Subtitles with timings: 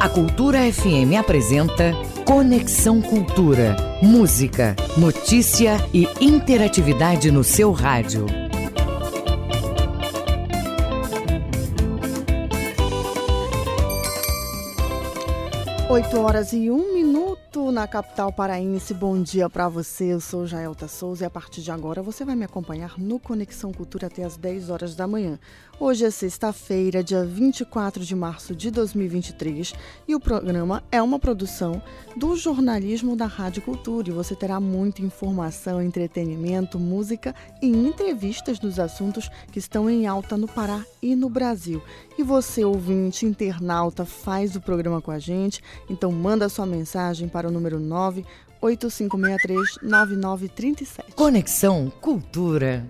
[0.00, 1.92] A Cultura FM apresenta
[2.24, 3.76] Conexão Cultura.
[4.00, 8.24] Música, notícia e interatividade no seu rádio.
[15.90, 17.37] 8 horas e um minuto
[17.72, 18.94] na capital paraense.
[18.94, 20.12] Bom dia para você.
[20.12, 23.72] Eu sou Jaelta Souza e a partir de agora você vai me acompanhar no Conexão
[23.72, 25.38] Cultura até as 10 horas da manhã.
[25.80, 29.74] Hoje é sexta-feira, dia 24 de março de 2023
[30.08, 31.80] e o programa é uma produção
[32.16, 38.80] do jornalismo da Rádio Cultura e você terá muita informação, entretenimento, música e entrevistas dos
[38.80, 41.80] assuntos que estão em alta no Pará e no Brasil.
[42.18, 47.46] E você, ouvinte, internauta, faz o programa com a gente, então manda sua mensagem para
[47.46, 48.24] o número 9
[48.60, 51.12] 8563 9937.
[51.14, 52.84] Conexão Cultura.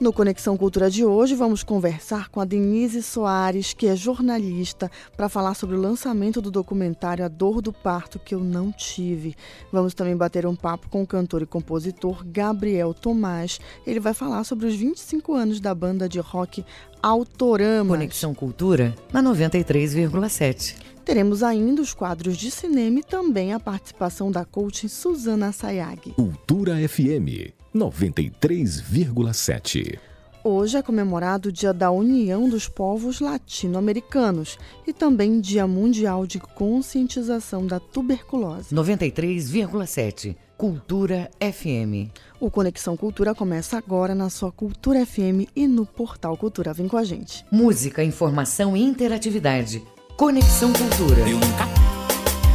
[0.00, 5.28] No Conexão Cultura de hoje, vamos conversar com a Denise Soares, que é jornalista, para
[5.28, 9.34] falar sobre o lançamento do documentário A Dor do Parto que eu não tive.
[9.72, 13.58] Vamos também bater um papo com o cantor e compositor Gabriel Tomás.
[13.84, 16.64] Ele vai falar sobre os 25 anos da banda de rock
[17.02, 17.96] Autorama.
[17.96, 20.76] Conexão Cultura na 93,7.
[21.08, 26.12] Teremos ainda os quadros de cinema e também a participação da coach Suzana Sayag.
[26.12, 29.98] Cultura FM 93,7.
[30.44, 36.38] Hoje é comemorado o Dia da União dos Povos Latino-Americanos e também Dia Mundial de
[36.38, 38.74] Conscientização da Tuberculose.
[38.74, 40.36] 93,7.
[40.58, 42.12] Cultura FM.
[42.38, 46.74] O Conexão Cultura começa agora na sua Cultura FM e no Portal Cultura.
[46.74, 47.46] Vem com a gente.
[47.50, 49.82] Música, informação e interatividade.
[50.18, 51.20] Conexão Cultura.
[51.20, 51.68] Eu nunca,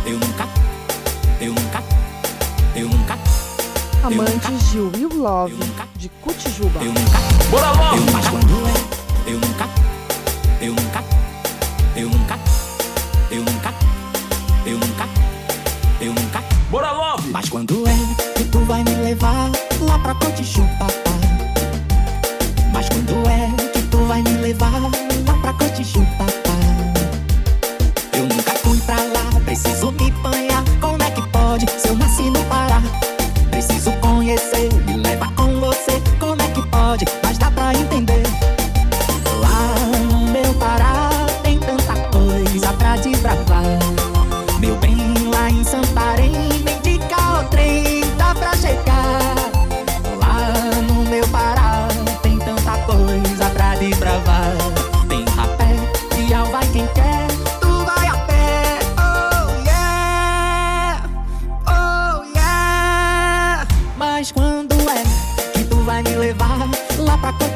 [0.05, 0.49] eu nunca,
[1.39, 1.83] eu nunca,
[2.75, 3.17] eu nunca.
[4.03, 5.55] Amantes de Will Love,
[5.95, 6.81] de Cutijuba.
[6.81, 7.19] Eu nunca,
[7.49, 7.95] Bora logo!
[7.95, 9.69] eu mas quando é, eu nunca,
[10.59, 11.03] eu nunca,
[11.95, 12.39] eu nunca,
[13.31, 13.73] eu nunca,
[14.65, 15.07] eu nunca,
[16.01, 16.43] eu nunca.
[16.69, 17.23] Bora logo!
[17.31, 17.95] Mas quando é
[18.35, 19.49] que tu vai me levar
[19.79, 20.67] lá pra Cotijuba?
[22.73, 24.92] Mas quando é que tu vai me levar
[29.63, 30.02] lá,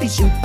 [0.08, 0.37] lá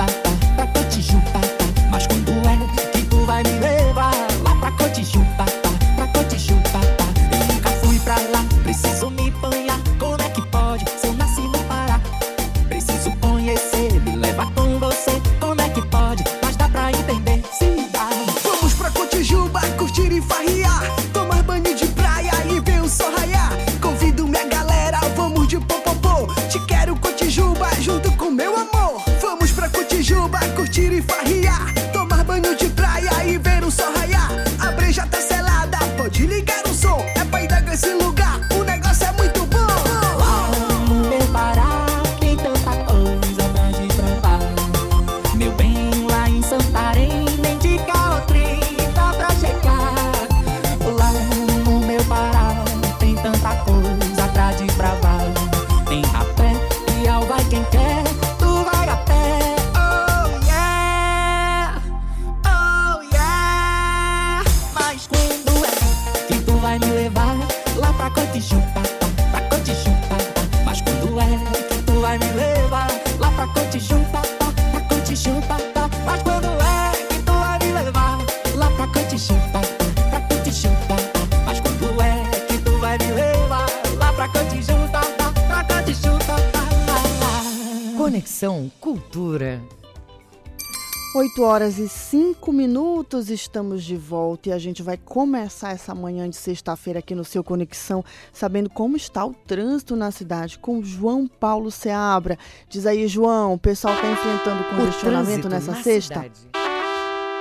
[91.53, 96.35] horas e 5 minutos, estamos de volta e a gente vai começar essa manhã de
[96.35, 101.69] sexta-feira aqui no seu Conexão, sabendo como está o trânsito na cidade com João Paulo
[101.69, 102.39] Seabra.
[102.67, 106.15] Diz aí, João, o pessoal está enfrentando congestionamento nessa na sexta?
[106.15, 106.49] cidade.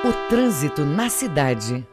[0.04, 1.88] O trânsito na cidade.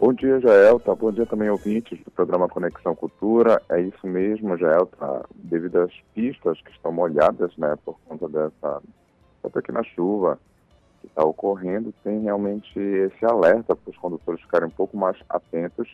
[0.00, 0.94] Bom dia, Jaelta.
[0.94, 3.60] Bom dia também, ouvintes do programa Conexão Cultura.
[3.68, 5.26] É isso mesmo, Jaelta.
[5.34, 8.80] Devido às pistas que estão molhadas, né, por conta dessa,
[9.42, 10.48] dessa pequena chuva, que
[11.08, 15.88] está ocorrendo, tem realmente esse alerta para os condutores ficarem um pouco mais atentos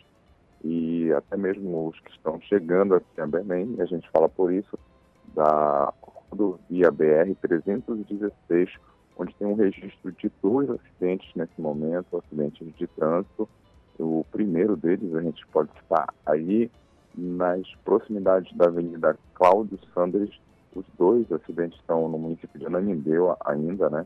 [0.63, 4.79] e até mesmo os que estão chegando aqui a Belém, a gente fala por isso,
[5.35, 8.69] da rodovia BR-316,
[9.15, 13.47] onde tem um registro de dois acidentes nesse momento, acidentes de trânsito.
[13.99, 16.71] O primeiro deles a gente pode estar aí
[17.15, 20.31] nas proximidades da Avenida Cláudio Sandres.
[20.75, 24.05] Os dois acidentes estão no município de Ananindeua ainda, né?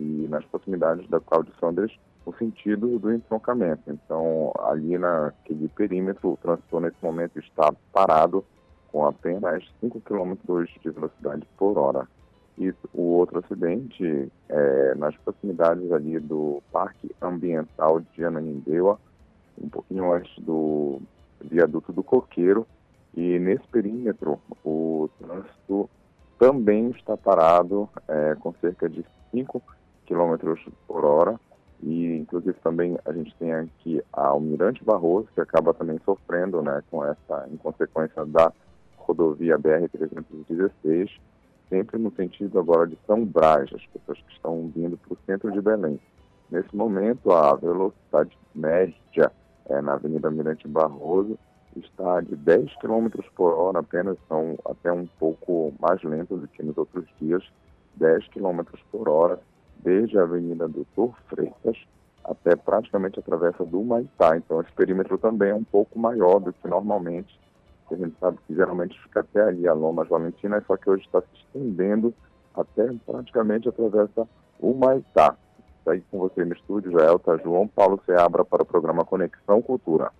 [0.00, 1.92] E nas proximidades da Cláudio Sandres,
[2.26, 3.82] no sentido do entroncamento.
[3.86, 8.42] Então, ali naquele perímetro, o trânsito nesse momento está parado
[8.90, 10.34] com apenas 5 km
[10.82, 12.08] de velocidade por hora.
[12.56, 18.98] E o outro acidente é nas proximidades ali do Parque Ambiental de Ananindeua,
[19.60, 21.00] um pouquinho antes do
[21.40, 22.66] viaduto do Coqueiro.
[23.14, 25.90] E nesse perímetro, o trânsito
[26.38, 29.79] também está parado é, com cerca de 5 km
[30.86, 31.40] por hora.
[31.82, 36.82] E, inclusive, também a gente tem aqui a Almirante Barroso, que acaba também sofrendo né,
[36.90, 38.52] com essa, em consequência da
[38.98, 41.10] rodovia BR-316,
[41.68, 45.50] sempre no sentido agora de São Brás, as pessoas que estão vindo para o centro
[45.50, 45.98] de Belém.
[46.50, 49.32] Nesse momento, a velocidade média
[49.66, 51.38] é, na Avenida Mirante Barroso
[51.76, 56.62] está de 10 km por hora, apenas são até um pouco mais lentos do que
[56.62, 57.42] nos outros dias,
[57.94, 59.40] 10 km por hora,
[59.82, 61.76] desde a Avenida Doutor Freitas
[62.24, 64.36] até praticamente a travessa do Maitá.
[64.36, 67.38] Então, esse perímetro também é um pouco maior do que normalmente
[67.90, 71.20] a gente sabe que geralmente fica até ali a Lomas Valentina, só que hoje está
[71.20, 72.14] se estendendo
[72.54, 74.28] até praticamente atravessa
[74.60, 75.36] o Maitá.
[75.78, 80.12] Está aí com você no estúdio, Jaelta João Paulo Seabra para o programa Conexão Cultura.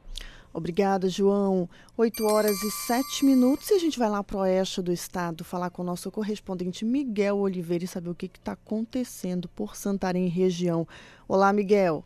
[0.53, 1.69] Obrigada, João.
[1.97, 5.45] 8 horas e 7 minutos e a gente vai lá para o oeste do estado
[5.45, 10.29] falar com o nosso correspondente Miguel Oliveira e saber o que está acontecendo por Santarém
[10.29, 10.87] região.
[11.29, 12.05] Olá, Miguel.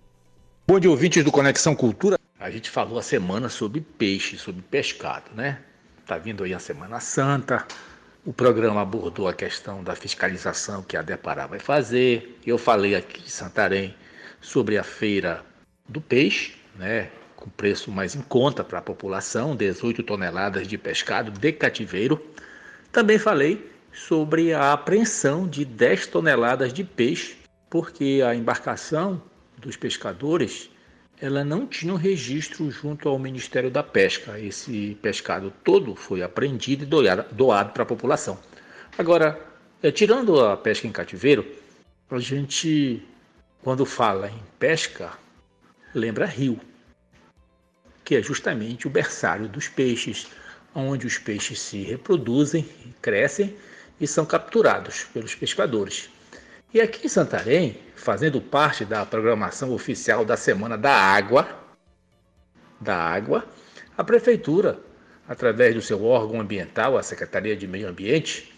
[0.67, 2.19] Bom dia, ouvintes do Conexão Cultura.
[2.39, 5.63] A gente falou a semana sobre peixe, sobre pescado, né?
[6.07, 7.67] Tá vindo aí a Semana Santa.
[8.27, 12.39] O programa abordou a questão da fiscalização que a Depará vai fazer.
[12.47, 13.95] Eu falei aqui de Santarém
[14.41, 15.43] sobre a feira
[15.89, 17.11] do peixe, né?
[17.45, 22.19] Com preço mais em conta para a população, 18 toneladas de pescado de cativeiro.
[22.91, 27.37] Também falei sobre a apreensão de 10 toneladas de peixe,
[27.69, 29.21] porque a embarcação
[29.59, 30.71] dos pescadores
[31.21, 34.41] ela não tinha um registro junto ao Ministério da Pesca.
[34.41, 38.39] Esse pescado todo foi apreendido e doado para a população.
[38.97, 39.39] Agora,
[39.83, 41.45] é, tirando a pesca em cativeiro,
[42.11, 43.03] a gente,
[43.63, 45.13] quando fala em pesca,
[45.95, 46.59] lembra rio,
[48.05, 50.27] que é justamente o berçário dos peixes,
[50.75, 52.69] onde os peixes se reproduzem,
[53.01, 53.57] crescem
[54.01, 56.11] e são capturados pelos pescadores.
[56.73, 61.49] E aqui em Santarém, fazendo parte da programação oficial da Semana da Água,
[62.81, 63.47] da Água,
[63.97, 64.79] a prefeitura,
[65.27, 68.53] através do seu órgão ambiental, a Secretaria de Meio Ambiente,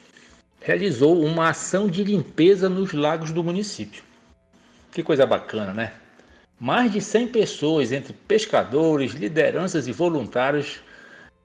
[0.60, 4.02] realizou uma ação de limpeza nos lagos do município.
[4.90, 5.92] Que coisa bacana, né?
[6.58, 10.80] Mais de 100 pessoas, entre pescadores, lideranças e voluntários,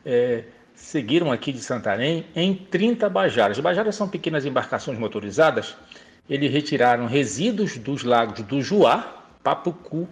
[0.06, 0.44] é,
[0.74, 3.60] seguiram aqui de Santarém em 30 bajaras.
[3.60, 5.76] Bajaras são pequenas embarcações motorizadas
[6.32, 10.08] eles retiraram resíduos dos lagos do Juá, Papucu,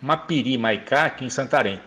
[0.00, 1.80] Mapiri Maicá, aqui em Santarém.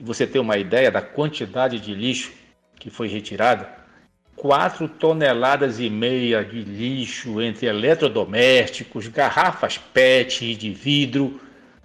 [0.00, 2.32] E você tem uma ideia da quantidade de lixo
[2.80, 3.68] que foi retirada?
[4.34, 11.38] 4 toneladas e meia de lixo entre eletrodomésticos, garrafas PET de vidro,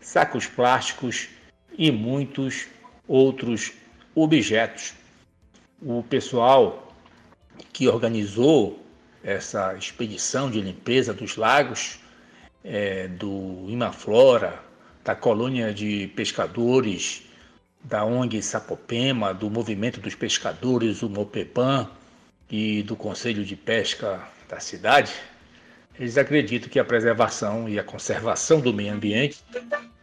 [0.04, 1.30] sacos plásticos
[1.78, 2.68] e muitos
[3.08, 3.72] outros
[4.14, 4.94] objetos.
[5.82, 6.94] O pessoal
[7.72, 8.84] que organizou
[9.24, 12.00] essa expedição de limpeza dos lagos
[12.64, 14.60] é, do Imaflora,
[15.04, 17.24] da colônia de pescadores,
[17.84, 21.90] da ONG Sapopema, do Movimento dos Pescadores, o Mopepan
[22.50, 25.12] e do Conselho de Pesca da cidade,
[26.00, 29.44] eles acreditam que a preservação e a conservação do meio ambiente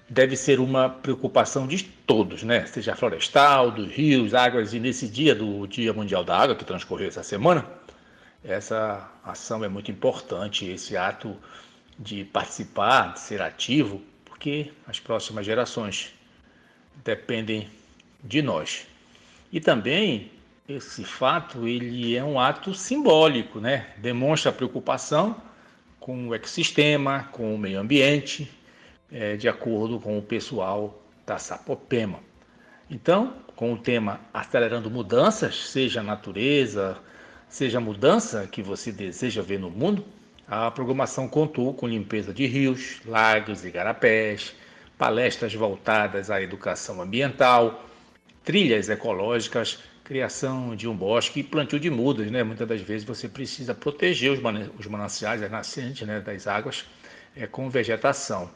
[0.09, 2.67] deve ser uma preocupação de todos, né?
[2.67, 7.09] Seja florestal, dos rios, águas, e nesse dia do Dia Mundial da Água, que transcorreu
[7.09, 7.65] essa semana,
[8.45, 11.37] essa ação é muito importante, esse ato
[11.99, 16.13] de participar, de ser ativo, porque as próximas gerações
[17.05, 17.69] dependem
[18.23, 18.87] de nós.
[19.53, 20.31] E também
[20.69, 23.89] esse fato ele é um ato simbólico, né?
[23.99, 25.37] Demonstra preocupação
[26.01, 28.51] com o ecossistema, com o meio ambiente,
[29.13, 32.19] é, de acordo com o pessoal da Sapopema.
[32.91, 36.99] Então, com o tema acelerando mudanças, seja natureza,
[37.49, 40.05] seja mudança que você deseja ver no mundo,
[40.53, 44.53] A programação contou com limpeza de rios, lagos e garapés,
[44.99, 47.87] palestras voltadas à educação ambiental,
[48.43, 49.79] trilhas ecológicas,
[50.11, 52.29] criação de um bosque e plantio de mudas.
[52.33, 52.43] Né?
[52.43, 56.85] Muitas das vezes você precisa proteger os mananciais, as nascentes né, das águas,
[57.37, 58.51] é, com vegetação.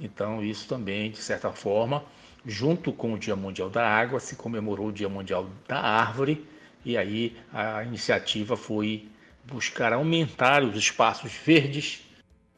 [0.00, 2.02] Então, isso também, de certa forma,
[2.44, 6.44] junto com o Dia Mundial da Água, se comemorou o Dia Mundial da Árvore,
[6.84, 9.08] e aí a iniciativa foi
[9.44, 12.02] buscar aumentar os espaços verdes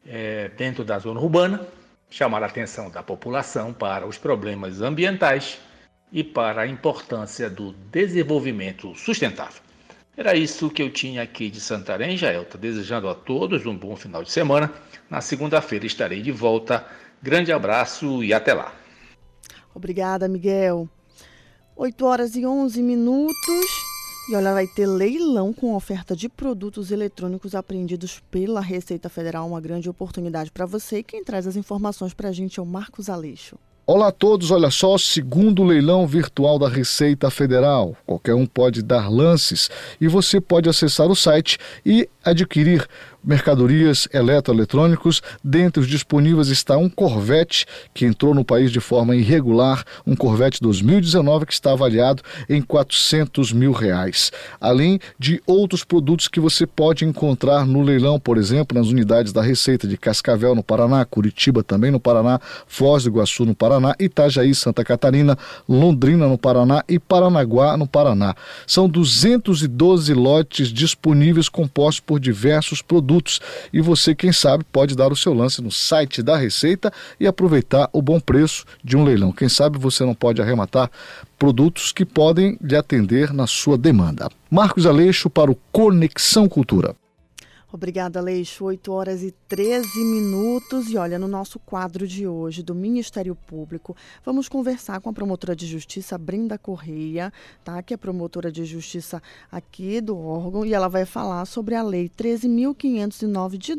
[0.06, 1.68] é, dentro da zona urbana,
[2.08, 5.58] chamar a atenção da população para os problemas ambientais
[6.12, 9.62] e para a importância do desenvolvimento sustentável.
[10.16, 14.24] Era isso que eu tinha aqui de Santarém, Jaelta, desejando a todos um bom final
[14.24, 14.72] de semana.
[15.08, 16.84] Na segunda-feira estarei de volta.
[17.22, 18.74] Grande abraço e até lá.
[19.72, 20.88] Obrigada, Miguel.
[21.76, 23.66] 8 horas e 11 minutos.
[24.28, 29.46] E olha, vai ter leilão com oferta de produtos eletrônicos apreendidos pela Receita Federal.
[29.46, 31.02] Uma grande oportunidade para você.
[31.02, 33.56] Quem traz as informações para a gente é o Marcos Aleixo.
[33.90, 37.96] Olá a todos, olha só, segundo leilão virtual da Receita Federal.
[38.04, 42.86] Qualquer um pode dar lances e você pode acessar o site e adquirir
[43.24, 45.22] mercadorias eletroeletrônicos.
[45.42, 50.60] Dentre os disponíveis está um Corvette que entrou no país de forma irregular, um Corvette
[50.60, 54.30] 2019 que está avaliado em 400 mil reais.
[54.60, 59.42] Além de outros produtos que você pode encontrar no leilão, por exemplo, nas unidades da
[59.42, 64.54] Receita de Cascavel no Paraná, Curitiba também no Paraná, Foz do Iguaçu no Paraná, Itajaí,
[64.54, 65.36] Santa Catarina,
[65.68, 68.34] Londrina no Paraná e Paranaguá no Paraná.
[68.66, 73.40] São 212 lotes disponíveis compostos por diversos produtos produtos.
[73.72, 77.88] E você, quem sabe, pode dar o seu lance no site da Receita e aproveitar
[77.92, 79.32] o bom preço de um leilão.
[79.32, 80.90] Quem sabe você não pode arrematar
[81.38, 84.28] produtos que podem lhe atender na sua demanda.
[84.50, 86.94] Marcos Aleixo para o Conexão Cultura.
[87.70, 88.64] Obrigada, Leixo.
[88.64, 90.88] 8 horas e 13 minutos.
[90.88, 93.94] E olha, no nosso quadro de hoje do Ministério Público,
[94.24, 97.30] vamos conversar com a promotora de justiça Brenda Correia,
[97.62, 97.82] tá?
[97.82, 99.22] que é promotora de justiça
[99.52, 103.74] aqui do órgão, e ela vai falar sobre a Lei 13.509 de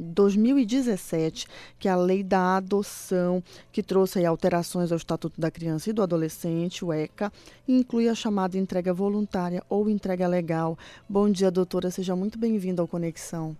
[0.00, 1.46] 2017,
[1.78, 5.92] que é a Lei da Adoção, que trouxe aí alterações ao Estatuto da Criança e
[5.92, 7.32] do Adolescente, o ECA,
[7.68, 10.76] e inclui a chamada entrega voluntária ou entrega legal.
[11.08, 11.92] Bom dia, doutora.
[11.92, 13.56] Seja muito bem-vinda ao Conexão conexão.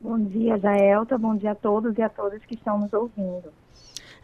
[0.00, 1.18] Bom dia, Jaelta.
[1.18, 3.52] Bom dia a todos e a todas que estão nos ouvindo.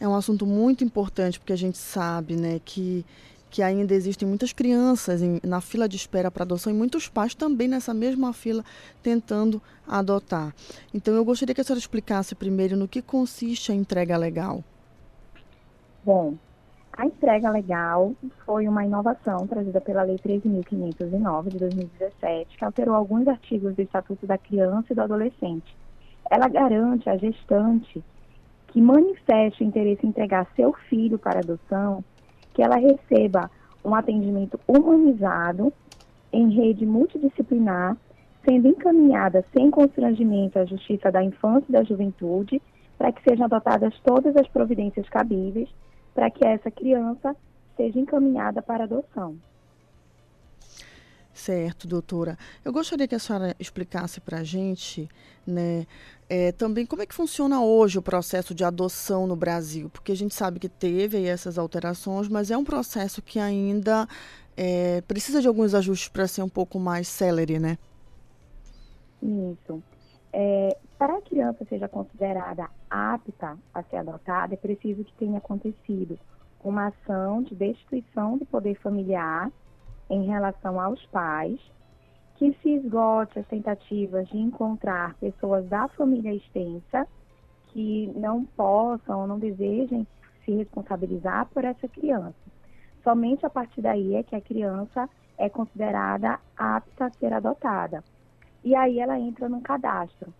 [0.00, 3.04] É um assunto muito importante porque a gente sabe, né, que
[3.50, 7.34] que ainda existem muitas crianças em, na fila de espera para adoção e muitos pais
[7.34, 8.62] também nessa mesma fila
[9.02, 10.54] tentando adotar.
[10.92, 14.62] Então eu gostaria que a senhora explicasse primeiro no que consiste a entrega legal.
[16.04, 16.36] Bom,
[16.98, 18.12] a entrega legal
[18.44, 24.26] foi uma inovação trazida pela Lei 13.509 de 2017, que alterou alguns artigos do Estatuto
[24.26, 25.76] da Criança e do Adolescente.
[26.28, 28.02] Ela garante à gestante
[28.66, 32.02] que manifeste o interesse em entregar seu filho para adoção,
[32.52, 33.48] que ela receba
[33.84, 35.72] um atendimento humanizado
[36.32, 37.96] em rede multidisciplinar,
[38.44, 42.60] sendo encaminhada sem constrangimento à Justiça da Infância e da Juventude,
[42.98, 45.68] para que sejam adotadas todas as providências cabíveis
[46.14, 47.36] para que essa criança
[47.76, 49.38] seja encaminhada para adoção.
[51.32, 52.36] Certo, doutora.
[52.64, 55.08] Eu gostaria que a senhora explicasse para a gente,
[55.46, 55.86] né,
[56.28, 60.16] é, também como é que funciona hoje o processo de adoção no Brasil, porque a
[60.16, 64.08] gente sabe que teve essas alterações, mas é um processo que ainda
[64.56, 67.78] é, precisa de alguns ajustes para ser um pouco mais célere, né?
[69.22, 69.80] Isso.
[70.32, 76.18] É, para a criança seja considerada apta a ser adotada, é preciso que tenha acontecido
[76.62, 79.50] uma ação de destituição do poder familiar
[80.10, 81.60] em relação aos pais,
[82.36, 87.06] que se esgote as tentativas de encontrar pessoas da família extensa
[87.68, 90.06] que não possam ou não desejem
[90.44, 92.34] se responsabilizar por essa criança.
[93.04, 98.02] Somente a partir daí é que a criança é considerada apta a ser adotada
[98.64, 100.32] e aí ela entra num cadastro.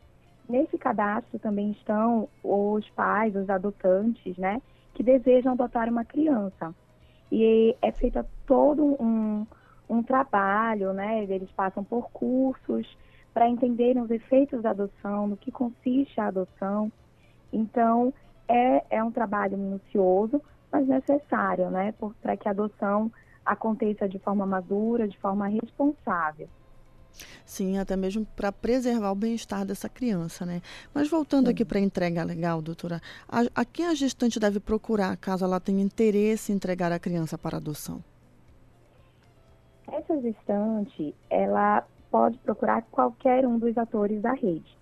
[0.49, 4.62] Nesse cadastro também estão os pais, os adotantes, né,
[4.95, 6.75] que desejam adotar uma criança.
[7.31, 9.47] E é feito todo um,
[9.88, 12.87] um trabalho, né, eles passam por cursos
[13.35, 16.90] para entenderem os efeitos da adoção, no que consiste a adoção.
[17.52, 18.12] Então,
[18.49, 20.40] é, é um trabalho minucioso,
[20.73, 23.12] mas necessário, né, para que a adoção
[23.45, 26.49] aconteça de forma madura, de forma responsável.
[27.45, 30.61] Sim, até mesmo para preservar o bem-estar dessa criança, né?
[30.95, 31.53] Mas voltando Sim.
[31.53, 35.61] aqui para a entrega legal, doutora, a, a quem a gestante deve procurar caso ela
[35.61, 38.03] tenha interesse em entregar a criança para adoção?
[39.91, 44.77] Essa gestante, ela pode procurar qualquer um dos atores da rede.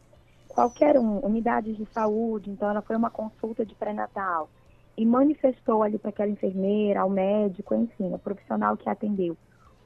[0.49, 4.49] qualquer um, unidades de saúde, então ela foi uma consulta de pré-natal
[4.97, 9.37] e manifestou ali para aquela enfermeira, ao médico, enfim, o profissional que atendeu,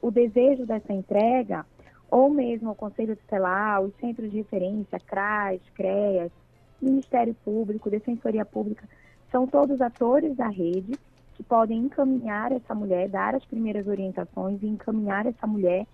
[0.00, 1.66] o desejo dessa entrega,
[2.10, 6.32] ou mesmo o Conselho Tutelar, os centros de referência, CRAS, CREAS,
[6.80, 8.88] Ministério Público, Defensoria Pública,
[9.30, 10.98] são todos atores da rede
[11.34, 15.86] que podem encaminhar essa mulher, dar as primeiras orientações e encaminhar essa mulher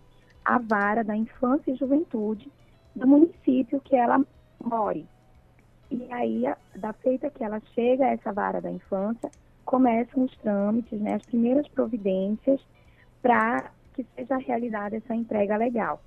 [0.44, 2.50] à vara da infância e juventude
[2.94, 4.24] do município que ela
[4.62, 5.06] more.
[5.90, 6.44] E aí,
[6.74, 9.30] da feita que ela chega a essa vara da infância,
[9.64, 12.60] começam os trâmites, né, as primeiras providências
[13.20, 16.00] para que seja realizada essa entrega legal.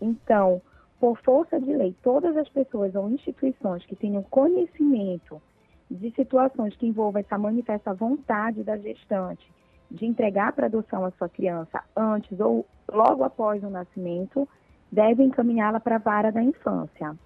[0.00, 0.62] Então,
[0.98, 5.42] por força de lei, todas as pessoas ou instituições que tenham conhecimento
[5.90, 9.46] de situações que envolvam essa manifesta vontade da gestante
[9.90, 14.48] de entregar para adoção a sua criança antes ou logo após o nascimento,
[14.90, 17.16] devem encaminhá-la para a vara da infância.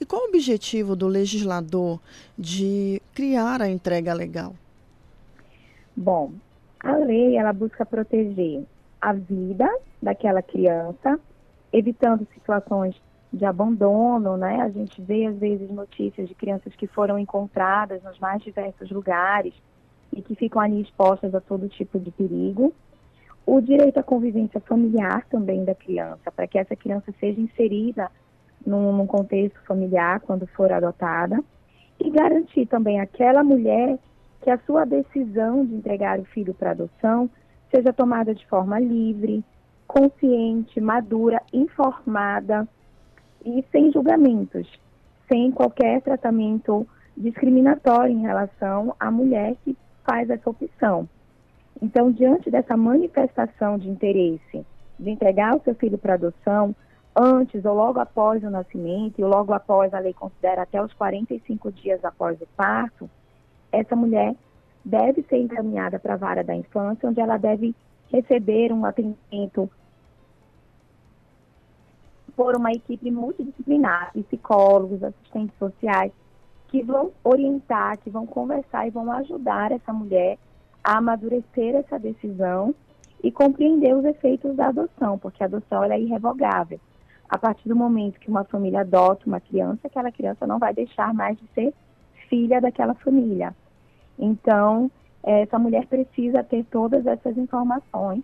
[0.00, 2.00] E qual o objetivo do legislador
[2.38, 4.54] de criar a entrega legal?
[5.96, 6.32] Bom,
[6.80, 8.64] a lei ela busca proteger
[9.00, 9.68] a vida
[10.02, 11.18] daquela criança,
[11.72, 12.94] evitando situações
[13.32, 14.60] de abandono, né?
[14.62, 19.54] A gente vê às vezes notícias de crianças que foram encontradas nos mais diversos lugares
[20.12, 22.72] e que ficam ali expostas a todo tipo de perigo.
[23.44, 28.10] O direito à convivência familiar também da criança, para que essa criança seja inserida
[28.66, 31.42] num, num contexto familiar quando for adotada.
[32.00, 33.98] E garantir também àquela mulher
[34.42, 37.28] que a sua decisão de entregar o filho para adoção
[37.70, 39.44] seja tomada de forma livre,
[39.86, 42.66] consciente, madura, informada
[43.44, 44.68] e sem julgamentos,
[45.28, 51.08] sem qualquer tratamento discriminatório em relação à mulher que faz essa opção.
[51.80, 54.64] Então, diante dessa manifestação de interesse
[54.98, 56.74] de entregar o seu filho para adoção,
[57.14, 61.70] antes ou logo após o nascimento, e logo após a lei considera até os 45
[61.72, 63.08] dias após o parto,
[63.72, 64.34] essa mulher
[64.84, 67.74] deve ser encaminhada para a vara da infância, onde ela deve
[68.10, 69.70] receber um atendimento
[72.34, 76.12] por uma equipe multidisciplinar, psicólogos, assistentes sociais,
[76.68, 80.38] que vão orientar, que vão conversar e vão ajudar essa mulher
[80.84, 82.74] a amadurecer essa decisão
[83.22, 86.78] e compreender os efeitos da adoção, porque a adoção é irrevogável.
[87.28, 91.12] A partir do momento que uma família adota uma criança, aquela criança não vai deixar
[91.12, 91.74] mais de ser
[92.28, 93.54] filha daquela família.
[94.18, 94.90] Então,
[95.22, 98.22] essa mulher precisa ter todas essas informações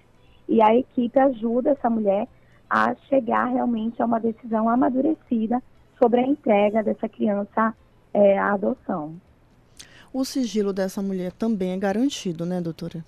[0.48, 2.28] e a equipe ajuda essa mulher
[2.68, 5.62] a chegar realmente a uma decisão amadurecida
[5.98, 7.74] sobre a entrega dessa criança
[8.12, 9.14] é, à adoção.
[10.12, 13.04] O sigilo dessa mulher também é garantido, né, doutora?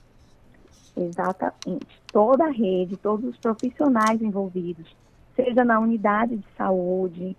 [0.97, 1.87] Exatamente.
[2.11, 4.97] Toda a rede, todos os profissionais envolvidos,
[5.35, 7.37] seja na unidade de saúde,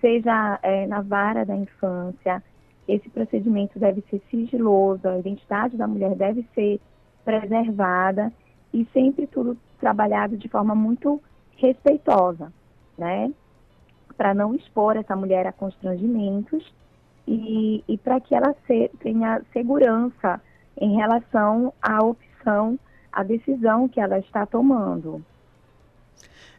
[0.00, 2.42] seja é, na vara da infância,
[2.88, 6.80] esse procedimento deve ser sigiloso, a identidade da mulher deve ser
[7.24, 8.32] preservada
[8.72, 11.22] e sempre tudo trabalhado de forma muito
[11.56, 12.50] respeitosa,
[12.96, 13.30] né?
[14.16, 16.72] Para não expor essa mulher a constrangimentos
[17.26, 20.40] e, e para que ela se, tenha segurança
[20.80, 22.78] em relação à opção,
[23.12, 25.22] à decisão que ela está tomando.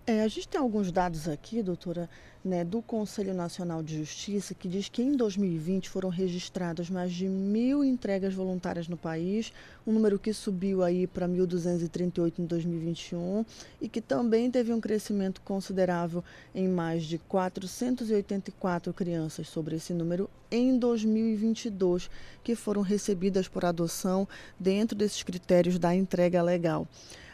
[0.09, 2.09] É, a gente tem alguns dados aqui, doutora,
[2.43, 7.27] né, do Conselho Nacional de Justiça, que diz que em 2020 foram registradas mais de
[7.27, 9.53] mil entregas voluntárias no país,
[9.85, 13.45] um número que subiu aí para 1.238 em 2021
[13.79, 16.23] e que também teve um crescimento considerável
[16.55, 22.09] em mais de 484 crianças sobre esse número em 2022,
[22.43, 24.27] que foram recebidas por adoção
[24.59, 26.87] dentro desses critérios da entrega legal.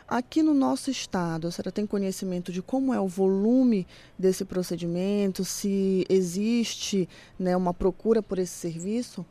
[0.08, 3.88] Aqui no nosso estado, a senhora tem conhecimento de como é o volume
[4.20, 9.26] desse procedimento, se existe né, uma procura por esse serviço?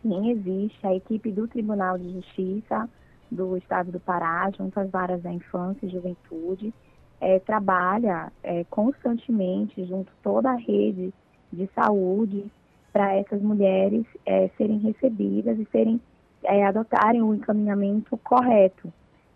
[0.00, 0.86] Sim, existe.
[0.86, 2.88] A equipe do Tribunal de Justiça
[3.30, 6.72] do Estado do Pará, junto às varas da infância e juventude,
[7.20, 11.12] é, trabalha é, constantemente junto toda a rede
[11.52, 12.50] de saúde
[12.90, 16.00] para essas mulheres é, serem recebidas e serem
[16.42, 18.90] é, adotarem o encaminhamento correto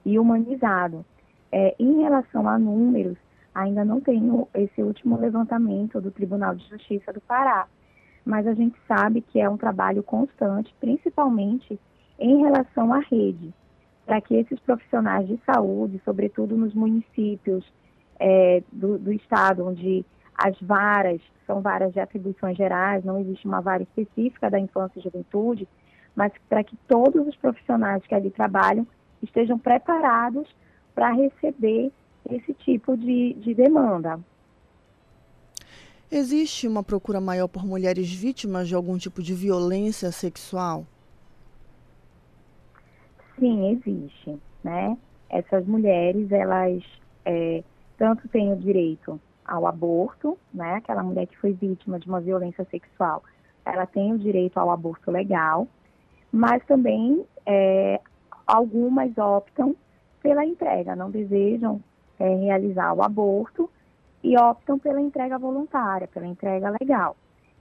[0.04, 1.04] e humanizado.
[1.50, 3.16] É, em relação a números,
[3.54, 7.66] ainda não tenho esse último levantamento do Tribunal de Justiça do Pará,
[8.24, 11.78] mas a gente sabe que é um trabalho constante, principalmente
[12.18, 13.52] em relação à rede,
[14.04, 17.64] para que esses profissionais de saúde, sobretudo nos municípios
[18.18, 20.04] é, do, do estado, onde
[20.36, 25.02] as varas são varas de atribuições gerais, não existe uma vara específica da infância e
[25.02, 25.68] juventude,
[26.16, 28.86] mas para que todos os profissionais que ali trabalham
[29.24, 30.48] estejam preparados
[30.94, 31.90] para receber
[32.30, 34.20] esse tipo de, de demanda.
[36.10, 40.86] Existe uma procura maior por mulheres vítimas de algum tipo de violência sexual?
[43.38, 44.96] Sim, existe, né?
[45.28, 46.82] Essas mulheres, elas
[47.24, 47.64] é,
[47.98, 50.76] tanto têm o direito ao aborto, né?
[50.76, 53.24] Aquela mulher que foi vítima de uma violência sexual,
[53.64, 55.66] ela tem o direito ao aborto legal,
[56.30, 58.00] mas também é,
[58.46, 59.74] algumas optam
[60.22, 61.82] pela entrega, não desejam
[62.18, 63.70] é, realizar o aborto
[64.22, 67.16] e optam pela entrega voluntária, pela entrega legal.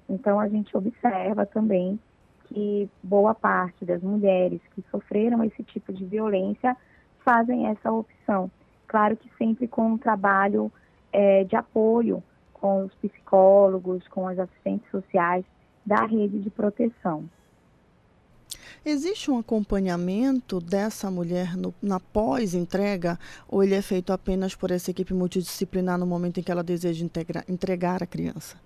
[0.07, 1.99] Então, a gente observa também
[2.45, 6.75] que boa parte das mulheres que sofreram esse tipo de violência
[7.19, 8.49] fazem essa opção.
[8.87, 10.71] Claro que sempre com um trabalho
[11.11, 15.43] é, de apoio com os psicólogos, com as assistentes sociais
[15.85, 17.25] da rede de proteção.
[18.85, 24.91] Existe um acompanhamento dessa mulher no, na pós-entrega ou ele é feito apenas por essa
[24.91, 28.57] equipe multidisciplinar no momento em que ela deseja integra, entregar a criança?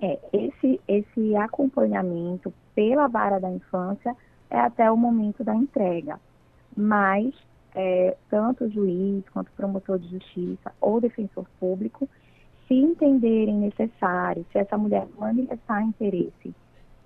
[0.00, 4.16] É, esse, esse acompanhamento pela vara da infância
[4.48, 6.18] é até o momento da entrega,
[6.74, 7.34] mas
[7.74, 12.08] é, tanto o juiz quanto o promotor de justiça ou defensor público,
[12.66, 16.54] se entenderem necessário, se essa mulher manifestar interesse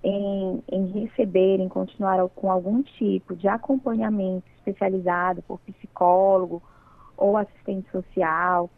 [0.05, 6.61] em, em receber, em continuar com algum tipo de acompanhamento especializado por psicólogo
[7.17, 8.69] ou assistente social,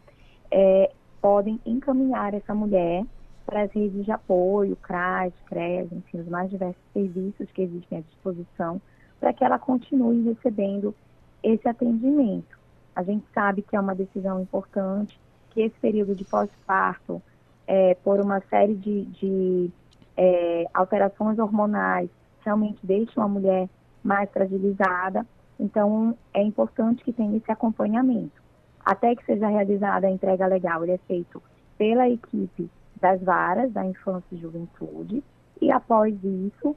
[0.50, 3.04] é, podem encaminhar essa mulher
[3.44, 8.00] para as redes de apoio, CRAS, CRES, enfim, os mais diversos serviços que existem à
[8.00, 8.80] disposição,
[9.20, 10.94] para que ela continue recebendo
[11.42, 12.58] esse atendimento.
[12.96, 17.20] A gente sabe que é uma decisão importante, que esse período de pós-parto,
[17.66, 19.70] é, por uma série de, de
[20.18, 22.10] é, alterações hormonais
[22.44, 23.68] realmente deixam a mulher
[24.02, 25.24] mais fragilizada.
[25.60, 28.42] Então, é importante que tenha esse acompanhamento.
[28.84, 31.40] Até que seja realizada a entrega legal, ele é feito
[31.76, 32.68] pela equipe
[33.00, 35.22] das varas da infância e juventude.
[35.60, 36.74] E após isso,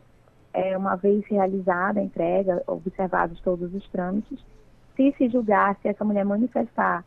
[0.53, 4.39] é, uma vez realizada a entrega, observados todos os trâmites,
[4.95, 7.03] se se julgar, se essa mulher manifestar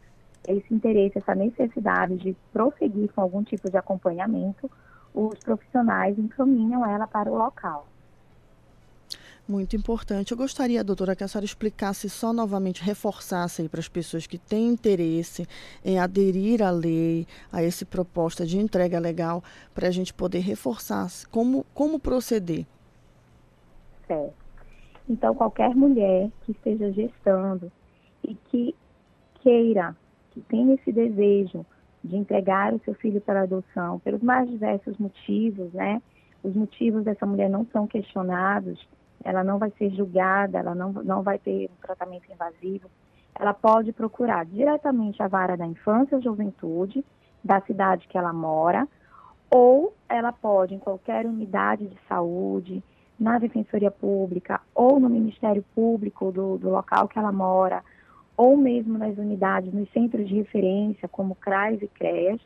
[0.49, 4.71] esse interesse, essa necessidade de prosseguir com algum tipo de acompanhamento,
[5.15, 7.87] os profissionais encaminham ela para o local.
[9.47, 10.33] Muito importante.
[10.33, 14.39] Eu gostaria, doutora, que a senhora explicasse só novamente, reforçasse aí para as pessoas que
[14.39, 15.47] têm interesse
[15.85, 21.09] em aderir à lei, a essa proposta de entrega legal, para a gente poder reforçar
[21.31, 22.67] como, como proceder.
[24.07, 24.35] Certo.
[25.07, 27.71] Então, qualquer mulher que esteja gestando
[28.27, 28.75] e que
[29.43, 29.95] queira,
[30.31, 31.67] que tenha esse desejo
[32.05, 36.03] de entregar o seu filho para adoção, pelos mais diversos motivos, né?
[36.43, 38.87] Os motivos dessa mulher não são questionados,
[39.25, 42.91] ela não vai ser julgada, ela não, não vai ter um tratamento invasivo.
[43.35, 47.03] Ela pode procurar diretamente a vara da infância e juventude
[47.43, 48.87] da cidade que ela mora,
[49.51, 52.83] ou ela pode, em qualquer unidade de saúde,
[53.19, 57.83] na Defensoria Pública ou no Ministério Público do, do local que ela mora,
[58.37, 62.41] ou mesmo nas unidades, nos centros de referência, como CRAS e CREAS,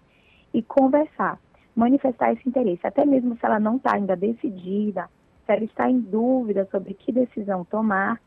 [0.52, 1.38] e conversar,
[1.74, 5.08] manifestar esse interesse, até mesmo se ela não está ainda decidida,
[5.46, 8.20] se ela está em dúvida sobre que decisão tomar,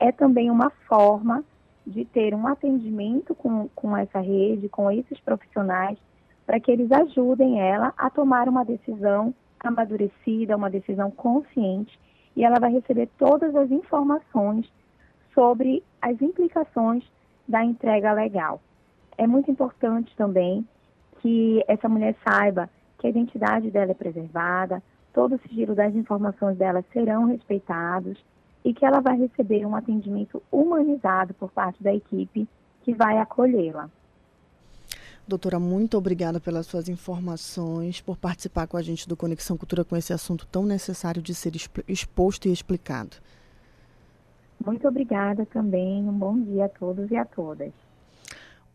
[0.00, 1.44] é também uma forma
[1.86, 5.98] de ter um atendimento com, com essa rede, com esses profissionais,
[6.44, 11.98] para que eles ajudem ela a tomar uma decisão amadurecida, uma decisão consciente,
[12.34, 14.70] e ela vai receber todas as informações
[15.36, 17.04] sobre as implicações
[17.46, 18.60] da entrega legal.
[19.18, 20.66] É muito importante também
[21.20, 26.56] que essa mulher saiba que a identidade dela é preservada, todo o sigilo das informações
[26.56, 28.18] dela serão respeitados
[28.64, 32.48] e que ela vai receber um atendimento humanizado por parte da equipe
[32.82, 33.90] que vai acolhê-la.
[35.28, 39.96] Doutora, muito obrigada pelas suas informações, por participar com a gente do Conexão Cultura com
[39.96, 41.52] esse assunto tão necessário de ser
[41.88, 43.16] exposto e explicado.
[44.64, 46.08] Muito obrigada também.
[46.08, 47.72] Um bom dia a todos e a todas.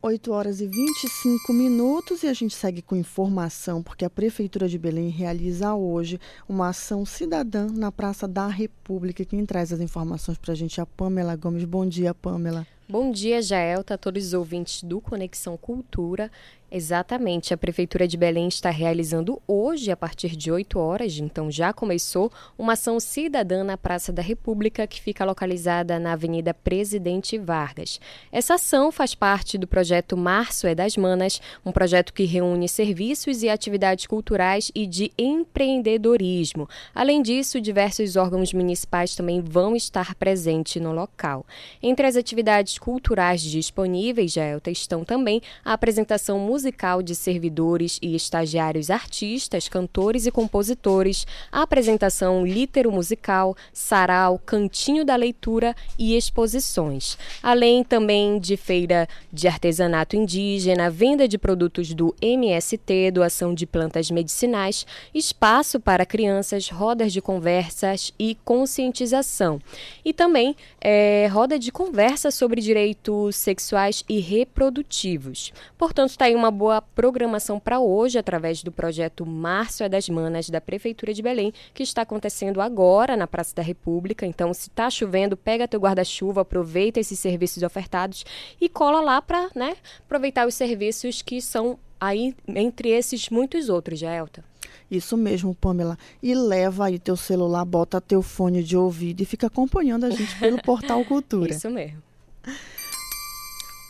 [0.03, 4.79] 8 horas e 25 minutos e a gente segue com informação, porque a Prefeitura de
[4.79, 9.23] Belém realiza hoje uma ação cidadã na Praça da República.
[9.23, 11.65] Quem traz as informações para a gente é a Pamela Gomes.
[11.65, 12.65] Bom dia, Pamela.
[12.89, 16.31] Bom dia, Jaelta, a todos os ouvintes do Conexão Cultura.
[16.73, 21.73] Exatamente, a Prefeitura de Belém está realizando hoje, a partir de 8 horas, então já
[21.73, 27.99] começou, uma ação cidadã na Praça da República, que fica localizada na Avenida Presidente Vargas.
[28.31, 33.43] Essa ação faz parte do projeto Março é das Manas, um projeto que reúne serviços
[33.43, 36.69] e atividades culturais e de empreendedorismo.
[36.95, 41.45] Além disso, diversos órgãos municipais também vão estar presentes no local.
[41.83, 48.15] Entre as atividades culturais disponíveis, Jaelta, estão também a apresentação musical musical de servidores e
[48.15, 57.17] estagiários artistas, cantores e compositores, apresentação litero-musical, sarau, cantinho da leitura e exposições.
[57.41, 64.11] Além também de feira de artesanato indígena, venda de produtos do MST, doação de plantas
[64.11, 69.59] medicinais, espaço para crianças, rodas de conversas e conscientização.
[70.05, 75.51] E também é, roda de conversa sobre direitos sexuais e reprodutivos.
[75.75, 80.49] Portanto, está aí uma boa programação para hoje através do projeto Márcio é das Manas
[80.49, 84.25] da Prefeitura de Belém, que está acontecendo agora na Praça da República.
[84.25, 88.25] Então, se está chovendo, pega teu guarda-chuva, aproveita esses serviços ofertados
[88.59, 93.99] e cola lá para né, aproveitar os serviços que são aí entre esses muitos outros,
[93.99, 94.43] Jaelta.
[94.89, 95.97] Isso mesmo, Pamela.
[96.21, 100.37] E leva aí teu celular, bota teu fone de ouvido e fica acompanhando a gente
[100.37, 101.51] pelo Portal Cultura.
[101.51, 102.03] Isso mesmo.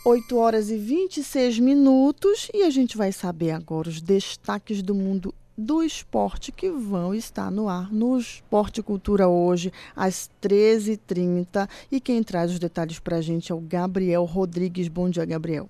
[0.04, 5.32] 8 horas e 26 minutos e a gente vai saber agora os destaques do mundo
[5.56, 11.68] do esporte que vão estar no ar no Esporte Cultura hoje, às 13h30.
[11.88, 14.88] E quem traz os detalhes para a gente é o Gabriel Rodrigues.
[14.88, 15.68] Bom dia, Gabriel.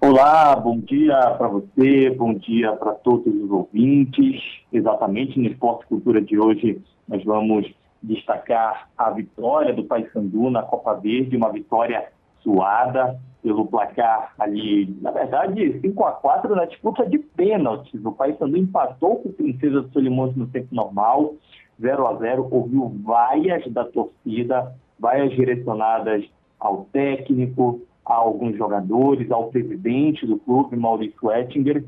[0.00, 4.40] Olá, bom dia para você, bom dia para todos os ouvintes.
[4.72, 7.70] Exatamente no Esporte Cultura de hoje, nós vamos
[8.02, 12.15] destacar a vitória do Paysandu na Copa Verde, uma vitória
[12.46, 18.04] suada pelo placar ali, na verdade, 5 a 4 na disputa de pênaltis.
[18.04, 21.34] O Paysandu empatou com o Princesa de Solimões no tempo normal,
[21.80, 26.24] 0 a 0 ouviu vaias da torcida, vaias direcionadas
[26.58, 31.84] ao técnico, a alguns jogadores, ao presidente do clube, Maurício Ettinger,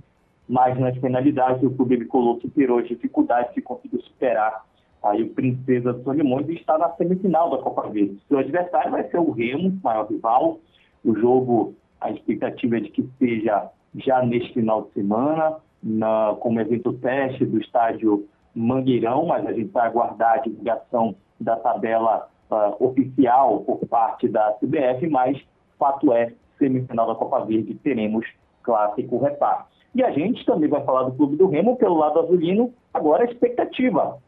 [0.48, 4.64] mas nas penalidades o clube Bicolor superou as dificuldades e conseguiu superar
[5.02, 8.18] aí o Princesa dos Solimões está na semifinal da Copa Verde.
[8.28, 10.58] Seu adversário vai ser o Remo, maior rival.
[11.04, 16.60] O jogo, a expectativa é de que seja já neste final de semana, na, como
[16.60, 22.84] evento teste do estádio Mangueirão, mas a gente vai aguardar a divulgação da tabela uh,
[22.84, 25.40] oficial por parte da CBF, mas
[25.78, 28.26] fato é, semifinal da Copa Verde, teremos
[28.62, 29.68] clássico reparte.
[29.94, 33.26] E a gente também vai falar do Clube do Remo pelo lado azulino, agora a
[33.26, 34.18] expectativa.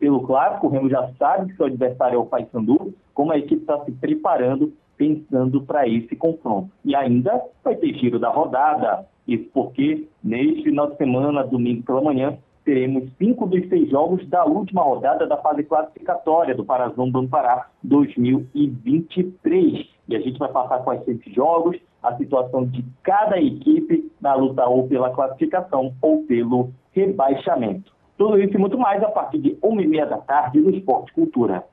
[0.00, 3.60] Pelo clássico, o Remo já sabe que seu adversário é o Paysandu, como a equipe
[3.60, 6.70] está se preparando, pensando para esse confronto.
[6.82, 12.00] E ainda vai ter giro da rodada, isso porque neste final de semana, domingo pela
[12.00, 17.28] manhã, teremos cinco dos seis jogos da última rodada da fase classificatória do Parazão do
[17.28, 19.86] Pará 2023.
[20.08, 24.34] E a gente vai passar quais são esses jogos, a situação de cada equipe na
[24.34, 27.99] luta ou pela classificação ou pelo rebaixamento.
[28.20, 31.10] Tudo isso e muito mais a partir de uma e meia da tarde no Esporte
[31.14, 31.64] Cultura.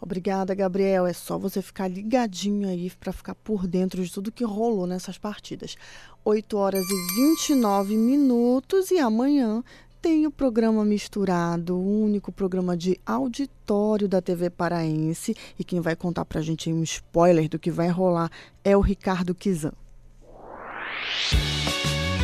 [0.00, 1.04] Obrigada, Gabriel.
[1.04, 5.18] É só você ficar ligadinho aí para ficar por dentro de tudo que rolou nessas
[5.18, 5.76] partidas.
[6.24, 7.14] 8 horas e
[7.48, 9.64] 29 minutos e amanhã
[10.00, 15.34] tem o programa Misturado, o único programa de auditório da TV Paraense.
[15.58, 18.30] E quem vai contar para a gente um spoiler do que vai rolar
[18.62, 19.72] é o Ricardo Kizan.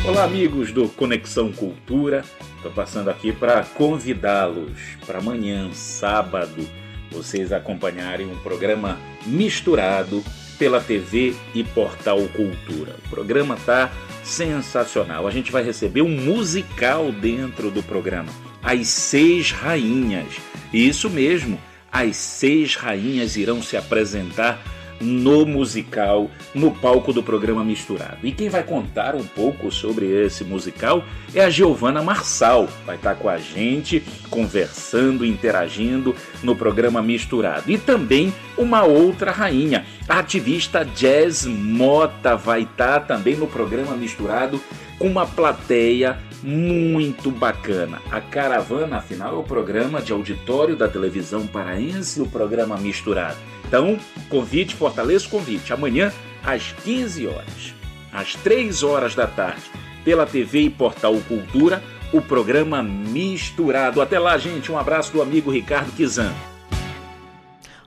[0.03, 2.25] Olá, amigos do Conexão Cultura.
[2.55, 6.67] Estou passando aqui para convidá-los para amanhã, sábado,
[7.11, 10.23] vocês acompanharem um programa misturado
[10.57, 12.95] pela TV e Portal Cultura.
[13.05, 13.91] O programa está
[14.23, 15.27] sensacional.
[15.27, 18.31] A gente vai receber um musical dentro do programa.
[18.63, 20.33] As Seis Rainhas.
[20.73, 21.59] Isso mesmo,
[21.91, 24.63] as Seis Rainhas irão se apresentar
[25.01, 28.17] no musical, no palco do programa Misturado.
[28.23, 32.67] E quem vai contar um pouco sobre esse musical é a Giovana Marçal.
[32.85, 37.71] Vai estar com a gente, conversando, interagindo no programa Misturado.
[37.71, 44.61] E também uma outra rainha, a ativista Jazz Mota, vai estar também no programa Misturado
[44.97, 48.01] com uma plateia muito bacana.
[48.11, 53.37] A Caravana, afinal, é o programa de auditório da televisão paraense, o programa Misturado.
[53.71, 55.71] Então, convite, fortaleça o convite.
[55.71, 56.11] Amanhã,
[56.43, 57.73] às 15 horas,
[58.11, 59.61] às 3 horas da tarde,
[60.03, 61.81] pela TV e Portal Cultura,
[62.11, 64.01] o programa Misturado.
[64.01, 64.69] Até lá, gente.
[64.69, 66.33] Um abraço do amigo Ricardo Kizan.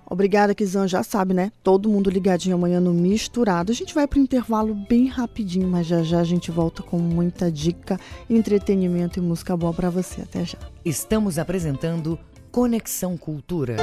[0.06, 0.88] Obrigada, Kizan.
[0.88, 1.52] Já sabe, né?
[1.62, 3.70] Todo mundo ligadinho amanhã no Misturado.
[3.70, 6.96] A gente vai para o intervalo bem rapidinho, mas já já a gente volta com
[6.96, 10.22] muita dica, entretenimento e música boa para você.
[10.22, 10.56] Até já.
[10.82, 12.18] Estamos apresentando
[12.50, 13.76] Conexão Cultura.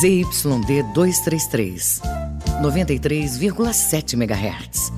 [0.00, 2.00] ZYD 233,
[2.62, 4.90] 93,7 MHz.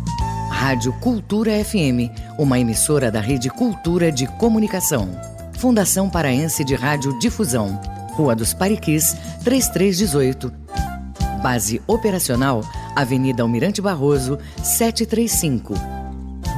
[0.48, 5.08] Rádio Cultura FM, uma emissora da Rede Cultura de Comunicação.
[5.58, 7.80] Fundação Paraense de Rádio Difusão,
[8.12, 10.52] Rua dos Pariquis, 3318.
[11.42, 12.62] Base operacional,
[12.94, 15.74] Avenida Almirante Barroso, 735.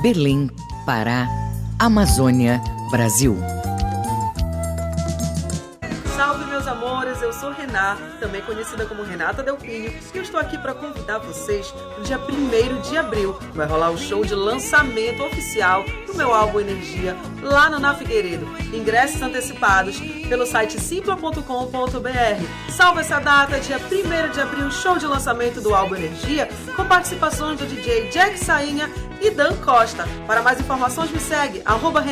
[0.02, 0.50] Berlim,
[0.84, 1.26] Pará,
[1.78, 3.38] Amazônia, Brasil.
[8.20, 12.18] Também conhecida como Renata Delpinho, e eu estou aqui para convidar vocês para o dia
[12.18, 13.36] 1 de abril.
[13.52, 18.46] Vai rolar o show de lançamento oficial do meu álbum Energia, lá no Na Figueiredo.
[18.72, 21.42] Ingressos antecipados pelo site simpla.com.br.
[22.70, 27.58] Salve essa data, dia 1 de abril, show de lançamento do álbum Energia, com participações
[27.58, 30.06] do DJ Jack Sainha e Dan Costa.
[30.26, 32.04] Para mais informações, me segue, arroba.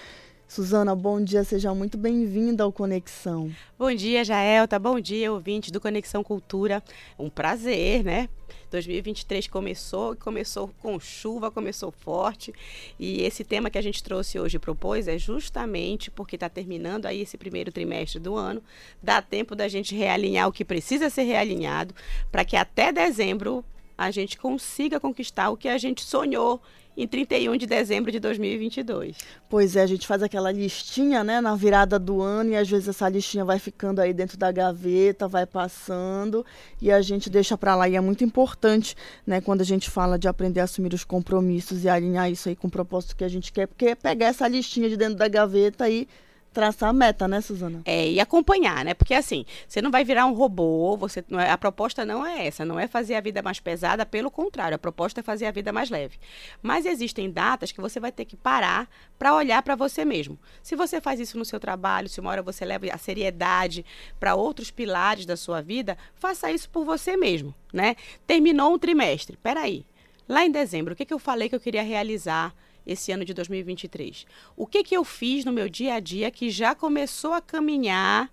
[0.47, 3.51] Suzana, bom dia, seja muito bem-vinda ao Conexão.
[3.77, 6.81] Bom dia, Jaelta, bom dia, ouvinte do Conexão Cultura.
[7.19, 8.29] Um prazer, né?
[8.71, 12.53] 2023 começou, começou com chuva, começou forte.
[13.01, 17.23] E esse tema que a gente trouxe hoje propôs é justamente porque está terminando aí
[17.23, 18.63] esse primeiro trimestre do ano,
[19.03, 21.93] dá tempo da gente realinhar o que precisa ser realinhado
[22.31, 23.65] para que até dezembro
[23.97, 26.61] a gente consiga conquistar o que a gente sonhou
[26.97, 29.19] em 31 de dezembro de 2022.
[29.51, 32.89] Pois é, a gente faz aquela listinha, né, na virada do ano e às vezes
[32.89, 36.45] essa listinha vai ficando aí dentro da gaveta, vai passando
[36.81, 40.19] e a gente deixa para lá e é muito importante, né, quando a gente fala
[40.19, 43.29] de aprender a assumir os compromissos e alinhar isso aí com o propósito que a
[43.29, 46.09] gente quer, porque é pegar essa listinha de dentro da gaveta e
[46.57, 47.83] traçar a meta, né, Suzana?
[47.85, 48.95] É, e acompanhar, né?
[48.95, 52.65] Porque assim, você não vai virar um robô, você é, a proposta não é essa,
[52.65, 55.71] não é fazer a vida mais pesada, pelo contrário, a proposta é fazer a vida
[55.71, 56.17] mais leve.
[56.63, 58.89] Mas existem datas que você vai ter que parar
[59.19, 60.39] para olhar para você mesmo.
[60.63, 63.85] Se você faz isso no seu trabalho, se uma hora você leva a seriedade
[64.19, 67.97] para outros pilares da sua vida, faça isso por você mesmo, né?
[68.27, 69.85] Terminou um trimestre, peraí.
[70.27, 72.55] Lá em dezembro, o que, que eu falei que eu queria realizar?
[72.87, 74.27] Esse ano de 2023?
[74.57, 78.33] O que, que eu fiz no meu dia a dia que já começou a caminhar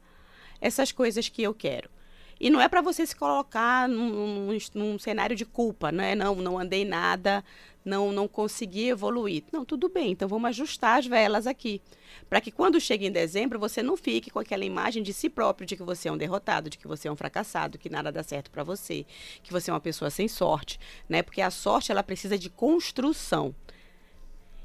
[0.61, 1.89] essas coisas que eu quero?
[2.39, 6.13] E não é para você se colocar num, num, num, cenário de culpa, não é?
[6.13, 7.41] Não, não andei nada,
[7.85, 9.43] não, não consegui evoluir.
[9.51, 11.81] Não, tudo bem, então vamos ajustar as velas aqui.
[12.29, 15.65] Para que quando chega em dezembro, você não fique com aquela imagem de si próprio,
[15.65, 18.23] de que você é um derrotado, de que você é um fracassado, que nada dá
[18.23, 19.05] certo para você,
[19.41, 21.21] que você é uma pessoa sem sorte, né?
[21.21, 23.55] Porque a sorte, ela precisa de construção.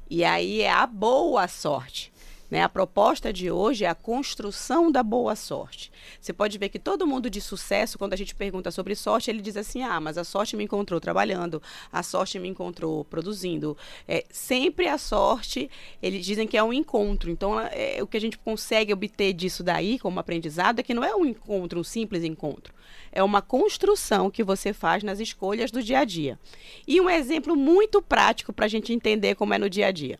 [0.09, 2.11] E aí é a boa sorte.
[2.49, 2.63] Né?
[2.63, 5.91] A proposta de hoje é a construção da boa sorte.
[6.19, 9.41] Você pode ver que todo mundo de sucesso, quando a gente pergunta sobre sorte, ele
[9.41, 13.77] diz assim: ah, mas a sorte me encontrou trabalhando, a sorte me encontrou produzindo.
[14.07, 15.69] É, sempre a sorte,
[16.01, 17.29] eles dizem que é um encontro.
[17.29, 21.03] Então, é, o que a gente consegue obter disso daí, como aprendizado, é que não
[21.03, 22.73] é um encontro, um simples encontro.
[23.11, 26.39] É uma construção que você faz nas escolhas do dia a dia.
[26.87, 30.19] E um exemplo muito prático para a gente entender como é no dia a dia.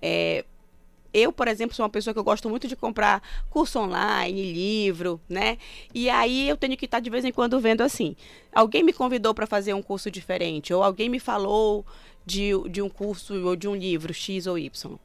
[0.00, 0.44] É,
[1.12, 5.20] eu, por exemplo, sou uma pessoa que eu gosto muito de comprar curso online, livro,
[5.28, 5.58] né?
[5.94, 8.16] E aí eu tenho que estar de vez em quando vendo assim.
[8.52, 11.84] Alguém me convidou para fazer um curso diferente, ou alguém me falou
[12.24, 14.98] de, de um curso ou de um livro X ou Y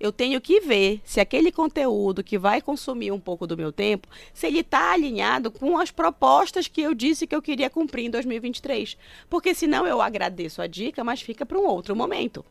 [0.00, 4.08] eu tenho que ver se aquele conteúdo que vai consumir um pouco do meu tempo,
[4.32, 8.10] se ele está alinhado com as propostas que eu disse que eu queria cumprir em
[8.10, 8.96] 2023.
[9.28, 12.44] Porque senão eu agradeço a dica, mas fica para um outro momento.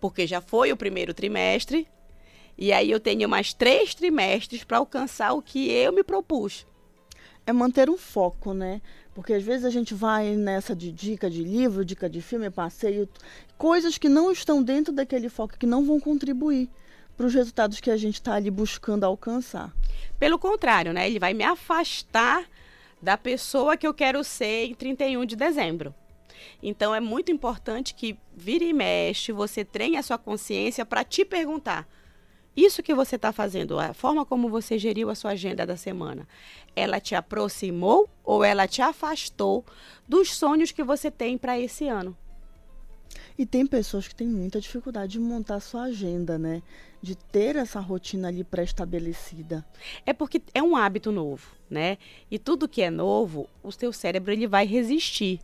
[0.00, 1.86] Porque já foi o primeiro trimestre,
[2.56, 6.66] e aí eu tenho mais três trimestres para alcançar o que eu me propus.
[7.46, 8.80] É manter um foco, né?
[9.14, 13.08] Porque às vezes a gente vai nessa de dica de livro, dica de filme, passeio,
[13.58, 16.68] coisas que não estão dentro daquele foco, que não vão contribuir
[17.16, 19.74] para os resultados que a gente está ali buscando alcançar.
[20.18, 21.06] Pelo contrário, né?
[21.06, 22.46] Ele vai me afastar
[23.02, 25.94] da pessoa que eu quero ser em 31 de dezembro.
[26.62, 31.24] Então é muito importante que vire e mexe, você treine a sua consciência para te
[31.24, 31.88] perguntar:
[32.56, 36.26] isso que você está fazendo, a forma como você geriu a sua agenda da semana,
[36.74, 39.64] ela te aproximou ou ela te afastou
[40.08, 42.16] dos sonhos que você tem para esse ano?
[43.38, 46.62] E tem pessoas que têm muita dificuldade de montar sua agenda, né?
[47.00, 49.64] De ter essa rotina ali pré-estabelecida.
[50.04, 51.96] É porque é um hábito novo, né?
[52.30, 55.40] E tudo que é novo, o seu cérebro ele vai resistir.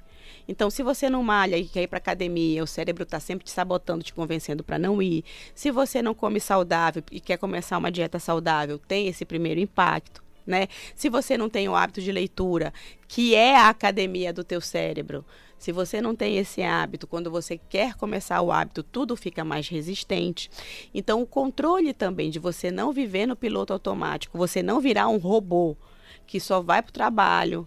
[0.48, 3.50] Então, se você não malha e quer ir para academia, o cérebro está sempre te
[3.50, 5.24] sabotando, te convencendo para não ir.
[5.54, 10.22] Se você não come saudável e quer começar uma dieta saudável, tem esse primeiro impacto.
[10.46, 10.68] Né?
[10.94, 12.72] Se você não tem o hábito de leitura,
[13.08, 15.24] que é a academia do teu cérebro,
[15.58, 19.68] se você não tem esse hábito, quando você quer começar o hábito, tudo fica mais
[19.68, 20.50] resistente.
[20.94, 25.16] Então, o controle também de você não viver no piloto automático, você não virar um
[25.16, 25.76] robô
[26.26, 27.66] que só vai para o trabalho,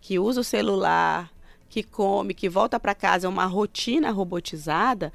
[0.00, 1.31] que usa o celular,
[1.72, 5.10] que come, que volta para casa, é uma rotina robotizada,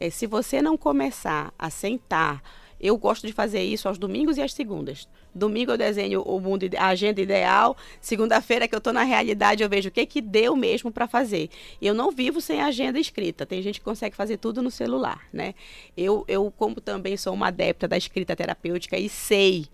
[0.00, 2.42] é, se você não começar a sentar,
[2.80, 5.06] eu gosto de fazer isso aos domingos e às segundas.
[5.34, 7.76] Domingo eu desenho o mundo, a agenda ideal.
[8.00, 11.50] Segunda-feira que eu estou na realidade, eu vejo o que que deu mesmo para fazer.
[11.82, 13.44] Eu não vivo sem agenda escrita.
[13.44, 15.54] Tem gente que consegue fazer tudo no celular, né?
[15.94, 19.66] Eu, eu como também sou uma adepta da escrita terapêutica e sei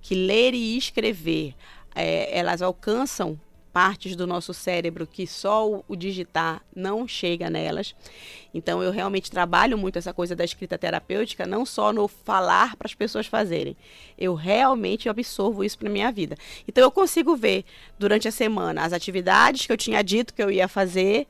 [0.00, 1.52] que ler e escrever
[1.96, 3.36] é, elas alcançam
[3.72, 7.94] partes do nosso cérebro que só o, digitar não chega nelas.
[8.52, 12.86] Então eu realmente trabalho muito essa coisa da escrita terapêutica, não só no falar para
[12.86, 13.76] as pessoas fazerem.
[14.18, 16.36] Eu realmente absorvo isso para minha vida.
[16.66, 17.64] Então eu consigo ver
[17.98, 21.26] durante a semana as atividades que eu tinha dito que eu ia fazer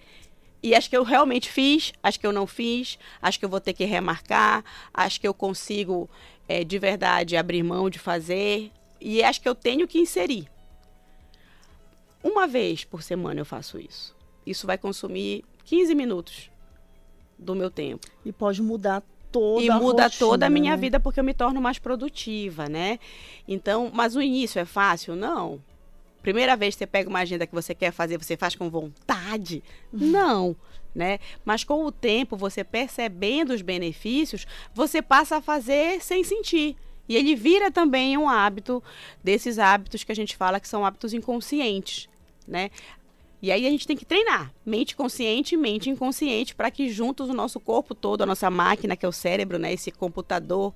[0.62, 3.60] e acho que eu realmente fiz, acho que eu não fiz, acho que eu vou
[3.60, 4.62] ter que remarcar,
[4.92, 6.08] acho que eu consigo
[6.46, 8.70] é, de verdade abrir mão de fazer
[9.00, 10.48] e acho que eu tenho que inserir.
[12.22, 14.14] Uma vez por semana eu faço isso.
[14.46, 16.50] Isso vai consumir 15 minutos
[17.38, 18.06] do meu tempo.
[18.24, 20.76] E pode mudar toda e muda rotina, toda a minha né?
[20.76, 22.98] vida porque eu me torno mais produtiva, né?
[23.46, 25.16] Então, mas o início é fácil?
[25.16, 25.60] Não.
[26.22, 29.62] Primeira vez que você pega uma agenda que você quer fazer, você faz com vontade?
[29.90, 30.54] Não,
[30.94, 31.18] né?
[31.44, 36.76] Mas com o tempo, você percebendo os benefícios, você passa a fazer sem sentir.
[37.08, 38.82] E ele vira também um hábito
[39.24, 42.08] desses hábitos que a gente fala que são hábitos inconscientes,
[42.50, 42.70] né?
[43.42, 47.30] E aí a gente tem que treinar mente consciente e mente inconsciente para que juntos
[47.30, 50.74] o nosso corpo todo, a nossa máquina, que é o cérebro, né, esse computador,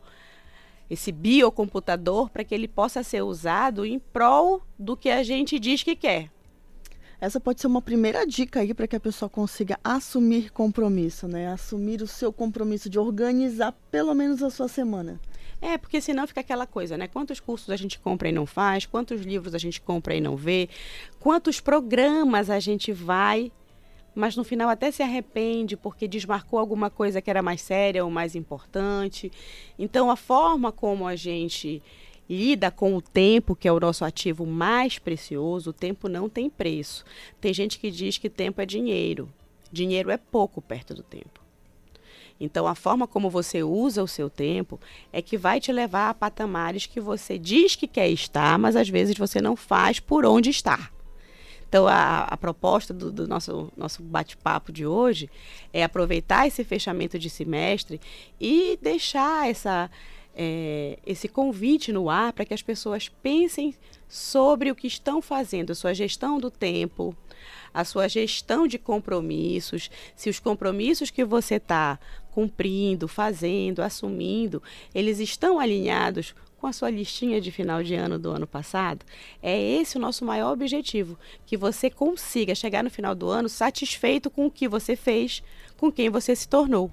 [0.88, 5.82] esse biocomputador, para que ele possa ser usado em prol do que a gente diz
[5.82, 6.30] que quer.
[7.20, 11.48] Essa pode ser uma primeira dica aí para que a pessoa consiga assumir compromisso, né?
[11.48, 15.18] Assumir o seu compromisso de organizar pelo menos a sua semana.
[15.60, 17.08] É, porque senão fica aquela coisa, né?
[17.08, 20.36] Quantos cursos a gente compra e não faz, quantos livros a gente compra e não
[20.36, 20.68] vê,
[21.18, 23.50] quantos programas a gente vai,
[24.14, 28.10] mas no final até se arrepende porque desmarcou alguma coisa que era mais séria ou
[28.10, 29.30] mais importante.
[29.78, 31.82] Então, a forma como a gente
[32.28, 36.48] lida com o tempo, que é o nosso ativo mais precioso, o tempo não tem
[36.48, 37.04] preço.
[37.40, 39.28] Tem gente que diz que tempo é dinheiro.
[39.70, 41.43] Dinheiro é pouco perto do tempo.
[42.38, 44.78] Então, a forma como você usa o seu tempo
[45.12, 48.88] é que vai te levar a patamares que você diz que quer estar, mas às
[48.88, 50.92] vezes você não faz por onde estar.
[51.68, 55.28] Então, a, a proposta do, do nosso, nosso bate-papo de hoje
[55.72, 58.00] é aproveitar esse fechamento de semestre
[58.40, 59.90] e deixar essa,
[60.36, 63.74] é, esse convite no ar para que as pessoas pensem
[64.08, 67.16] sobre o que estão fazendo, sua gestão do tempo,
[67.72, 71.98] a sua gestão de compromissos, se os compromissos que você está
[72.30, 74.62] cumprindo, fazendo, assumindo,
[74.94, 79.04] eles estão alinhados com a sua listinha de final de ano do ano passado?
[79.42, 84.30] É esse o nosso maior objetivo, que você consiga chegar no final do ano satisfeito
[84.30, 85.42] com o que você fez,
[85.76, 86.90] com quem você se tornou.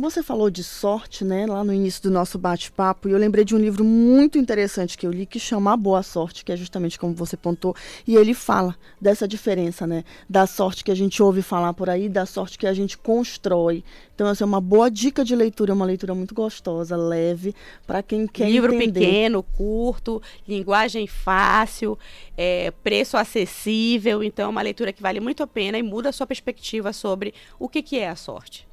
[0.00, 3.54] Você falou de sorte, né, lá no início do nosso bate-papo, e eu lembrei de
[3.54, 6.98] um livro muito interessante que eu li que chama A Boa Sorte, que é justamente
[6.98, 7.74] como você pontou,
[8.06, 12.08] e ele fala dessa diferença, né, da sorte que a gente ouve falar por aí,
[12.08, 13.84] da sorte que a gente constrói.
[14.14, 17.54] Então, essa é uma boa dica de leitura, é uma leitura muito gostosa, leve,
[17.86, 19.00] para quem quer Livro entender.
[19.00, 21.98] pequeno, curto, linguagem fácil,
[22.36, 24.22] é, preço acessível.
[24.22, 27.34] Então, é uma leitura que vale muito a pena e muda a sua perspectiva sobre
[27.58, 28.66] o que, que é a sorte.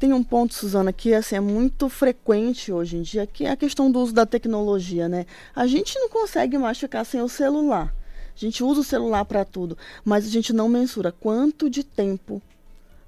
[0.00, 3.56] Tem um ponto, Suzana, que assim, é muito frequente hoje em dia, que é a
[3.56, 5.26] questão do uso da tecnologia, né?
[5.54, 7.94] A gente não consegue mais ficar sem o celular.
[8.34, 12.40] A gente usa o celular para tudo, mas a gente não mensura quanto de tempo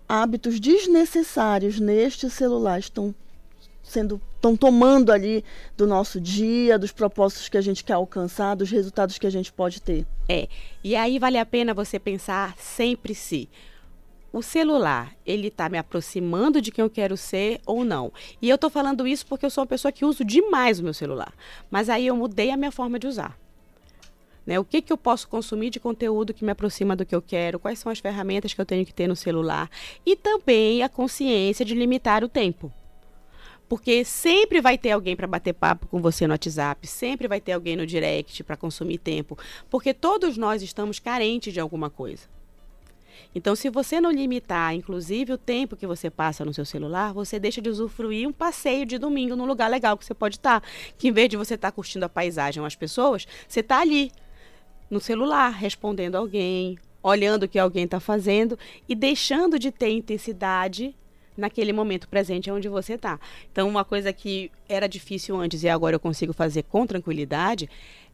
[0.07, 3.15] hábitos desnecessários neste celular estão
[3.83, 5.43] sendo estão tomando ali
[5.77, 9.51] do nosso dia, dos propósitos que a gente quer alcançar, dos resultados que a gente
[9.51, 10.05] pode ter.
[10.29, 10.47] É.
[10.85, 13.49] E aí vale a pena você pensar sempre se
[14.33, 18.11] o celular, ele está me aproximando de quem eu quero ser ou não.
[18.41, 20.95] E eu estou falando isso porque eu sou uma pessoa que uso demais o meu
[20.95, 21.35] celular.
[21.71, 23.39] Mas aí eu mudei a minha forma de usar.
[24.47, 24.59] Né?
[24.59, 27.59] O que, que eu posso consumir de conteúdo que me aproxima do que eu quero?
[27.59, 29.71] Quais são as ferramentas que eu tenho que ter no celular?
[30.05, 32.73] E também a consciência de limitar o tempo.
[33.69, 37.53] Porque sempre vai ter alguém para bater papo com você no WhatsApp, sempre vai ter
[37.53, 39.39] alguém no direct para consumir tempo,
[39.71, 42.29] porque todos nós estamos carentes de alguma coisa.
[43.35, 47.39] Então, se você não limitar, inclusive, o tempo que você passa no seu celular, você
[47.39, 50.63] deixa de usufruir um passeio de domingo num lugar legal que você pode estar.
[50.99, 54.11] Que em vez de você estar curtindo a paisagem ou as pessoas, você está ali
[54.91, 58.59] no celular, respondendo alguém, olhando o que alguém está fazendo
[58.89, 60.95] e deixando de ter intensidade
[61.37, 63.19] naquele momento presente onde você está.
[63.51, 67.69] Então, uma coisa que era difícil antes e agora eu consigo fazer com tranquilidade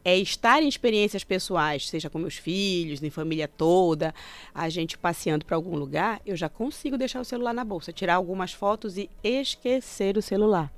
[0.09, 4.15] é estar em experiências pessoais, seja com meus filhos, em família toda,
[4.55, 8.15] a gente passeando para algum lugar, eu já consigo deixar o celular na bolsa, tirar
[8.15, 10.73] algumas fotos e esquecer o celular.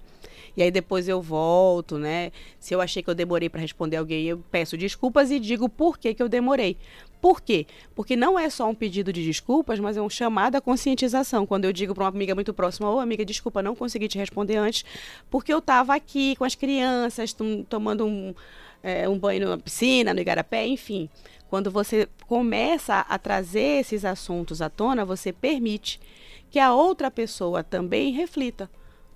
[0.57, 2.33] E aí depois eu volto, né?
[2.59, 5.97] Se eu achei que eu demorei para responder alguém, eu peço desculpas e digo por
[5.97, 6.77] que, que eu demorei.
[7.21, 7.67] Por quê?
[7.95, 11.47] Porque não é só um pedido de desculpas, mas é um chamado à conscientização.
[11.47, 14.19] Quando eu digo para uma amiga muito próxima, ô oh, amiga, desculpa, não consegui te
[14.19, 14.85] responder antes,
[15.31, 17.33] porque eu estava aqui com as crianças,
[17.69, 18.35] tomando um,
[18.83, 21.09] é, um banho na piscina, no igarapé, enfim.
[21.49, 26.01] Quando você começa a trazer esses assuntos à tona, você permite
[26.51, 28.71] que a outra pessoa também reflita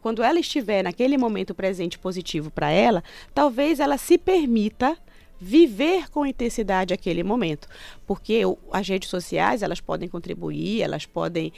[0.04, 3.02] quando ela estiver naquele momento presente positivo para ela,
[3.32, 4.98] talvez ela se permita
[5.40, 7.66] viver com intensidade aquele momento,
[8.06, 11.54] porque as redes sociais elas podem contribuir, elas podem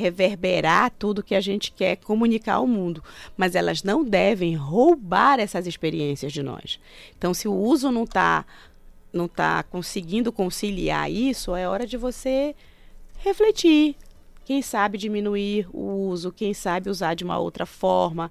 [0.00, 3.04] reverberar tudo que a gente quer comunicar ao mundo,
[3.36, 6.80] mas elas não devem roubar essas experiências de nós.
[7.16, 8.44] Então, se o uso não está
[9.12, 12.54] não tá conseguindo conciliar isso, é hora de você
[13.18, 13.96] refletir,
[14.44, 18.30] quem sabe diminuir o uso, quem sabe usar de uma outra forma.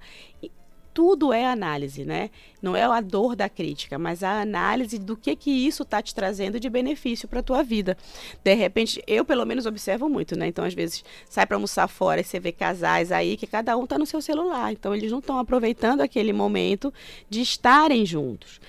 [0.99, 2.29] Tudo é análise, né?
[2.61, 6.13] Não é a dor da crítica, mas a análise do que que isso está te
[6.13, 7.97] trazendo de benefício para a tua vida.
[8.43, 10.47] De repente, eu pelo menos observo muito, né?
[10.47, 13.85] Então, às vezes, sai para almoçar fora e você vê casais aí que cada um
[13.85, 14.73] está no seu celular.
[14.73, 16.93] Então, eles não estão aproveitando aquele momento
[17.29, 18.59] de estarem juntos.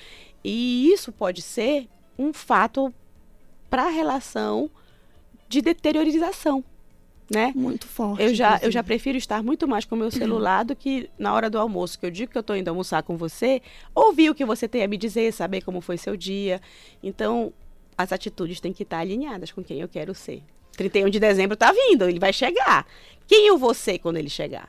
[0.44, 2.94] E isso pode ser um fato
[3.68, 4.70] para a relação
[5.48, 6.62] de deteriorização
[7.30, 7.52] né?
[7.54, 8.22] Muito forte.
[8.22, 11.32] Eu já, eu já prefiro estar muito mais com o meu celular do que na
[11.32, 13.62] hora do almoço, que eu digo que eu estou indo almoçar com você,
[13.94, 16.60] ouvir o que você tem a me dizer, saber como foi seu dia.
[17.00, 17.52] Então,
[17.96, 20.42] as atitudes têm que estar alinhadas com quem eu quero ser.
[20.76, 22.86] 31 de dezembro está vindo, ele vai chegar.
[23.26, 24.68] Quem eu vou ser quando ele chegar?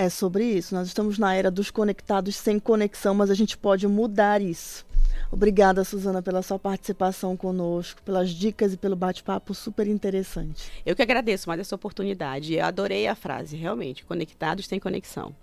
[0.00, 0.74] É sobre isso.
[0.74, 4.86] Nós estamos na era dos conectados sem conexão, mas a gente pode mudar isso.
[5.30, 10.72] Obrigada, Suzana, pela sua participação conosco, pelas dicas e pelo bate-papo super interessante.
[10.86, 12.54] Eu que agradeço mais essa oportunidade.
[12.54, 14.02] Eu adorei a frase, realmente.
[14.02, 15.36] Conectados tem conexão.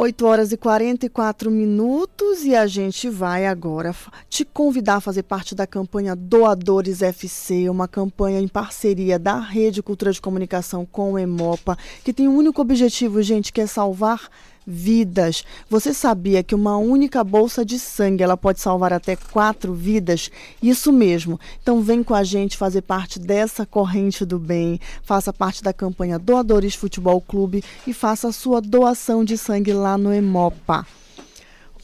[0.00, 3.92] 8 horas e 44 minutos e a gente vai agora
[4.30, 9.82] te convidar a fazer parte da campanha Doadores FC, uma campanha em parceria da Rede
[9.82, 14.28] Cultura de Comunicação com o Emopa, que tem um único objetivo, gente, que é salvar
[14.70, 15.44] vidas.
[15.70, 20.30] Você sabia que uma única bolsa de sangue ela pode salvar até quatro vidas?
[20.62, 21.40] Isso mesmo.
[21.62, 24.78] Então vem com a gente fazer parte dessa corrente do bem.
[25.02, 29.96] Faça parte da campanha Doadores Futebol Clube e faça a sua doação de sangue lá
[29.96, 30.86] no Emopa.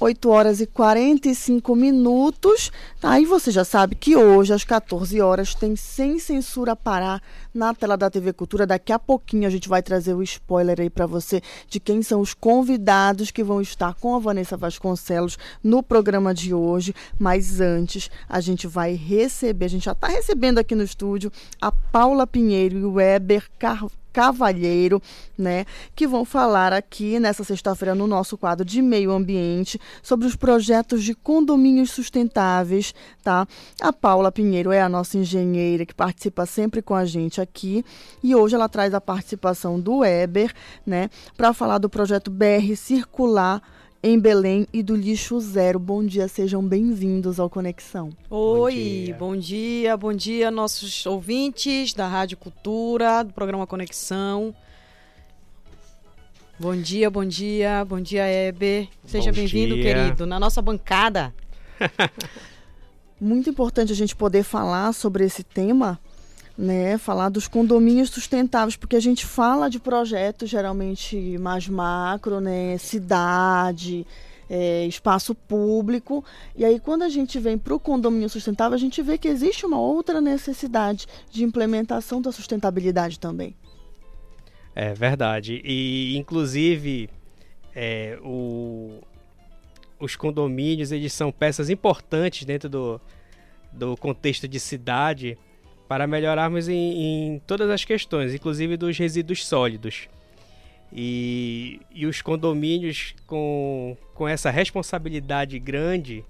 [0.00, 2.70] 8 horas e 45 minutos.
[3.02, 7.20] Aí você já sabe que hoje, às 14 horas, tem Sem Censura Pará
[7.52, 8.66] na tela da TV Cultura.
[8.66, 12.20] Daqui a pouquinho a gente vai trazer o spoiler aí para você de quem são
[12.20, 16.94] os convidados que vão estar com a Vanessa Vasconcelos no programa de hoje.
[17.18, 21.30] Mas antes, a gente vai receber, a gente já está recebendo aqui no estúdio
[21.60, 25.02] a Paula Pinheiro e o Weber Carvalho Cavalheiro,
[25.36, 30.36] né, que vão falar aqui nessa sexta-feira no nosso quadro de meio ambiente sobre os
[30.36, 32.94] projetos de condomínios sustentáveis,
[33.24, 33.44] tá?
[33.80, 37.84] A Paula Pinheiro é a nossa engenheira que participa sempre com a gente aqui
[38.22, 40.54] e hoje ela traz a participação do Weber,
[40.86, 43.60] né, para falar do projeto BR Circular
[44.06, 45.78] em Belém e do Lixo Zero.
[45.78, 48.10] Bom dia, sejam bem-vindos ao Conexão.
[48.28, 49.16] Oi, bom dia.
[49.16, 54.54] bom dia, bom dia, nossos ouvintes da Rádio Cultura, do programa Conexão.
[56.60, 58.88] Bom dia, bom dia, bom dia, Heber.
[59.06, 61.34] Seja bem-vindo, querido, na nossa bancada.
[63.18, 65.98] Muito importante a gente poder falar sobre esse tema,
[66.56, 72.78] né, falar dos condomínios sustentáveis, porque a gente fala de projetos geralmente mais macro, né,
[72.78, 74.06] cidade,
[74.48, 76.24] é, espaço público,
[76.54, 79.66] e aí quando a gente vem para o condomínio sustentável, a gente vê que existe
[79.66, 83.54] uma outra necessidade de implementação da sustentabilidade também.
[84.76, 87.08] É verdade, e inclusive
[87.74, 89.00] é, o,
[89.98, 93.00] os condomínios eles são peças importantes dentro do,
[93.72, 95.38] do contexto de cidade,
[95.88, 100.08] para melhorarmos em, em todas as questões, inclusive dos resíduos sólidos.
[100.92, 106.24] E, e os condomínios com, com essa responsabilidade grande,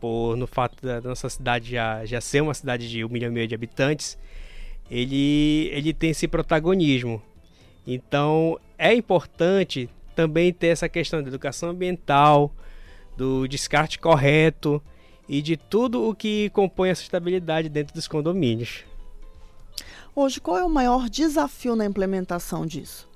[0.00, 3.34] por no fato da nossa cidade já, já ser uma cidade de um milhão e
[3.34, 4.18] meio de habitantes,
[4.90, 7.22] ele, ele tem esse protagonismo.
[7.86, 12.50] Então é importante também ter essa questão da educação ambiental,
[13.16, 14.82] do descarte correto
[15.28, 18.84] e de tudo o que compõe a sustentabilidade dentro dos condomínios.
[20.18, 23.06] Hoje, qual é o maior desafio na implementação disso?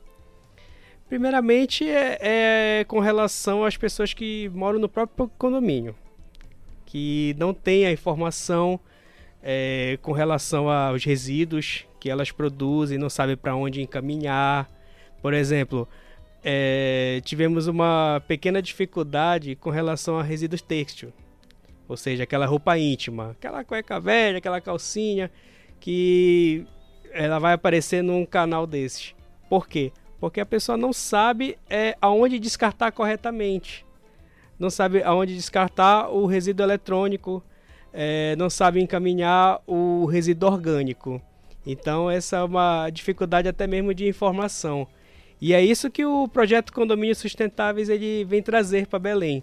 [1.08, 5.96] Primeiramente, é, é, com relação às pessoas que moram no próprio condomínio,
[6.84, 8.78] que não têm a informação
[9.42, 14.70] é, com relação aos resíduos que elas produzem, não sabem para onde encaminhar.
[15.22, 15.88] Por exemplo,
[16.44, 21.14] é, tivemos uma pequena dificuldade com relação a resíduos têxtil,
[21.88, 25.30] ou seja, aquela roupa íntima, aquela cueca velha, aquela calcinha
[25.80, 26.66] que
[27.12, 29.14] ela vai aparecer num canal desses.
[29.48, 29.92] Por quê?
[30.18, 33.84] Porque a pessoa não sabe é, aonde descartar corretamente.
[34.58, 37.42] Não sabe aonde descartar o resíduo eletrônico,
[37.92, 41.20] é, não sabe encaminhar o resíduo orgânico.
[41.66, 44.86] Então essa é uma dificuldade até mesmo de informação.
[45.40, 49.42] E é isso que o projeto Condomínios Sustentáveis ele vem trazer para Belém.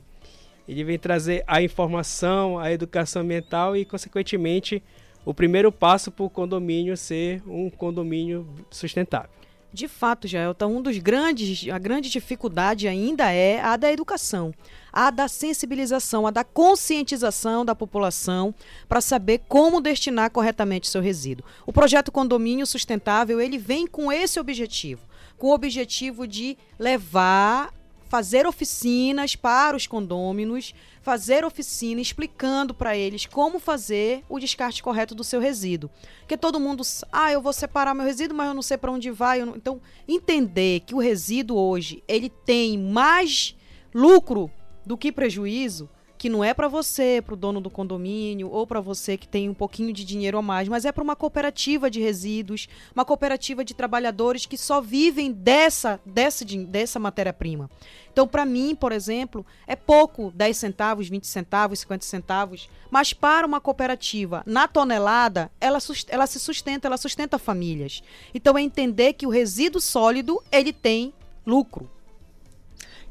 [0.67, 4.83] Ele vem trazer a informação, a educação ambiental e, consequentemente,
[5.27, 9.29] o primeiro passo para o condomínio ser um condomínio sustentável.
[9.73, 14.53] De fato, Jaelta, um dos grandes, a grande dificuldade ainda é a da educação,
[14.91, 18.55] a da sensibilização, a da conscientização da população
[18.87, 21.45] para saber como destinar corretamente seu resíduo.
[21.65, 25.01] O projeto Condomínio Sustentável, ele vem com esse objetivo,
[25.37, 27.73] com o objetivo de levar
[28.07, 35.13] fazer oficinas para os condôminos, fazer oficina explicando para eles como fazer o descarte correto
[35.13, 35.89] do seu resíduo.
[36.19, 39.11] Porque todo mundo, ah, eu vou separar meu resíduo, mas eu não sei para onde
[39.11, 39.41] vai.
[39.41, 43.55] Então, entender que o resíduo hoje ele tem mais
[43.93, 44.51] lucro
[44.85, 48.81] do que prejuízo que não é para você, para o dono do condomínio, ou para
[48.81, 52.01] você que tem um pouquinho de dinheiro a mais, mas é para uma cooperativa de
[52.01, 57.69] resíduos, uma cooperativa de trabalhadores que só vivem dessa, dessa, dessa matéria-prima.
[58.11, 63.45] Então, para mim, por exemplo, é pouco 10 centavos, 20 centavos, 50 centavos, mas para
[63.45, 68.01] uma cooperativa, na tonelada, ela, ela se sustenta, ela sustenta famílias.
[68.33, 71.13] Então, é entender que o resíduo sólido, ele tem
[71.45, 71.89] lucro.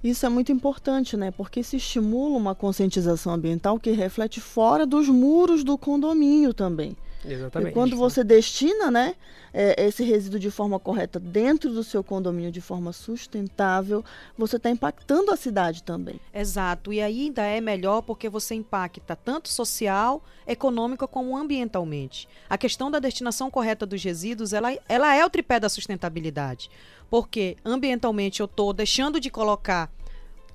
[0.03, 1.31] Isso é muito importante, né?
[1.31, 6.97] Porque se estimula uma conscientização ambiental que reflete fora dos muros do condomínio também.
[7.27, 7.71] Exatamente.
[7.71, 9.15] E quando você destina, né,
[9.53, 14.05] é, esse resíduo de forma correta dentro do seu condomínio de forma sustentável,
[14.37, 16.21] você está impactando a cidade também.
[16.33, 16.93] Exato.
[16.93, 22.29] E ainda é melhor porque você impacta tanto social, econômica como ambientalmente.
[22.49, 26.71] A questão da destinação correta dos resíduos, ela, ela é o tripé da sustentabilidade.
[27.09, 29.91] Porque ambientalmente eu estou deixando de colocar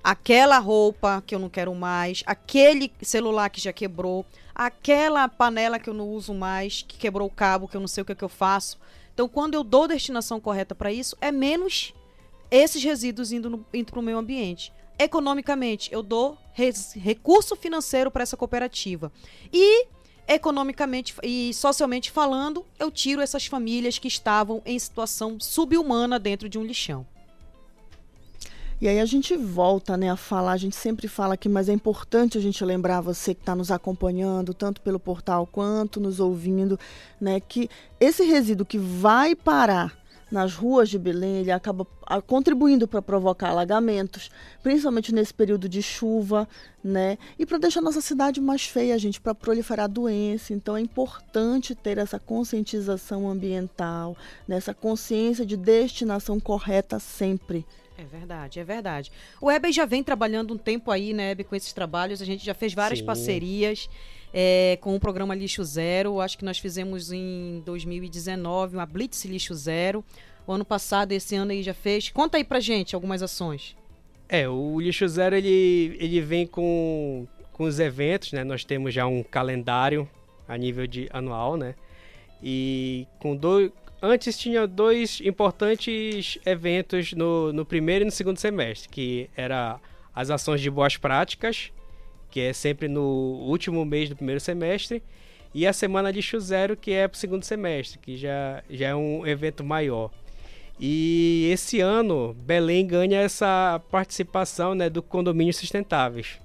[0.03, 4.25] aquela roupa que eu não quero mais, aquele celular que já quebrou,
[4.65, 8.03] aquela panela que eu não uso mais, que quebrou o cabo, que eu não sei
[8.03, 8.77] o que, é que eu faço.
[9.13, 11.93] Então, quando eu dou destinação correta para isso, é menos
[12.51, 14.71] esses resíduos indo, para o meio ambiente.
[14.99, 19.11] Economicamente, eu dou res, recurso financeiro para essa cooperativa.
[19.51, 19.87] E
[20.27, 26.59] economicamente e socialmente falando, eu tiro essas famílias que estavam em situação subhumana dentro de
[26.59, 27.05] um lixão.
[28.81, 31.73] E aí a gente volta né, a falar, a gente sempre fala aqui, mas é
[31.73, 36.79] importante a gente lembrar você que está nos acompanhando, tanto pelo portal quanto nos ouvindo,
[37.19, 37.69] né, que
[37.99, 39.95] esse resíduo que vai parar
[40.31, 44.31] nas ruas de Belém, ele acaba ah, contribuindo para provocar alagamentos,
[44.63, 46.47] principalmente nesse período de chuva,
[46.81, 47.17] né?
[47.37, 50.53] E para deixar nossa cidade mais feia, gente, para proliferar doença.
[50.53, 54.15] Então é importante ter essa conscientização ambiental,
[54.47, 57.65] nessa consciência de destinação correta sempre.
[58.01, 59.11] É verdade, é verdade.
[59.39, 62.19] O Hebe já vem trabalhando um tempo aí, né, Hebe, com esses trabalhos.
[62.19, 63.05] A gente já fez várias Sim.
[63.05, 63.87] parcerias
[64.33, 66.19] é, com o programa Lixo Zero.
[66.19, 70.03] Acho que nós fizemos em 2019 uma Blitz Lixo Zero.
[70.47, 72.09] O ano passado, esse ano aí já fez.
[72.09, 73.75] Conta aí pra gente algumas ações.
[74.27, 78.43] É, o Lixo Zero ele, ele vem com, com os eventos, né?
[78.43, 80.09] Nós temos já um calendário
[80.47, 81.75] a nível de anual, né?
[82.41, 83.71] E com dois.
[84.01, 89.79] Antes tinha dois importantes eventos no, no primeiro e no segundo semestre, que era
[90.13, 91.71] as ações de boas práticas,
[92.31, 95.03] que é sempre no último mês do primeiro semestre,
[95.53, 98.95] e a Semana Lixo Zero, que é para o segundo semestre, que já, já é
[98.95, 100.09] um evento maior.
[100.79, 106.41] E esse ano, Belém ganha essa participação né, do Condomínio Sustentáveis,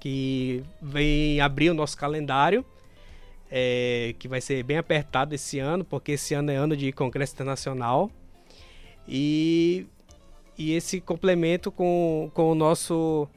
[0.00, 2.64] que vem abrir o nosso calendário,
[3.56, 7.34] é, que vai ser bem apertado esse ano, porque esse ano é ano de Congresso
[7.34, 8.10] Internacional.
[9.06, 9.86] E,
[10.58, 13.28] e esse complemento com, com o nosso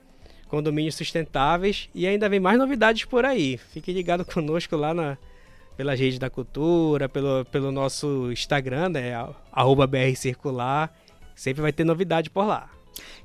[0.48, 1.88] Condomínio Sustentáveis.
[1.94, 3.58] E ainda vem mais novidades por aí.
[3.58, 5.20] Fique ligado conosco lá na,
[5.76, 9.14] pela rede da cultura, pelo, pelo nosso Instagram, né?
[9.52, 10.92] Arroba BR Circular.
[11.36, 12.72] Sempre vai ter novidade por lá.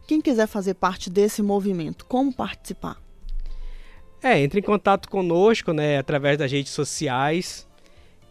[0.07, 3.01] Quem quiser fazer parte desse movimento, como participar?
[4.23, 7.67] É, entre em contato conosco, né, através das redes sociais,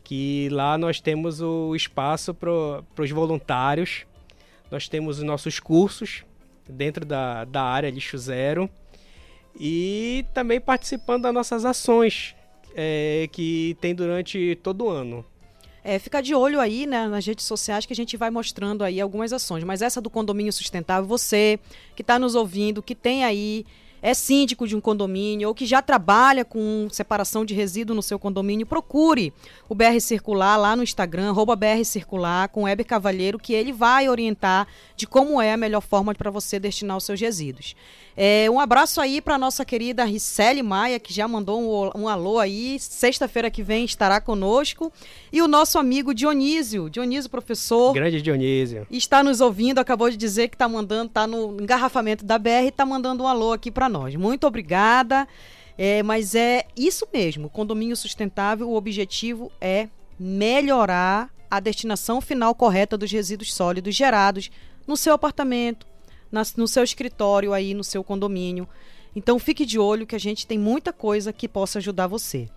[0.03, 2.51] que lá nós temos o espaço para
[2.97, 4.05] os voluntários.
[4.69, 6.23] Nós temos os nossos cursos
[6.67, 8.69] dentro da, da área Lixo Zero
[9.59, 12.35] e também participando das nossas ações
[12.73, 15.25] é, que tem durante todo o ano.
[15.83, 19.01] É, fica de olho aí né, nas redes sociais que a gente vai mostrando aí
[19.01, 19.63] algumas ações.
[19.63, 21.59] Mas essa do condomínio sustentável, você
[21.95, 23.65] que está nos ouvindo, que tem aí
[24.01, 28.17] é síndico de um condomínio ou que já trabalha com separação de resíduo no seu
[28.17, 29.33] condomínio, procure
[29.69, 34.09] o BR Circular lá no Instagram, arroba BR Circular, com Weber Cavalheiro, que ele vai
[34.09, 37.75] orientar de como é a melhor forma para você destinar os seus resíduos.
[38.15, 42.39] É, um abraço aí para nossa querida Ricele Maia, que já mandou um, um alô
[42.39, 42.77] aí.
[42.79, 44.91] Sexta-feira que vem estará conosco.
[45.31, 47.93] E o nosso amigo Dionísio, Dionísio professor.
[47.93, 48.85] Grande Dionísio.
[48.91, 52.67] Está nos ouvindo, acabou de dizer que está mandando, está no engarrafamento da BR e
[52.67, 54.15] está mandando um alô aqui para nós.
[54.15, 55.27] Muito obrigada.
[55.77, 59.87] É, mas é isso mesmo, condomínio sustentável, o objetivo é
[60.19, 64.51] melhorar a destinação final correta dos resíduos sólidos gerados
[64.85, 65.87] no seu apartamento,
[66.55, 68.67] no seu escritório aí, no seu condomínio.
[69.15, 72.47] Então fique de olho que a gente tem muita coisa que possa ajudar você.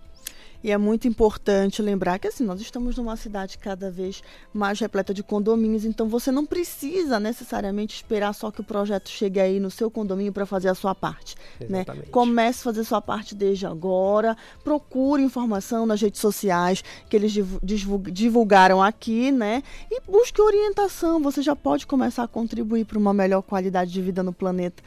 [0.64, 5.12] E é muito importante lembrar que assim, nós estamos numa cidade cada vez mais repleta
[5.12, 9.70] de condomínios, então você não precisa necessariamente esperar só que o projeto chegue aí no
[9.70, 11.36] seu condomínio para fazer a sua parte.
[11.68, 11.84] Né?
[12.10, 14.34] Comece a fazer sua parte desde agora,
[14.64, 19.62] procure informação nas redes sociais que eles divu- divulg- divulgaram aqui, né?
[19.90, 21.20] E busque orientação.
[21.22, 24.82] Você já pode começar a contribuir para uma melhor qualidade de vida no planeta.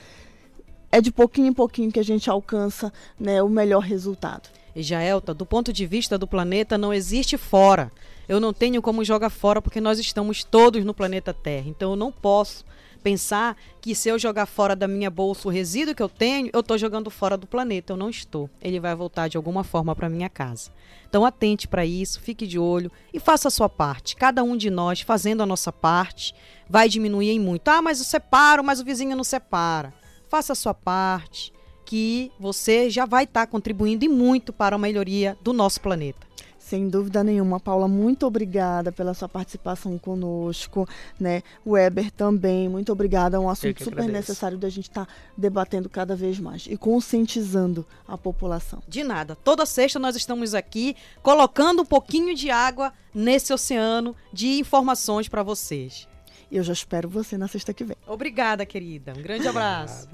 [0.92, 4.50] É de pouquinho em pouquinho que a gente alcança né, o melhor resultado.
[4.84, 7.92] Jaelta, do ponto de vista do planeta, não existe fora.
[8.28, 11.68] Eu não tenho como jogar fora porque nós estamos todos no planeta Terra.
[11.68, 12.66] Então eu não posso
[13.02, 16.60] pensar que se eu jogar fora da minha bolsa o resíduo que eu tenho, eu
[16.60, 17.94] estou jogando fora do planeta.
[17.94, 18.50] Eu não estou.
[18.62, 20.72] Ele vai voltar de alguma forma para minha casa.
[21.08, 24.16] Então atente para isso, fique de olho e faça a sua parte.
[24.16, 26.36] Cada um de nós fazendo a nossa parte
[26.70, 27.70] vai diminuir em muito.
[27.70, 29.94] Ah, mas eu separo, mas o vizinho não separa.
[30.28, 31.54] Faça a sua parte,
[31.88, 36.28] que você já vai estar contribuindo e muito para a melhoria do nosso planeta.
[36.60, 40.86] Sem dúvida nenhuma, Paula, muito obrigada pela sua participação conosco,
[41.18, 41.42] né?
[41.66, 43.38] Weber também, muito obrigada.
[43.38, 44.12] É um assunto super agradeço.
[44.12, 45.08] necessário da gente estar
[45.38, 48.84] debatendo cada vez mais e conscientizando a população.
[48.86, 49.34] De nada.
[49.34, 55.44] Toda sexta nós estamos aqui colocando um pouquinho de água nesse oceano de informações para
[55.44, 56.06] vocês.
[56.52, 57.96] E eu já espero você na sexta que vem.
[58.06, 59.14] Obrigada, querida.
[59.18, 60.10] Um grande abraço.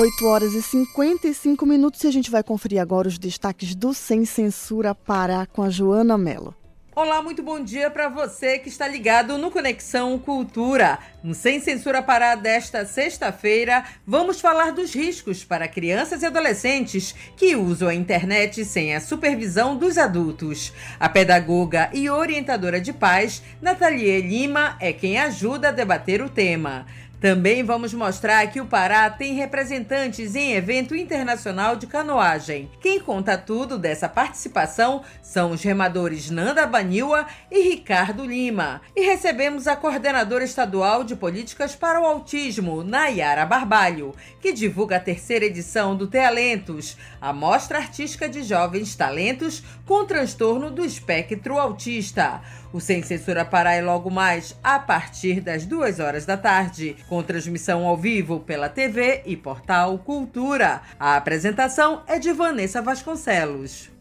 [0.00, 4.24] 8 horas e 55 minutos e a gente vai conferir agora os destaques do Sem
[4.24, 6.54] Censura Pará com a Joana Mello.
[6.94, 11.00] Olá, muito bom dia para você que está ligado no Conexão Cultura.
[11.20, 17.56] No Sem Censura Pará desta sexta-feira, vamos falar dos riscos para crianças e adolescentes que
[17.56, 20.72] usam a internet sem a supervisão dos adultos.
[20.98, 26.86] A pedagoga e orientadora de paz, Nathalie Lima, é quem ajuda a debater o tema.
[27.20, 32.70] Também vamos mostrar que o Pará tem representantes em evento internacional de canoagem.
[32.80, 38.80] Quem conta tudo dessa participação são os remadores Nanda Baniwa e Ricardo Lima.
[38.94, 45.00] E recebemos a coordenadora estadual de políticas para o autismo, Nayara Barbalho, que divulga a
[45.00, 52.40] terceira edição do Talentos, a mostra artística de jovens talentos com transtorno do espectro autista.
[52.72, 57.22] O Sem Censura Pará é logo mais a partir das duas horas da tarde, com
[57.22, 60.82] transmissão ao vivo pela TV e portal Cultura.
[61.00, 63.97] A apresentação é de Vanessa Vasconcelos.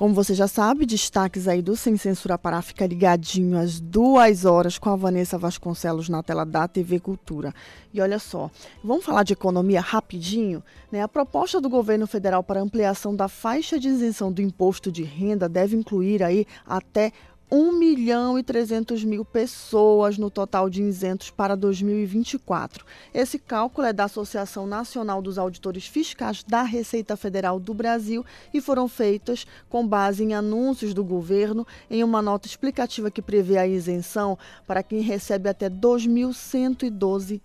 [0.00, 4.78] Como você já sabe, destaques aí do Sem Censura Pará fica ligadinho às duas horas
[4.78, 7.54] com a Vanessa Vasconcelos na tela da TV Cultura.
[7.92, 8.50] E olha só,
[8.82, 10.64] vamos falar de economia rapidinho?
[10.90, 11.02] Né?
[11.02, 15.46] A proposta do governo federal para ampliação da faixa de isenção do imposto de renda
[15.50, 17.12] deve incluir aí até
[17.50, 22.84] 1 milhão e 300 mil pessoas no total de isentos para 2024.
[23.12, 28.24] Esse cálculo é da Associação Nacional dos Auditores Fiscais da Receita Federal do Brasil
[28.54, 33.58] e foram feitas com base em anúncios do governo em uma nota explicativa que prevê
[33.58, 37.40] a isenção para quem recebe até R$ 2.112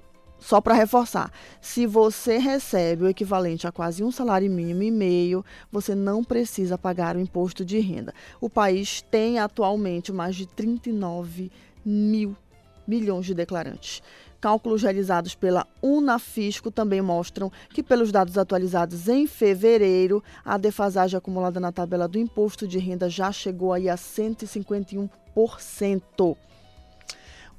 [0.47, 5.45] só para reforçar, se você recebe o equivalente a quase um salário mínimo e meio,
[5.73, 8.15] você não precisa pagar o imposto de renda.
[8.41, 11.51] O país tem atualmente mais de 39
[11.85, 12.37] mil
[12.87, 14.01] milhões de declarantes.
[14.41, 21.59] Cálculos realizados pela Unafisco também mostram que, pelos dados atualizados em fevereiro, a defasagem acumulada
[21.59, 26.37] na tabela do imposto de renda já chegou aí a 151%.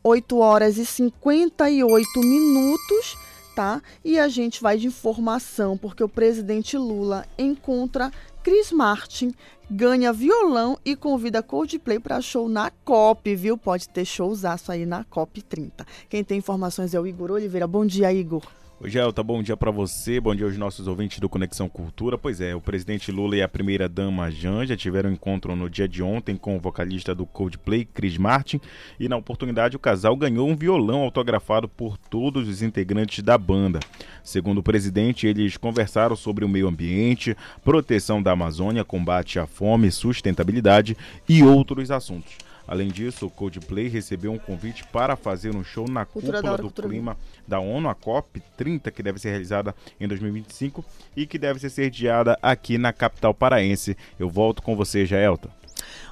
[0.08, 3.18] 8 horas e 58 minutos,
[3.53, 3.82] tá?
[4.05, 8.10] E a gente vai de informação, porque o presidente Lula encontra
[8.41, 9.34] Chris Martin,
[9.70, 13.58] ganha violão e convida Coldplay para show na COP, viu?
[13.58, 15.86] Pode ter showzaço aí na COP 30.
[16.08, 17.68] Quem tem informações é o Igor Oliveira.
[17.68, 18.43] Bom dia, Igor.
[18.80, 22.16] Oi, Gelta, bom dia para você, bom dia aos nossos ouvintes do Conexão Cultura.
[22.16, 26.04] Pois é, o presidente Lula e a primeira-dama Janja tiveram um encontro no dia de
[26.04, 28.62] ontem com o vocalista do Coldplay, Chris Martin,
[29.00, 33.80] e na oportunidade o casal ganhou um violão autografado por todos os integrantes da banda.
[34.24, 39.90] Segundo o presidente, eles conversaram sobre o meio ambiente, proteção da Amazônia, combate à fome,
[39.90, 40.96] sustentabilidade
[41.28, 42.47] e outros assuntos.
[42.68, 46.63] Além disso, o Coldplay recebeu um convite para fazer um show na Cultura cúpula hora,
[46.63, 50.84] do clima da ONU, a COP 30, que deve ser realizada em 2025
[51.15, 53.95] e que deve ser sediada aqui na capital paraense.
[54.20, 55.49] Eu volto com você, Jaelta.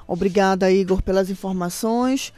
[0.06, 2.32] Obrigada, Igor, pelas informações.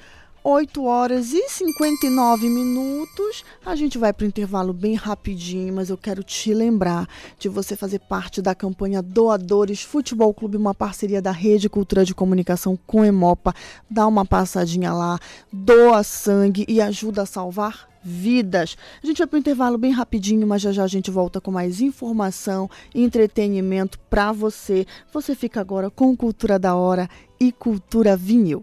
[0.51, 3.45] 8 horas e 59 minutos.
[3.67, 7.07] A gente vai para o intervalo bem rapidinho, mas eu quero te lembrar
[7.39, 12.15] de você fazer parte da campanha Doadores Futebol Clube, uma parceria da Rede Cultura de
[12.15, 13.55] Comunicação com Emopa.
[13.91, 15.19] Dá uma passadinha lá,
[15.53, 18.75] doa sangue e ajuda a salvar vidas.
[19.03, 21.51] A gente vai para o intervalo bem rapidinho, mas já já a gente volta com
[21.51, 24.87] mais informação e entretenimento para você.
[25.13, 27.07] Você fica agora com Cultura da Hora
[27.39, 28.63] e Cultura Vinil.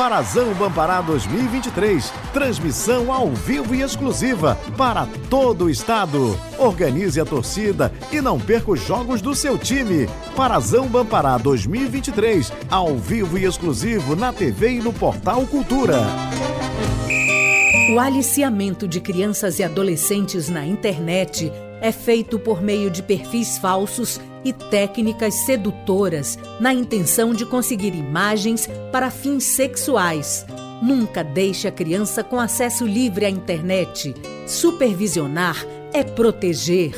[0.00, 2.10] Parazão Bampará 2023.
[2.32, 6.40] Transmissão ao vivo e exclusiva para todo o estado.
[6.58, 10.08] Organize a torcida e não perca os jogos do seu time.
[10.34, 12.50] Parazão Bampará 2023.
[12.70, 15.98] Ao vivo e exclusivo na TV e no portal Cultura.
[17.94, 24.18] O aliciamento de crianças e adolescentes na internet é feito por meio de perfis falsos
[24.44, 30.46] e técnicas sedutoras na intenção de conseguir imagens para fins sexuais.
[30.82, 34.14] Nunca deixe a criança com acesso livre à internet.
[34.46, 35.56] Supervisionar
[35.92, 36.92] é proteger.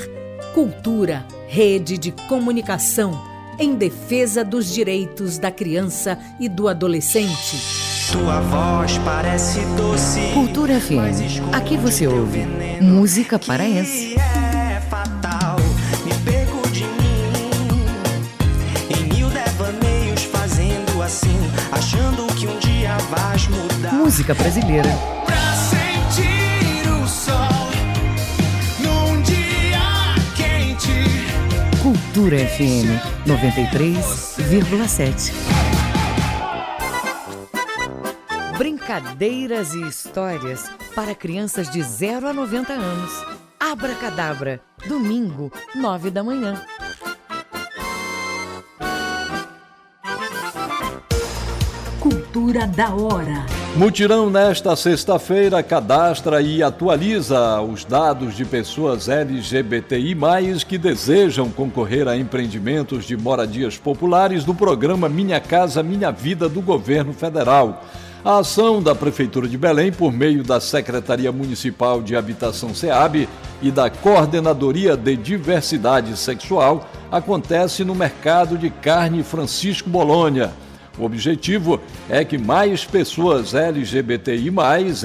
[0.55, 7.57] Cultura, rede de comunicação em defesa dos direitos da criança e do adolescente.
[8.11, 10.20] Tua voz parece doce.
[10.34, 11.53] Cultura FM.
[11.53, 12.40] Aqui você ouve
[12.80, 14.14] música paraense.
[14.14, 14.80] É
[24.13, 24.91] Música brasileira.
[25.25, 27.71] Pra sentir o sol
[28.79, 29.81] num dia
[30.37, 30.93] quente.
[31.83, 35.33] Cultura FM 93,7.
[38.59, 43.11] Brincadeiras e histórias para crianças de 0 a 90 anos.
[43.59, 46.63] Abracadabra, domingo, 9 da manhã.
[51.99, 53.52] Cultura da hora.
[53.75, 60.14] Mutirão nesta sexta-feira cadastra e atualiza os dados de pessoas LGBTI+,
[60.68, 66.61] que desejam concorrer a empreendimentos de moradias populares do programa Minha Casa Minha Vida do
[66.61, 67.83] Governo Federal.
[68.23, 73.27] A ação da Prefeitura de Belém, por meio da Secretaria Municipal de Habitação SEAB
[73.62, 80.53] e da Coordenadoria de Diversidade Sexual, acontece no mercado de carne Francisco Bolônia.
[80.99, 84.53] O objetivo é que mais pessoas LGBTI,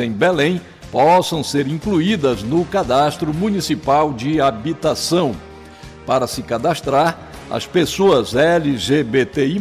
[0.03, 0.61] em Belém,
[0.91, 5.35] possam ser incluídas no Cadastro Municipal de Habitação.
[6.05, 7.17] Para se cadastrar,
[7.49, 9.59] as pessoas LGBTI,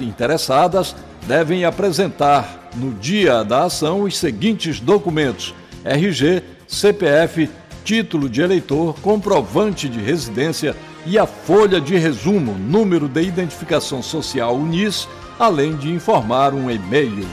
[0.00, 0.96] interessadas,
[1.26, 5.54] devem apresentar no dia da ação os seguintes documentos:
[5.84, 7.50] RG, CPF,
[7.84, 10.74] título de eleitor, comprovante de residência
[11.04, 15.08] e a folha de resumo, número de identificação social UNIS,
[15.38, 17.26] além de informar um e-mail.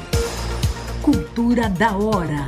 [1.01, 2.47] Cultura da hora.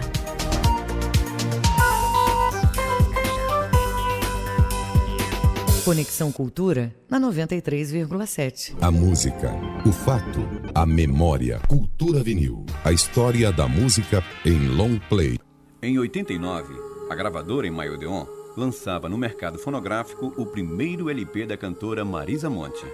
[5.85, 8.75] Conexão Cultura na 93,7.
[8.81, 9.53] A música,
[9.85, 10.39] o fato,
[10.73, 11.61] a memória.
[11.67, 12.65] Cultura vinil.
[12.83, 15.37] A história da música em long play.
[15.81, 16.73] Em 89,
[17.09, 18.25] a gravadora em Maiodeon
[18.57, 22.85] lançava no mercado fonográfico o primeiro LP da cantora Marisa Monte.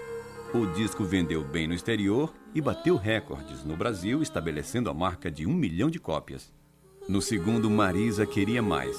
[0.53, 5.47] O disco vendeu bem no exterior e bateu recordes no Brasil, estabelecendo a marca de
[5.47, 6.51] um milhão de cópias.
[7.07, 8.97] No segundo, Marisa Queria Mais.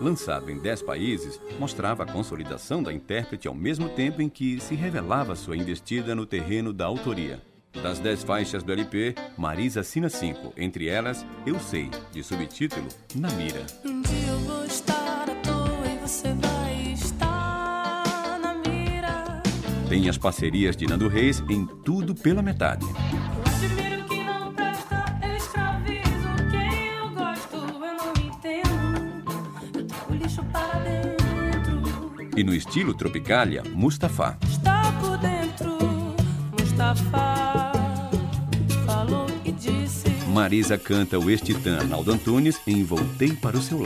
[0.00, 4.74] Lançado em 10 países, mostrava a consolidação da intérprete ao mesmo tempo em que se
[4.74, 7.42] revelava sua investida no terreno da autoria.
[7.82, 13.30] Das 10 faixas do LP, Marisa assina 5, entre elas Eu Sei, de subtítulo Na
[13.32, 13.66] Mira.
[19.90, 22.86] Tem as parcerias de Nando Reis em Tudo pela Metade.
[32.36, 34.38] E no estilo Tropicália, Mustafa.
[34.48, 35.76] Está por dentro,
[36.56, 37.72] Mustafa
[38.86, 40.08] falou e disse.
[40.28, 43.80] Marisa canta o ex-titã Arnaldo Antunes em Voltei para o Seu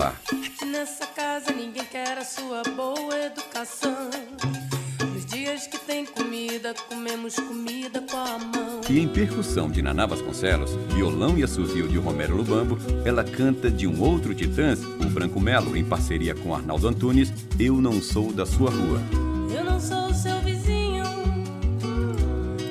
[8.94, 8.94] mão.
[8.94, 13.86] E em percussão de Naná Vasconcelos, violão e assovio de Romero Lubambo, ela canta de
[13.86, 18.46] um outro titãs, o Branco Melo, em parceria com Arnaldo Antunes, Eu Não Sou da
[18.46, 19.00] Sua Rua.
[19.54, 21.04] Eu não sou seu vizinho.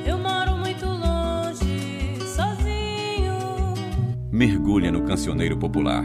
[0.05, 3.73] Eu moro muito longe, sozinho.
[4.31, 6.03] Mergulha no cancioneiro popular.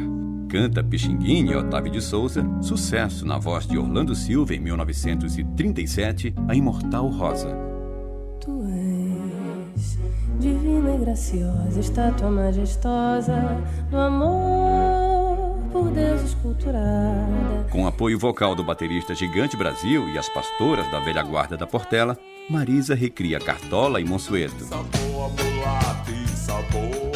[0.48, 6.54] Canta Pixinguinha e Otávio de Souza, sucesso na voz de Orlando Silva em 1937, a
[6.54, 7.67] imortal Rosa.
[11.08, 13.34] Graciosa, estátua majestosa
[13.90, 17.66] do amor por Deus esculturada.
[17.70, 22.18] Com apoio vocal do baterista Gigante Brasil e as pastoras da velha guarda da Portela,
[22.50, 24.66] Marisa recria Cartola e Monsueto.
[24.66, 27.08] Mulata e saboa.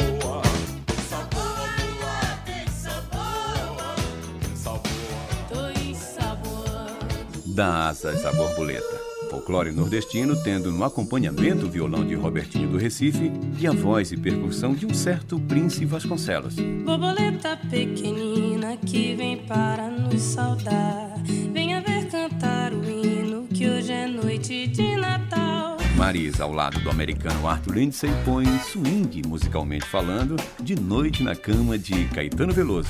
[7.55, 8.92] Dá asas à borboleta.
[9.33, 14.17] Folclore nordestino tendo no acompanhamento o violão de Robertinho do Recife e a voz e
[14.17, 16.53] percussão de um certo Príncipe Vasconcelos.
[16.53, 21.15] Borboleta pequenina que vem para nos saudar.
[21.51, 25.77] Venha ver cantar o hino que hoje é noite de Natal.
[25.97, 31.75] Marisa, ao lado do americano Arthur Lindsay, põe swing, musicalmente falando, de noite na cama
[31.75, 32.89] de Caetano Veloso.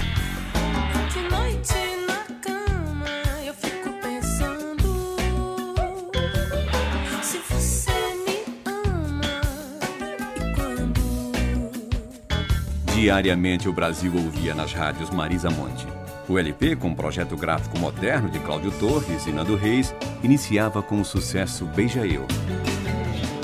[13.03, 15.85] Diariamente o Brasil ouvia nas rádios Marisa Monte.
[16.25, 19.93] O LP, com um projeto gráfico moderno de Cláudio Torres e Nando Reis,
[20.23, 22.25] iniciava com o sucesso Beija Eu.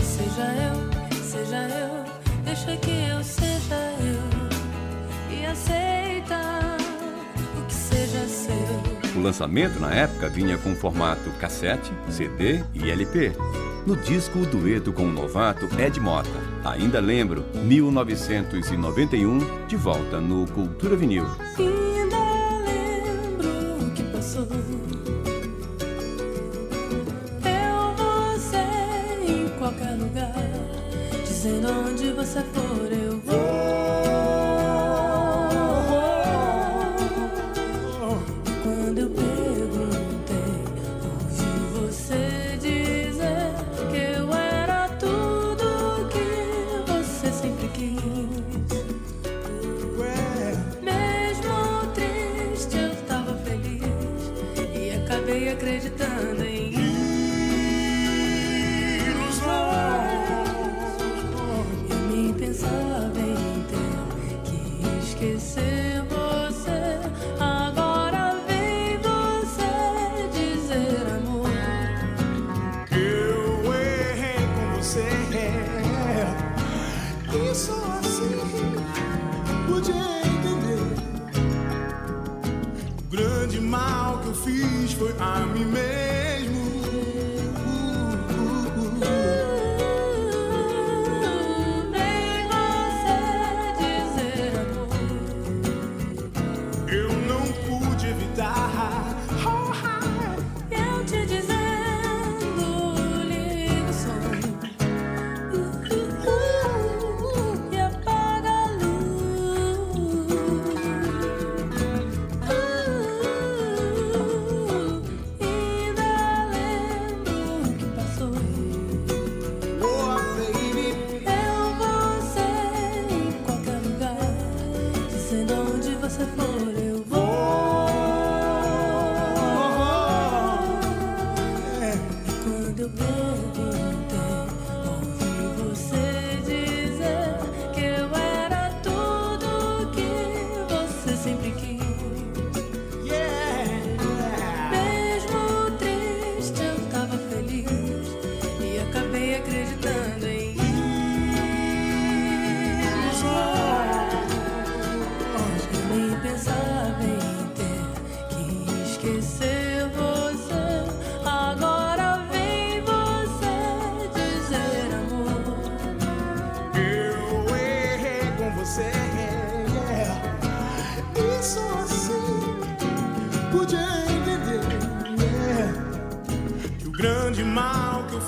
[0.02, 2.06] Seja eu, seja eu,
[2.46, 6.78] deixa que eu seja eu e aceita
[7.58, 9.14] o que seja seu.
[9.14, 13.34] O lançamento na época vinha com formato cassete, CD e LP.
[13.86, 16.30] No disco, o dueto com o novato Ed Mota.
[16.64, 21.26] Ainda lembro, 1991, de volta no Cultura Vinil.
[21.58, 22.18] Ainda
[22.66, 24.48] lembro o que passou.
[27.46, 27.96] Eu,
[28.36, 28.58] você,
[29.28, 30.34] em qualquer lugar,
[31.24, 33.99] dizendo onde você for, eu vou.
[83.50, 86.19] Grande mal que eu fiz foi a mim mesmo.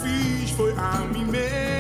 [0.02, 1.71] Fiz foi a mim mesmo.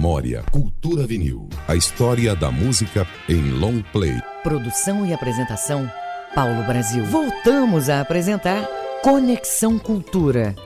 [0.00, 0.42] Memória.
[0.50, 1.46] Cultura Vinil.
[1.68, 4.18] A história da música em long play.
[4.42, 5.92] Produção e apresentação,
[6.34, 7.04] Paulo Brasil.
[7.04, 8.66] Voltamos a apresentar
[9.02, 10.56] Conexão Cultura.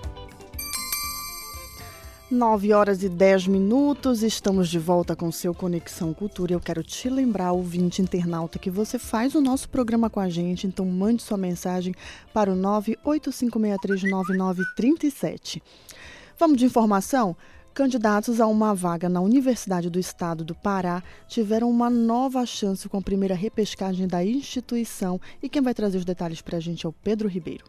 [2.31, 6.53] 9 horas e 10 minutos, estamos de volta com seu Conexão Cultura.
[6.53, 10.65] Eu quero te lembrar, ouvinte internauta, que você faz o nosso programa com a gente,
[10.65, 11.93] então mande sua mensagem
[12.33, 12.57] para o
[13.05, 15.61] 985639937.
[16.39, 17.37] Vamos de informação?
[17.75, 22.99] Candidatos a uma vaga na Universidade do Estado do Pará tiveram uma nova chance com
[22.99, 26.89] a primeira repescagem da instituição e quem vai trazer os detalhes para a gente é
[26.89, 27.65] o Pedro Ribeiro.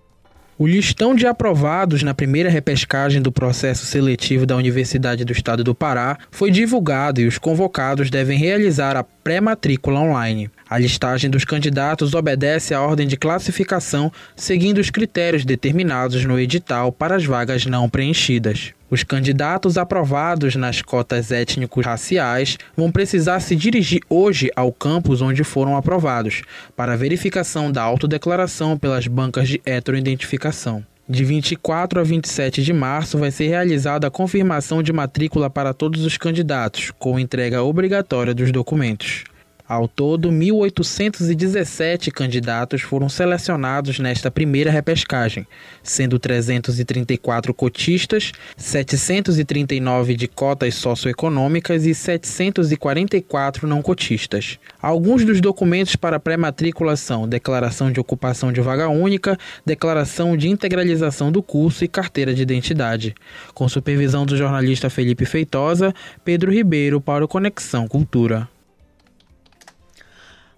[0.59, 5.73] O listão de aprovados na primeira repescagem do processo seletivo da Universidade do Estado do
[5.73, 10.51] Pará foi divulgado e os convocados devem realizar a pré-matrícula online.
[10.69, 16.91] A listagem dos candidatos obedece à ordem de classificação, seguindo os critérios determinados no edital
[16.91, 18.74] para as vagas não preenchidas.
[18.89, 25.75] Os candidatos aprovados nas cotas étnico-raciais vão precisar se dirigir hoje ao campus onde foram
[25.75, 26.43] aprovados,
[26.75, 30.85] para verificação da autodeclaração pelas bancas de heteroidentificação.
[31.07, 36.03] De 24 a 27 de março vai ser realizada a confirmação de matrícula para todos
[36.03, 39.23] os candidatos, com entrega obrigatória dos documentos.
[39.67, 45.47] Ao todo, 1.817 candidatos foram selecionados nesta primeira repescagem,
[45.81, 54.59] sendo 334 cotistas, 739 de cotas socioeconômicas e 744 não cotistas.
[54.79, 59.35] Alguns dos documentos para pré-matrícula são declaração de ocupação de vaga única,
[59.65, 63.15] declaração de integralização do curso e carteira de identidade.
[63.55, 65.91] Com supervisão do jornalista Felipe Feitosa,
[66.23, 68.47] Pedro Ribeiro para o Conexão Cultura.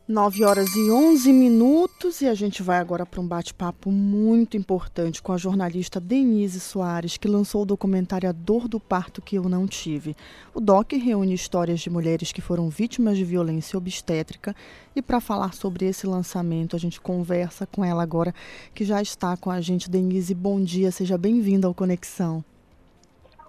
[0.10, 5.22] 9 horas e 11 minutos e a gente vai agora para um bate-papo muito importante
[5.22, 9.50] com a jornalista Denise Soares, que lançou o documentário A Dor do Parto que Eu
[9.50, 10.16] Não Tive.
[10.54, 14.56] O DOC reúne histórias de mulheres que foram vítimas de violência obstétrica
[14.96, 18.34] e para falar sobre esse lançamento a gente conversa com ela agora,
[18.74, 19.92] que já está com a gente.
[19.92, 22.46] Denise, bom dia, seja bem-vinda ao Conexão.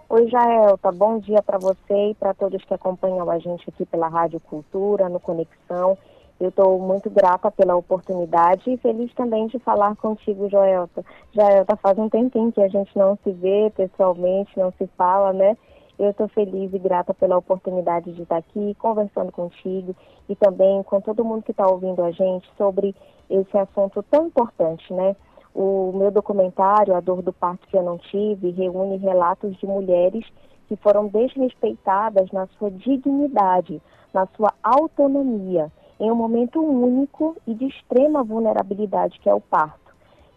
[0.08, 4.08] Oi, Jaelta, bom dia para você e para todos que acompanham a gente aqui pela
[4.08, 5.96] Rádio Cultura, no Conexão.
[6.40, 11.04] Eu estou muito grata pela oportunidade e feliz também de falar contigo, Joelta.
[11.32, 15.56] Joelta, faz um tempinho que a gente não se vê pessoalmente, não se fala, né?
[15.98, 19.96] Eu estou feliz e grata pela oportunidade de estar aqui conversando contigo
[20.28, 22.94] e também com todo mundo que está ouvindo a gente sobre
[23.28, 25.16] esse assunto tão importante, né?
[25.52, 30.24] O meu documentário, A Dor do Parto que Eu Não Tive, reúne relatos de mulheres
[30.68, 33.82] que foram desrespeitadas na sua dignidade,
[34.14, 39.88] na sua autonomia em um momento único e de extrema vulnerabilidade, que é o parto.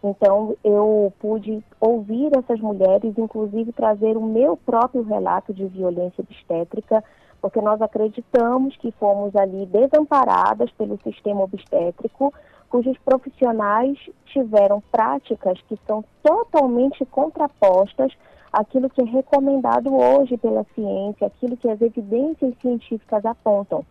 [0.02, 7.04] Então, eu pude ouvir essas mulheres, inclusive trazer o meu próprio relato de violência obstétrica,
[7.40, 12.34] porque nós acreditamos que fomos ali desamparadas pelo sistema obstétrico,
[12.68, 18.12] cujos profissionais tiveram práticas que são totalmente contrapostas
[18.52, 23.84] àquilo que é recomendado hoje pela ciência, aquilo que as evidências científicas apontam.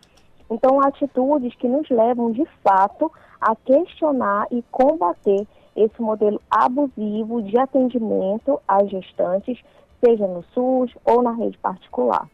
[0.52, 3.10] Então, atitudes que nos levam, de fato,
[3.40, 9.57] a questionar e combater esse modelo abusivo de atendimento às gestantes,
[10.03, 12.28] seja no SUS ou na rede particular.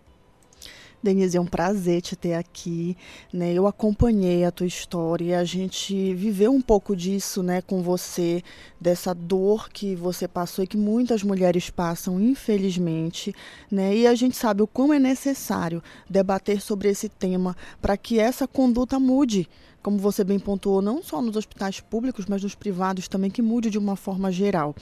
[1.01, 2.97] Denise, é um prazer te ter aqui.
[3.31, 3.53] Né?
[3.53, 8.43] Eu acompanhei a tua história a gente viveu um pouco disso né, com você,
[8.79, 13.33] dessa dor que você passou e que muitas mulheres passam, infelizmente.
[13.71, 13.95] Né?
[13.95, 18.47] E a gente sabe o quão é necessário debater sobre esse tema para que essa
[18.47, 19.47] conduta mude
[19.87, 23.69] como você bem pontuou, não só nos hospitais públicos, mas nos privados também, que mude
[23.69, 24.75] de uma forma geral.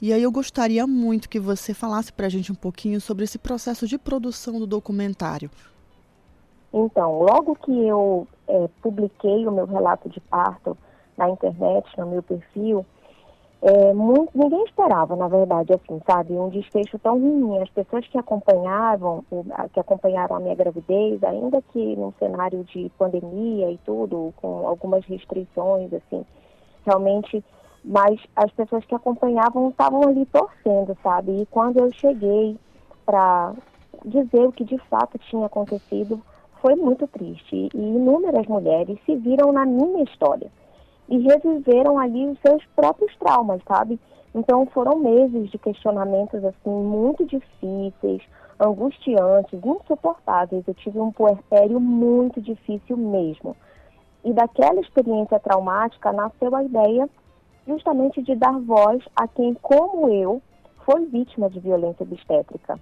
[0.00, 3.40] E aí eu gostaria muito que você falasse para a gente um pouquinho sobre esse
[3.40, 5.50] processo de produção do documentário.
[6.72, 10.78] Então, logo que eu é, publiquei o meu relato de parto
[11.18, 12.86] na internet, no meu perfil,
[13.64, 17.58] é, muito, ninguém esperava, na verdade, assim, sabe, um desfecho tão ruim.
[17.62, 19.24] As pessoas que acompanhavam,
[19.72, 25.04] que acompanharam a minha gravidez, ainda que num cenário de pandemia e tudo, com algumas
[25.04, 26.26] restrições, assim,
[26.84, 27.44] realmente,
[27.84, 31.42] mas as pessoas que acompanhavam estavam ali torcendo, sabe?
[31.42, 32.58] E quando eu cheguei
[33.06, 33.54] para
[34.04, 36.20] dizer o que de fato tinha acontecido,
[36.60, 37.68] foi muito triste.
[37.72, 40.50] E inúmeras mulheres se viram na minha história
[41.12, 44.00] e reviveram ali os seus próprios traumas, sabe?
[44.34, 48.22] Então foram meses de questionamentos assim muito difíceis,
[48.58, 50.66] angustiantes, insuportáveis.
[50.66, 53.54] Eu tive um puerpério muito difícil mesmo.
[54.24, 57.06] E daquela experiência traumática nasceu a ideia
[57.66, 60.40] justamente de dar voz a quem, como eu,
[60.86, 62.80] foi vítima de violência obstétrica.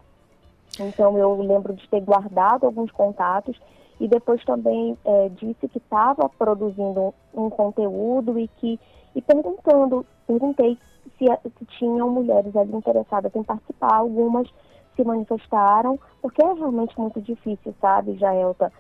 [0.78, 3.61] Então eu lembro de ter guardado alguns contatos
[4.01, 8.81] e depois também é, disse que estava produzindo um, conteúdo e que
[9.14, 10.78] e perguntando, perguntei
[11.18, 11.27] se,
[11.59, 14.48] se tinham mulheres ali interessadas em participar, algumas
[14.97, 18.72] se manifestaram, porque é realmente muito difícil, sabe, Jaelta,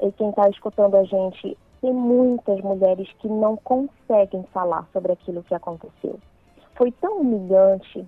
[0.00, 5.42] e quem está escutando a gente, tem muitas mulheres que não conseguem falar sobre aquilo
[5.42, 6.18] que aconteceu.
[6.76, 8.06] Foi tão humilhante,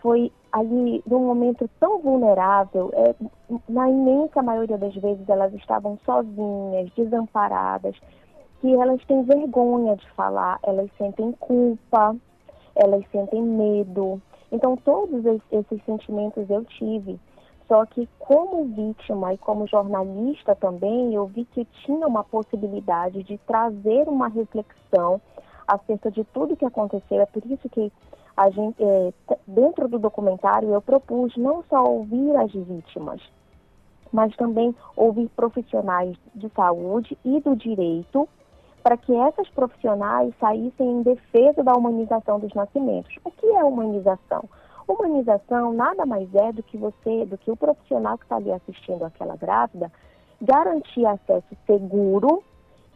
[0.00, 3.14] foi ali num momento tão vulnerável, é,
[3.68, 7.96] na imensa maioria das vezes elas estavam sozinhas, desamparadas,
[8.60, 12.14] que elas têm vergonha de falar, elas sentem culpa,
[12.76, 14.20] elas sentem medo.
[14.52, 17.18] Então, todos es- esses sentimentos eu tive.
[17.66, 23.38] Só que, como vítima e como jornalista também, eu vi que tinha uma possibilidade de
[23.38, 25.20] trazer uma reflexão
[25.66, 27.20] acerca de tudo que aconteceu.
[27.22, 27.90] É por isso que
[28.50, 29.12] gente, é,
[29.46, 33.20] dentro do documentário, eu propus não só ouvir as vítimas,
[34.12, 38.28] mas também ouvir profissionais de saúde e do direito
[38.82, 43.14] para que essas profissionais saíssem em defesa da humanização dos nascimentos.
[43.24, 44.44] O que é humanização?
[44.88, 49.04] Humanização nada mais é do que você, do que o profissional que está ali assistindo
[49.04, 49.90] aquela grávida,
[50.40, 52.42] garantir acesso seguro,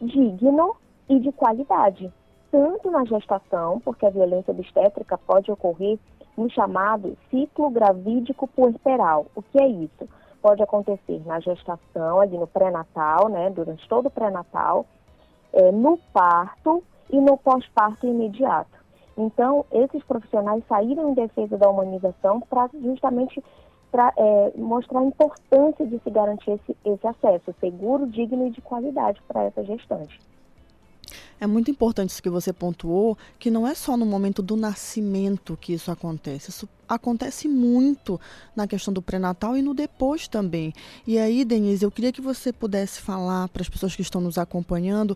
[0.01, 0.75] digno
[1.07, 2.11] e de qualidade,
[2.51, 5.97] tanto na gestação, porque a violência obstétrica pode ocorrer
[6.37, 9.25] no chamado ciclo gravídico puerperal.
[9.35, 10.07] O que é isso?
[10.41, 14.85] Pode acontecer na gestação, ali no pré-natal, né, durante todo o pré-natal,
[15.51, 18.77] é, no parto e no pós-parto imediato.
[19.17, 23.43] Então, esses profissionais saíram em defesa da humanização para justamente
[23.91, 28.61] pra, é, mostrar a importância de se garantir esse, esse acesso seguro, digno e de
[28.61, 30.19] qualidade para essa gestante.
[31.39, 35.57] É muito importante isso que você pontuou, que não é só no momento do nascimento
[35.59, 36.49] que isso acontece.
[36.49, 38.19] Isso acontece muito
[38.55, 40.73] na questão do pré-natal e no depois também.
[41.05, 44.37] E aí, Denise, eu queria que você pudesse falar para as pessoas que estão nos
[44.37, 45.15] acompanhando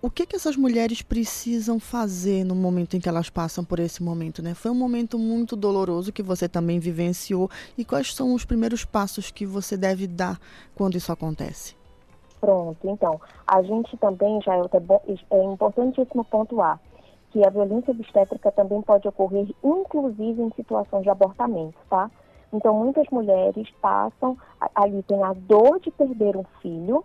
[0.00, 4.02] o que, que essas mulheres precisam fazer no momento em que elas passam por esse
[4.02, 4.54] momento, né?
[4.54, 7.50] Foi um momento muito doloroso que você também vivenciou.
[7.76, 10.40] E quais são os primeiros passos que você deve dar
[10.74, 11.77] quando isso acontece?
[12.40, 14.62] Pronto, então, a gente também, já é,
[15.30, 16.80] é importantíssimo pontuar
[17.30, 22.10] que a violência obstétrica também pode ocorrer, inclusive em situações de abortamento, tá?
[22.52, 24.38] Então, muitas mulheres passam,
[24.74, 27.04] ali tem a dor de perder um filho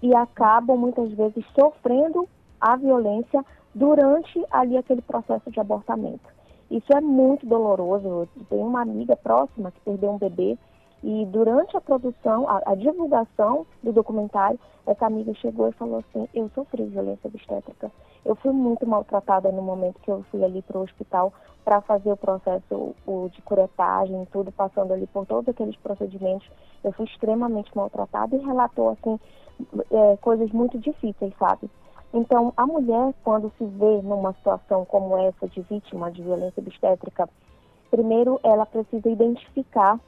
[0.00, 2.28] e acabam muitas vezes sofrendo
[2.60, 6.30] a violência durante ali aquele processo de abortamento.
[6.70, 8.06] Isso é muito doloroso.
[8.06, 10.56] Eu tenho uma amiga próxima que perdeu um bebê
[11.02, 16.28] e durante a produção, a, a divulgação do documentário, essa amiga chegou e falou assim:
[16.32, 17.90] Eu sofri violência obstétrica.
[18.24, 21.32] Eu fui muito maltratada no momento que eu fui ali para o hospital
[21.64, 26.48] para fazer o processo o, de curetagem, tudo, passando ali por todos aqueles procedimentos.
[26.84, 29.18] Eu fui extremamente maltratada e relatou, assim,
[29.90, 31.68] é, coisas muito difíceis, sabe?
[32.14, 37.28] Então, a mulher, quando se vê numa situação como essa de vítima de violência obstétrica,
[37.90, 39.98] primeiro ela precisa identificar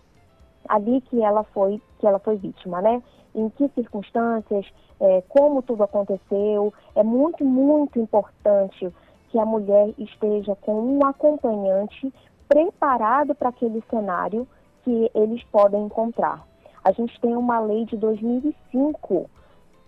[0.68, 3.02] ali que ela foi que ela foi vítima, né?
[3.34, 4.66] Em que circunstâncias,
[5.00, 6.72] é, como tudo aconteceu.
[6.94, 8.92] É muito muito importante
[9.30, 12.12] que a mulher esteja com um acompanhante
[12.48, 14.46] preparado para aquele cenário
[14.84, 16.46] que eles podem encontrar.
[16.84, 19.30] A gente tem uma lei de 2005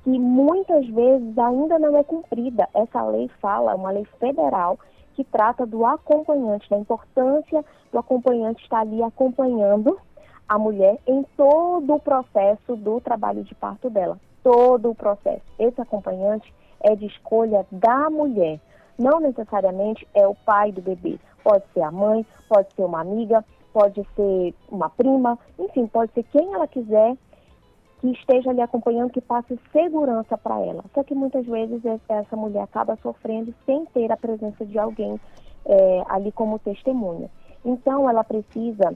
[0.02, 2.68] que muitas vezes ainda não é cumprida.
[2.72, 4.78] Essa lei fala, uma lei federal
[5.14, 9.98] que trata do acompanhante, da importância do acompanhante estar ali acompanhando
[10.48, 14.18] a mulher em todo o processo do trabalho de parto dela.
[14.42, 15.42] Todo o processo.
[15.58, 18.60] Esse acompanhante é de escolha da mulher.
[18.98, 21.18] Não necessariamente é o pai do bebê.
[21.42, 26.22] Pode ser a mãe, pode ser uma amiga, pode ser uma prima, enfim, pode ser
[26.24, 27.16] quem ela quiser
[28.00, 30.84] que esteja ali acompanhando, que passe segurança para ela.
[30.94, 35.18] Só que muitas vezes es- essa mulher acaba sofrendo sem ter a presença de alguém
[35.68, 37.28] eh, ali como testemunha.
[37.64, 38.94] Então, ela precisa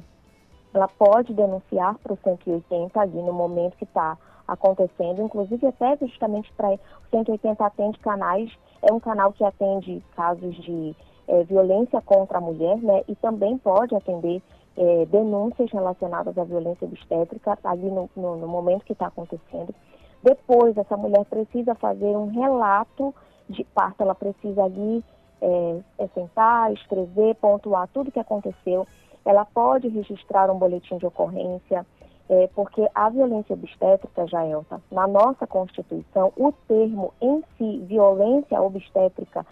[0.72, 4.16] ela pode denunciar para o 180 ali no momento que está
[4.46, 6.78] acontecendo, inclusive até justamente para o
[7.10, 8.50] 180 atende canais,
[8.82, 10.94] é um canal que atende casos de
[11.28, 13.04] eh, violência contra a mulher, né?
[13.06, 14.42] E também pode atender
[14.76, 19.74] eh, denúncias relacionadas à violência obstétrica ali no, no, no momento que está acontecendo.
[20.22, 23.14] Depois, essa mulher precisa fazer um relato
[23.48, 25.04] de parto, ela precisa ali
[25.40, 25.80] eh,
[26.14, 28.86] sentar, escrever, pontuar tudo o que aconteceu.
[29.24, 31.86] Ela pode registrar um boletim de ocorrência,
[32.28, 39.44] eh, porque a violência obstétrica, Jaelta, na nossa Constituição, o termo em si, violência obstétrica,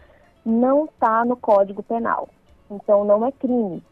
[0.45, 2.29] não está no Código Penal.
[2.71, 3.83] Então, não é crime.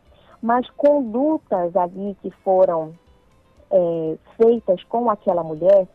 [0.43, 2.95] Mas condutas ali que foram
[3.71, 5.87] eh, feitas com aquela mulher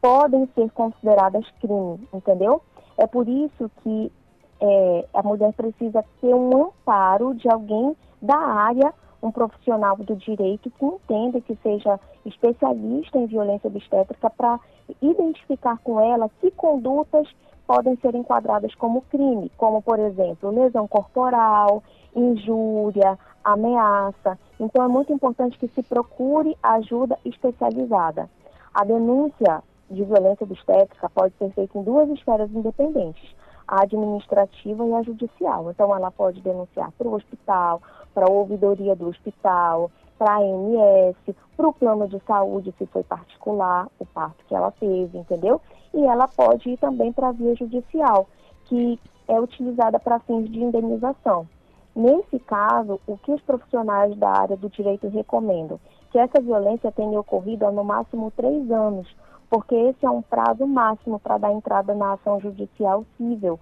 [0.00, 2.62] podem ser consideradas crime, entendeu?
[2.96, 4.12] É por isso que
[4.60, 8.94] eh, a mulher precisa ter um amparo de alguém da área,
[9.26, 14.60] um profissional do direito que entenda, que seja especialista em violência obstétrica, para
[15.02, 17.28] identificar com ela que condutas
[17.66, 21.82] podem ser enquadradas como crime, como, por exemplo, lesão corporal,
[22.14, 24.38] injúria, ameaça.
[24.58, 28.30] Então, é muito importante que se procure ajuda especializada.
[28.72, 33.34] A denúncia de violência obstétrica pode ser feita em duas esferas independentes.
[33.66, 35.70] A administrativa e a judicial.
[35.70, 37.82] Então, ela pode denunciar para o hospital,
[38.14, 41.16] para a ouvidoria do hospital, para a ANS,
[41.56, 45.60] para o plano de saúde, se foi particular, o parto que ela teve, entendeu?
[45.92, 48.26] E ela pode ir também para a via judicial,
[48.64, 48.98] que
[49.28, 51.46] é utilizada para fins de indenização.
[51.94, 55.80] Nesse caso, o que os profissionais da área do direito recomendam?
[56.10, 59.08] Que essa violência tenha ocorrido há no máximo três anos,
[59.48, 63.58] porque esse é um prazo máximo para dar entrada na ação judicial civil.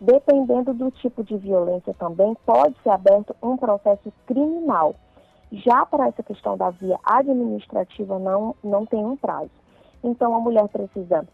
[0.00, 4.94] Dependendo do tipo de violência também, pode ser aberto um processo criminal.
[5.50, 9.50] Já para essa questão da via administrativa, não, não tem um prazo.
[10.04, 11.26] Então, a mulher precisa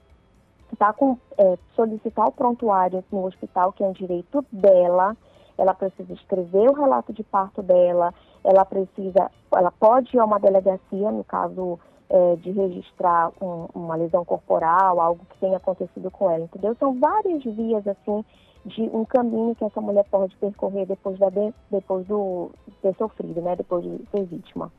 [0.78, 5.16] tá com, é, solicitar o prontuário no hospital, que é um direito dela,
[5.56, 8.12] ela precisa escrever o relato de parto dela,
[8.42, 11.78] ela precisa, ela pode ir a uma delegacia, no caso
[12.10, 16.76] é, de registrar um, uma lesão corporal, algo que tenha acontecido com ela, entendeu?
[16.78, 18.24] São várias vias, assim,
[18.64, 21.28] de um caminho que essa mulher pode percorrer depois, da,
[21.70, 22.50] depois do
[22.82, 23.56] ter sofrido, né?
[23.56, 24.70] Depois de ser vítima.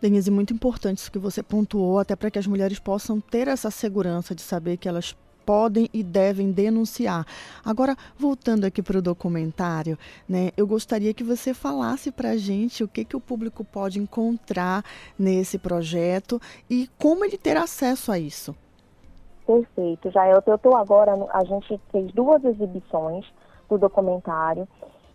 [0.00, 3.70] Denise, muito importante isso que você pontuou, até para que as mulheres possam ter essa
[3.70, 7.26] segurança de saber que elas podem e devem denunciar.
[7.64, 9.98] Agora, voltando aqui para o documentário,
[10.28, 13.98] né, eu gostaria que você falasse para a gente o que, que o público pode
[13.98, 14.84] encontrar
[15.18, 18.54] nesse projeto e como ele ter acesso a isso.
[19.46, 20.10] Perfeito.
[20.10, 23.26] Já eu estou agora, a gente fez duas exibições
[23.68, 24.68] do documentário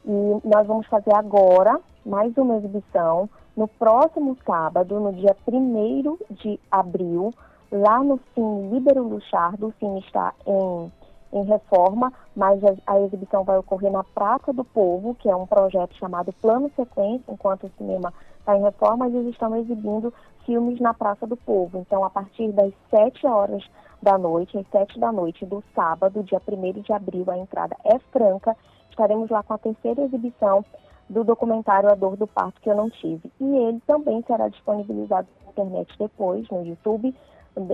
[0.06, 6.60] e nós vamos fazer agora mais uma exibição no próximo sábado, no dia 1 de
[6.72, 7.34] abril,
[7.72, 9.68] lá no Cine Libero Luchardo.
[9.68, 10.91] O Cine está em,
[11.34, 15.45] em reforma, mas a, a, exibição vai ocorrer na Praça do Povo, que é um
[15.45, 20.14] projeto chamado Plano Sequência, enquanto o cinema está em reforma, eles estão exibindo
[20.45, 21.80] filmes na Praça do Povo.
[21.80, 23.64] Então, a partir das 7 horas
[24.02, 27.99] da noite, às 7 da noite do sábado, dia 1 de abril, a entrada é
[28.11, 28.56] franca.
[28.89, 30.64] Estaremos lá com a terceira exibição
[31.10, 33.31] do documentário A Dor do Parto que eu não tive.
[33.39, 37.14] E ele também será disponibilizado na internet depois, no YouTube.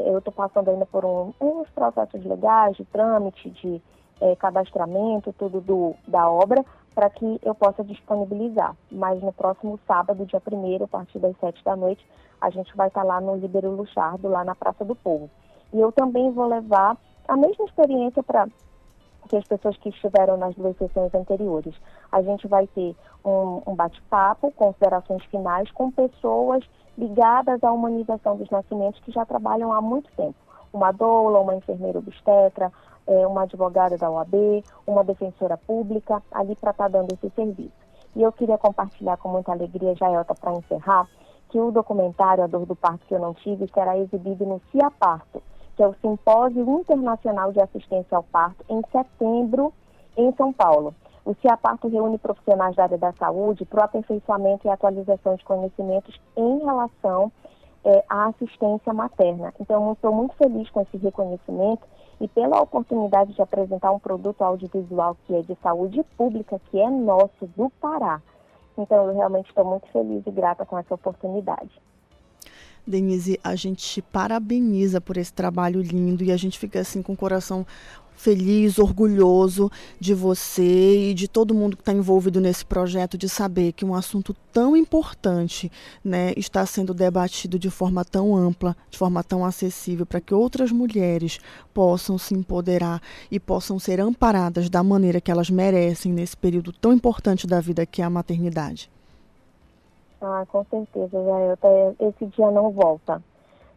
[0.06, 3.82] Eu estou passando ainda por um, uns processos legais, de trâmite, de
[4.22, 6.64] é, cadastramento, tudo do, da obra,
[6.96, 8.76] para que eu possa disponibilizar.
[8.90, 12.06] Mas no próximo sábado, dia 1 a partir das 7 da noite,
[12.40, 15.30] a gente vai estar tá lá no Libero Luchardo, lá na Praça do Povo.
[15.74, 16.98] E eu também vou levar
[17.28, 18.48] a mesma experiência para
[19.28, 21.74] que as pessoas que estiveram nas duas sessões anteriores.
[22.12, 22.96] A gente vai ter
[23.26, 26.64] um, um bate-papo, considerações finais com pessoas
[26.98, 30.36] ligadas à humanização dos nascimentos que já trabalham há muito tempo.
[30.72, 32.72] Uma doula, uma enfermeira obstetra,
[33.08, 37.84] é, uma advogada da OAB, uma defensora pública, ali para estar tá dando esse serviço.
[38.16, 41.08] E eu queria compartilhar com muita alegria, Jaelta, para encerrar,
[41.50, 44.90] que o documentário A Dor do Parto que eu não tive será exibido no CIA
[44.92, 45.42] Parto,
[45.76, 49.74] que é o Simpósio Internacional de Assistência ao Parto, em setembro,
[50.18, 50.94] em São Paulo.
[51.26, 56.20] O CIAParto reúne profissionais da área da saúde para o aperfeiçoamento e atualização de conhecimentos
[56.36, 57.32] em relação
[57.86, 59.54] é, à assistência materna.
[59.60, 61.84] Então, estou muito feliz com esse reconhecimento
[62.20, 66.90] e pela oportunidade de apresentar um produto audiovisual que é de saúde pública, que é
[66.90, 68.22] nosso, do Pará.
[68.78, 71.72] Então, eu realmente estou muito feliz e grata com essa oportunidade.
[72.86, 77.18] Denise, a gente parabeniza por esse trabalho lindo e a gente fica assim com o
[77.18, 77.66] coração
[78.16, 83.74] feliz, orgulhoso de você e de todo mundo que está envolvido nesse projeto de saber
[83.74, 85.72] que um assunto tão importante
[86.04, 90.72] né, está sendo debatido de forma tão ampla, de forma tão acessível, para que outras
[90.72, 91.40] mulheres
[91.74, 96.94] possam se empoderar e possam ser amparadas da maneira que elas merecem nesse período tão
[96.94, 98.90] importante da vida que é a maternidade.
[100.22, 101.68] Ah, com certeza, Jaelta.
[102.00, 103.22] Esse dia não volta.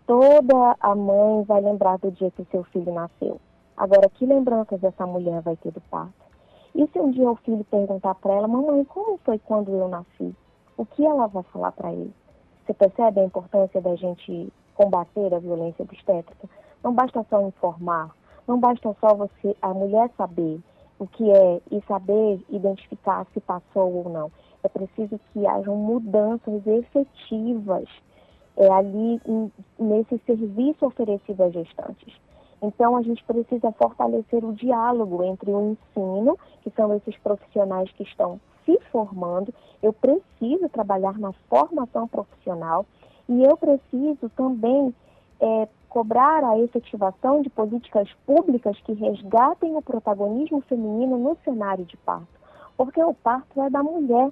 [0.06, 3.40] Toda a mãe vai lembrar do dia que seu filho nasceu.
[3.76, 6.14] Agora, que lembranças essa mulher vai ter do parto?
[6.74, 10.34] E se um dia o filho perguntar para ela, mamãe, como foi quando eu nasci?
[10.76, 12.12] O que ela vai falar para ele?
[12.64, 16.48] Você percebe a importância da gente combater a violência obstétrica?
[16.82, 18.10] Não basta só informar,
[18.46, 20.60] não basta só você, a mulher saber
[20.98, 24.30] o que é e saber identificar se passou ou não
[24.66, 27.88] é preciso que hajam mudanças efetivas
[28.56, 32.14] é, ali em, nesse serviço oferecido às gestantes.
[32.62, 38.02] Então, a gente precisa fortalecer o diálogo entre o ensino, que são esses profissionais que
[38.02, 42.84] estão se formando, eu preciso trabalhar na formação profissional
[43.28, 44.92] e eu preciso também
[45.40, 51.96] é, cobrar a efetivação de políticas públicas que resgatem o protagonismo feminino no cenário de
[51.98, 52.26] parto.
[52.76, 54.30] Porque o parto é da mulher,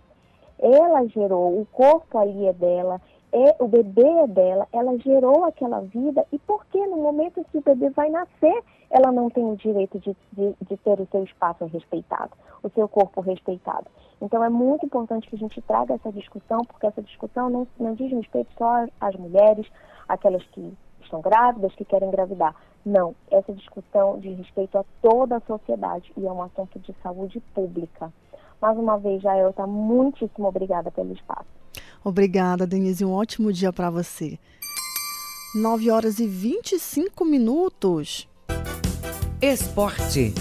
[0.59, 3.01] ela gerou, o corpo ali é dela,
[3.35, 7.59] é o bebê é dela, ela gerou aquela vida e por que no momento que
[7.59, 11.25] o bebê vai nascer, ela não tem o direito de, de, de ter o seu
[11.25, 12.31] espaço respeitado,
[12.63, 13.87] o seu corpo respeitado?
[14.21, 17.95] Então é muito importante que a gente traga essa discussão, porque essa discussão não, não
[17.95, 19.67] diz respeito só às mulheres,
[20.09, 22.55] aquelas que estão grávidas, que querem engravidar.
[22.87, 27.41] Não, essa discussão diz respeito a toda a sociedade e é um assunto de saúde
[27.53, 28.13] pública.
[28.63, 31.64] Mais uma vez, Jaelta, muitíssimo obrigada pelo espaço.
[32.05, 33.05] Obrigada, Denise.
[33.05, 34.39] Um ótimo dia para você.
[35.55, 38.29] 9 horas e 25 minutos.
[39.41, 40.35] Esporte.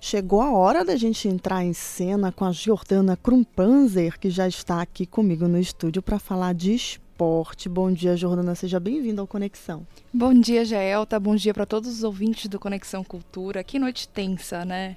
[0.00, 4.80] Chegou a hora da gente entrar em cena com a Jordana Krumpanzer, que já está
[4.80, 7.68] aqui comigo no estúdio para falar de esporte.
[7.68, 8.54] Bom dia, Jordana.
[8.54, 9.86] Seja bem-vinda ao Conexão.
[10.14, 11.18] Bom dia, Jaelta.
[11.18, 13.64] Bom dia para todos os ouvintes do Conexão Cultura.
[13.64, 14.96] Que noite tensa, né?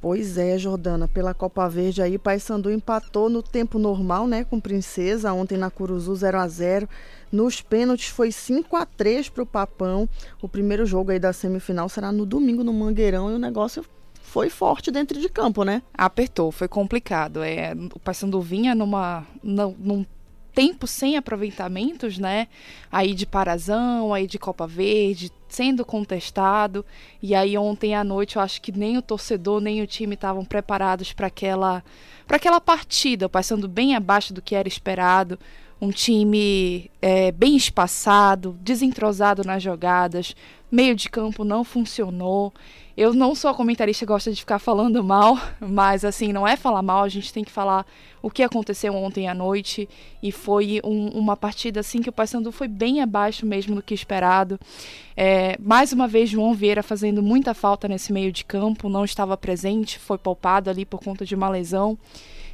[0.00, 5.32] Pois é, Jordana, pela Copa Verde aí, Paysandu empatou no tempo normal, né, com Princesa,
[5.32, 6.88] ontem na Curuzu 0 a 0.
[7.32, 10.08] Nos pênaltis foi 5 a 3 para o Papão.
[10.40, 13.84] O primeiro jogo aí da semifinal será no domingo no Mangueirão e o negócio
[14.22, 15.82] foi forte dentro de campo, né?
[15.92, 17.42] Apertou, foi complicado.
[17.42, 20.06] É, o Paysandu vinha numa, num
[20.58, 22.48] tempo sem aproveitamentos, né?
[22.90, 26.84] Aí de Parazão, aí de Copa Verde, sendo contestado.
[27.22, 30.44] E aí ontem à noite eu acho que nem o torcedor nem o time estavam
[30.44, 31.84] preparados para aquela
[32.26, 35.38] para aquela partida, passando bem abaixo do que era esperado.
[35.80, 40.34] Um time é, bem espaçado, desentrosado nas jogadas,
[40.68, 42.52] meio de campo não funcionou.
[42.98, 47.04] Eu não sou comentarista gosta de ficar falando mal, mas assim, não é falar mal,
[47.04, 47.86] a gente tem que falar
[48.20, 49.88] o que aconteceu ontem à noite.
[50.20, 53.94] E foi um, uma partida assim que o Paysandu foi bem abaixo mesmo do que
[53.94, 54.58] esperado.
[55.16, 59.36] É, mais uma vez, João Vieira fazendo muita falta nesse meio de campo, não estava
[59.36, 61.96] presente, foi poupado ali por conta de uma lesão.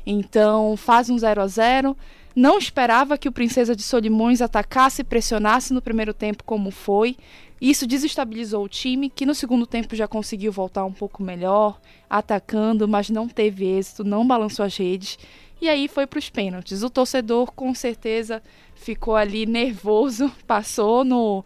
[0.05, 1.97] Então, faz um 0 a 0
[2.37, 7.17] não esperava que o Princesa de Solimões atacasse e pressionasse no primeiro tempo como foi.
[7.65, 11.81] Isso desestabilizou o time, que no segundo tempo já conseguiu voltar um pouco melhor,
[12.11, 15.19] atacando, mas não teve êxito, não balançou as redes.
[15.63, 16.83] E aí foi para os pênaltis.
[16.83, 18.43] O torcedor com certeza
[18.75, 21.43] ficou ali nervoso, passou no.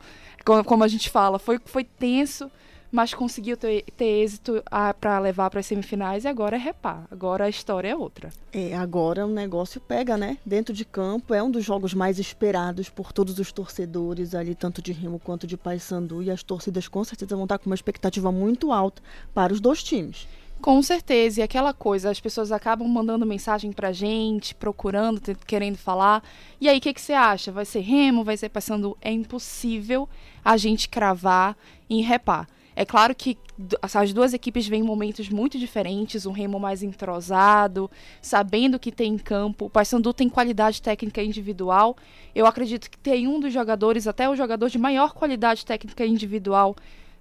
[0.67, 2.51] Como a gente fala, foi, foi tenso,
[2.91, 4.63] mas conseguiu ter, ter êxito
[5.01, 7.07] para levar para as semifinais e agora é repar.
[7.11, 8.31] Agora a história é outra.
[8.53, 10.39] É, agora o negócio pega, né?
[10.45, 14.81] Dentro de campo é um dos jogos mais esperados por todos os torcedores ali, tanto
[14.81, 18.33] de Remo quanto de Paysandu, e as torcidas com certeza vão estar com uma expectativa
[18.33, 19.03] muito alta
[19.35, 20.27] para os dois times.
[20.61, 26.21] Com certeza, e aquela coisa, as pessoas acabam mandando mensagem pra gente, procurando, querendo falar.
[26.61, 27.53] E aí, o que, que você acha?
[27.53, 28.25] Vai ser remo?
[28.25, 28.99] Vai ser passando?
[29.01, 30.09] É impossível
[30.45, 31.57] a gente cravar
[31.89, 32.49] em repar.
[32.79, 33.37] É claro que
[33.83, 37.91] as duas equipes vêm em momentos muito diferentes, um Remo mais entrosado,
[38.23, 39.65] sabendo que tem em campo.
[39.65, 41.97] O Paysandu tem qualidade técnica individual.
[42.33, 46.77] Eu acredito que tem um dos jogadores, até o jogador de maior qualidade técnica individual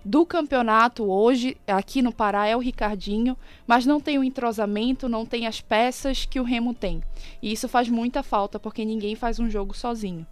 [0.06, 3.36] do campeonato hoje, aqui no Pará, é o Ricardinho,
[3.66, 7.02] mas não tem o entrosamento, não tem as peças que o Remo tem.
[7.42, 10.26] E isso faz muita falta, porque ninguém faz um jogo sozinho.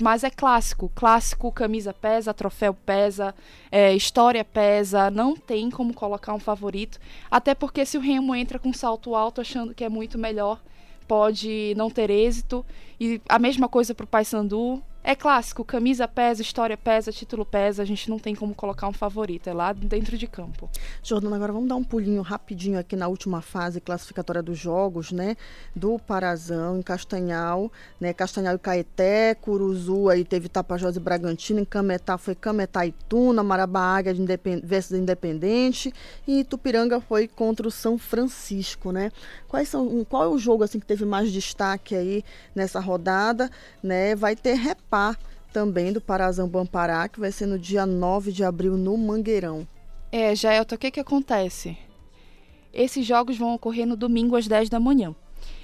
[0.00, 3.34] Mas é clássico, clássico, camisa pesa, troféu pesa,
[3.70, 6.98] é, história pesa, não tem como colocar um favorito,
[7.30, 10.60] até porque se o Remo entra com salto alto achando que é muito melhor,
[11.06, 12.64] pode não ter êxito.
[13.00, 17.82] E a mesma coisa para o Paysandu, é clássico, camisa pesa, história pesa, título pesa,
[17.82, 20.68] a gente não tem como colocar um favorito, é lá dentro de campo.
[21.02, 25.34] Jordana, agora vamos dar um pulinho rapidinho aqui na última fase classificatória dos jogos, né?
[25.74, 28.12] Do Parazão, em Castanhal, né?
[28.12, 33.42] Castanhal e Caeté, Curuzu aí teve Tapajós e Bragantino, em Cametá foi Cametá e Tuna,
[33.42, 34.60] Marabá Águia de Independ...
[34.62, 35.90] versus Independente
[36.26, 39.10] e Tupiranga foi contra o São Francisco, né?
[39.48, 42.22] Quais são, qual é o jogo assim que teve mais destaque aí
[42.54, 43.50] nessa rodada,
[43.82, 44.14] né?
[44.14, 44.97] Vai ter reparo
[45.52, 49.66] também do Parazão Bampará, que vai ser no dia 9 de abril no Mangueirão.
[50.10, 51.76] É, Jaelta, o que, que acontece?
[52.72, 55.14] Esses jogos vão ocorrer no domingo às 10 da manhã.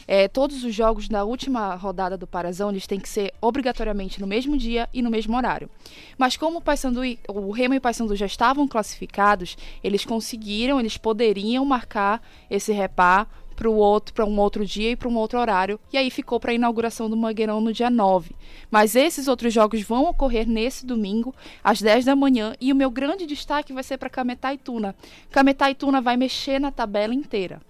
[0.06, 4.26] É, todos os jogos da última rodada do Parazão eles têm que ser obrigatoriamente no
[4.26, 5.70] mesmo dia e no mesmo horário.
[6.18, 10.78] Mas como o, Paysandu e, o Remo e o Paysandu já estavam classificados, eles conseguiram,
[10.78, 15.38] eles poderiam marcar esse repar para outro para um outro dia e para um outro
[15.38, 18.34] horário e aí ficou para a inauguração do Mangueirão no dia 9.
[18.70, 22.90] Mas esses outros jogos vão ocorrer nesse domingo às 10 da manhã e o meu
[22.90, 24.94] grande destaque vai ser para Cametá e Tuna.
[25.30, 27.60] Cametá e Tuna vai mexer na tabela inteira.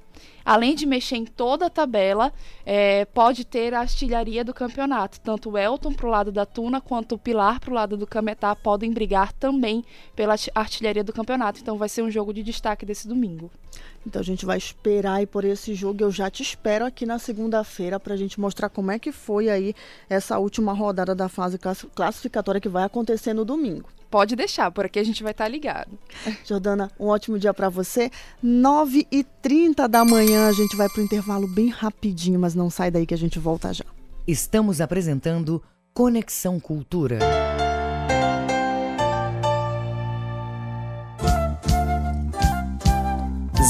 [0.45, 2.33] Além de mexer em toda a tabela,
[2.67, 5.21] é, pode ter a artilharia do campeonato.
[5.21, 8.93] Tanto o Elton pro lado da Tuna quanto o Pilar pro lado do Cametá podem
[8.93, 9.85] brigar também
[10.15, 11.61] pela artilharia do campeonato.
[11.61, 13.51] Então vai ser um jogo de destaque desse domingo.
[14.07, 16.03] Então a gente vai esperar aí por esse jogo.
[16.03, 19.49] Eu já te espero aqui na segunda-feira para a gente mostrar como é que foi
[19.49, 19.75] aí
[20.09, 21.59] essa última rodada da fase
[21.95, 23.89] classificatória que vai acontecer no domingo.
[24.15, 25.99] Pode deixar, por aqui a gente vai estar tá ligado.
[26.47, 28.13] Jordana, um ótimo dia para você.
[28.45, 33.07] 9h30 da manhã, a gente vai para o intervalo bem rapidinho, mas não sai daí
[33.07, 33.85] que a gente volta já.
[34.25, 35.61] Estamos apresentando
[35.93, 37.19] Conexão Cultura.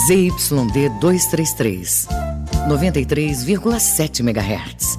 [0.07, 2.07] ZYD 233,
[2.69, 4.99] 93,7 MHz.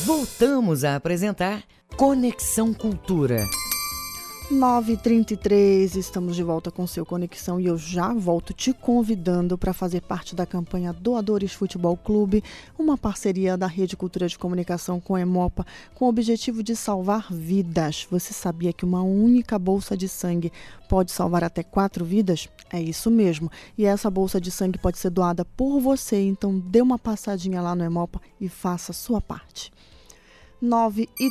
[0.05, 1.63] Voltamos a apresentar
[1.95, 3.43] Conexão Cultura.
[4.51, 10.01] 9h33, estamos de volta com seu Conexão e eu já volto te convidando para fazer
[10.01, 12.41] parte da campanha Doadores Futebol Clube,
[12.79, 17.27] uma parceria da Rede Cultura de Comunicação com a Emopa, com o objetivo de salvar
[17.29, 18.07] vidas.
[18.09, 20.49] Você sabia que uma única bolsa de sangue
[20.87, 22.47] pode salvar até quatro vidas?
[22.71, 23.51] É isso mesmo.
[23.77, 27.75] E essa bolsa de sangue pode ser doada por você, então dê uma passadinha lá
[27.75, 29.73] no Emopa e faça a sua parte.
[30.61, 31.29] 9 e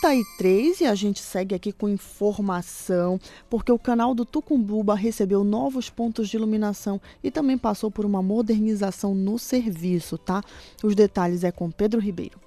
[0.00, 5.90] 33 e a gente segue aqui com informação, porque o canal do Tucumbuba recebeu novos
[5.90, 10.42] pontos de iluminação e também passou por uma modernização no serviço, tá?
[10.82, 12.38] Os detalhes é com Pedro Ribeiro.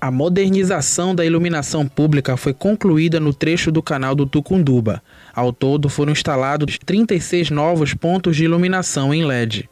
[0.00, 5.00] A modernização da iluminação pública foi concluída no trecho do canal do Tucunduba.
[5.32, 9.70] Ao todo, foram instalados 36 novos pontos de iluminação em LED.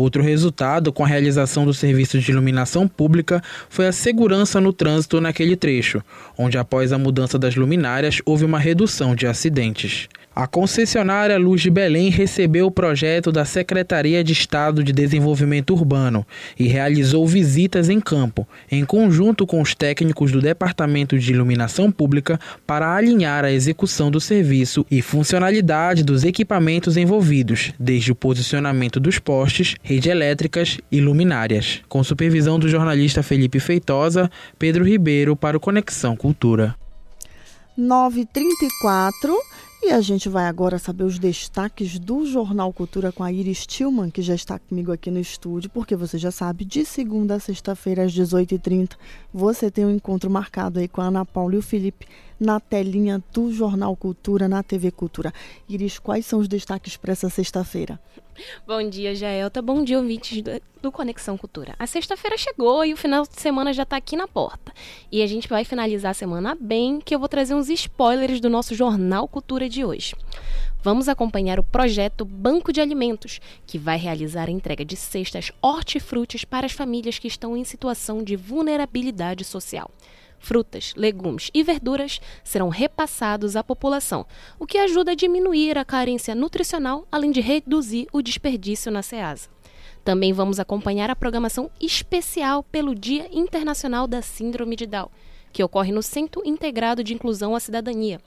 [0.00, 5.20] Outro resultado com a realização do serviço de iluminação pública foi a segurança no trânsito
[5.20, 6.02] naquele trecho,
[6.38, 10.08] onde após a mudança das luminárias houve uma redução de acidentes.
[10.40, 16.26] A concessionária Luz de Belém recebeu o projeto da Secretaria de Estado de Desenvolvimento Urbano
[16.58, 22.40] e realizou visitas em campo, em conjunto com os técnicos do Departamento de Iluminação Pública,
[22.66, 29.18] para alinhar a execução do serviço e funcionalidade dos equipamentos envolvidos, desde o posicionamento dos
[29.18, 31.82] postes, rede elétricas e luminárias.
[31.86, 36.74] Com supervisão do jornalista Felipe Feitosa, Pedro Ribeiro para o Conexão Cultura.
[37.76, 39.38] 934
[39.82, 44.10] e a gente vai agora saber os destaques do Jornal Cultura com a Iris Tillman,
[44.10, 48.04] que já está comigo aqui no estúdio, porque você já sabe, de segunda a sexta-feira
[48.04, 48.90] às 18h30,
[49.32, 52.06] você tem um encontro marcado aí com a Ana Paula e o Felipe
[52.40, 55.32] na telinha do Jornal Cultura, na TV Cultura.
[55.68, 58.00] Iris, quais são os destaques para essa sexta-feira?
[58.66, 59.60] Bom dia, Jaelta.
[59.60, 60.42] Bom dia, ouvintes
[60.80, 61.74] do, Conexão Cultura.
[61.78, 64.72] A sexta-feira chegou e o final de semana já está aqui na porta.
[65.12, 68.48] E a gente vai finalizar a semana bem, que eu vou trazer uns spoilers do
[68.48, 70.14] nosso Jornal Cultura de hoje.
[70.82, 76.42] Vamos acompanhar o projeto Banco de Alimentos, que vai realizar a entrega de cestas hortifrutis
[76.42, 79.90] para as famílias que estão em situação de vulnerabilidade social
[80.40, 84.26] frutas, legumes e verduras serão repassados à população,
[84.58, 89.48] o que ajuda a diminuir a carência nutricional, além de reduzir o desperdício na SEASA.
[90.02, 95.10] Também vamos acompanhar a programação especial pelo Dia Internacional da Síndrome de Down,
[95.52, 98.20] que ocorre no Centro Integrado de Inclusão à Cidadania.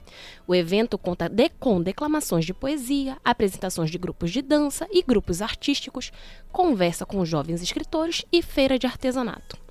[0.46, 5.42] O evento conta de, com declamações de poesia, apresentações de grupos de dança e grupos
[5.42, 6.12] artísticos,
[6.52, 9.63] conversa com jovens escritores e feira de artesanato.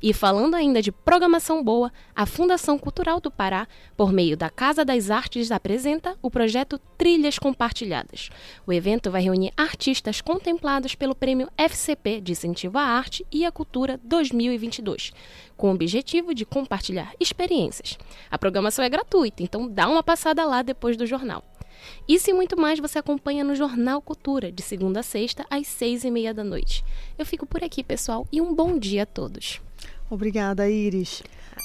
[0.00, 3.66] E falando ainda de programação boa, a Fundação Cultural do Pará,
[3.96, 8.30] por meio da Casa das Artes, apresenta o projeto Trilhas Compartilhadas.
[8.64, 13.50] O evento vai reunir artistas contemplados pelo Prêmio FCP de Incentivo à Arte e à
[13.50, 15.12] Cultura 2022,
[15.56, 17.98] com o objetivo de compartilhar experiências.
[18.30, 21.42] A programação é gratuita, então dá uma passada lá depois do jornal.
[22.08, 26.04] Isso e muito mais você acompanha no Jornal Cultura, de segunda a sexta, às seis
[26.04, 26.84] e meia da noite.
[27.18, 29.60] Eu fico por aqui, pessoal, e um bom dia a todos.
[30.10, 31.22] Obrigada, Iris.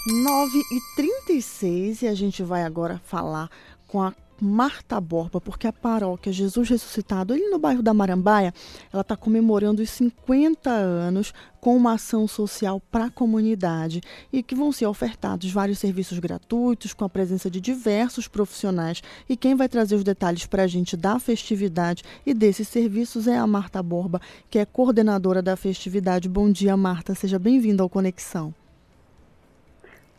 [0.10, 3.49] 9h36 e a gente vai agora falar
[3.88, 4.14] com a
[4.44, 8.53] Marta Borba, porque a paróquia Jesus Ressuscitado, ali no bairro da Marambaia,
[8.91, 14.02] ela está comemorando os 50 anos com uma ação social para a comunidade
[14.34, 19.02] e que vão ser ofertados vários serviços gratuitos com a presença de diversos profissionais.
[19.30, 23.38] E quem vai trazer os detalhes para a gente da festividade e desses serviços é
[23.38, 26.28] a Marta Borba, que é coordenadora da festividade.
[26.28, 27.15] Bom dia, Marta.
[27.15, 28.53] Seja bem-vinda ao Conexão.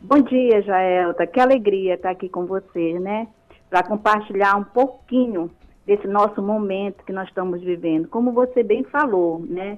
[0.01, 1.27] Bom dia, Jaelta.
[1.27, 3.27] Que alegria estar aqui com vocês, né?
[3.69, 5.49] Para compartilhar um pouquinho
[5.85, 8.07] desse nosso momento que nós estamos vivendo.
[8.07, 9.77] Como você bem falou, né?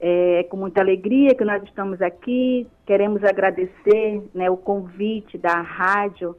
[0.00, 2.66] É com muita alegria que nós estamos aqui.
[2.84, 6.36] Queremos agradecer né, o convite da rádio.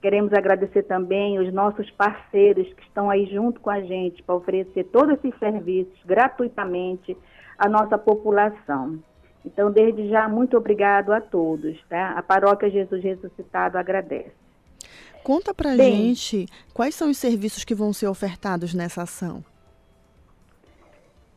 [0.00, 4.84] Queremos agradecer também os nossos parceiros que estão aí junto com a gente para oferecer
[4.84, 7.16] todos esses serviços gratuitamente
[7.58, 8.98] à nossa população.
[9.44, 11.80] Então, desde já, muito obrigado a todos.
[11.88, 12.10] Tá?
[12.10, 14.45] A Paróquia Jesus Ressuscitado agradece.
[15.22, 19.44] Conta pra Bem, gente quais são os serviços que vão ser ofertados nessa ação.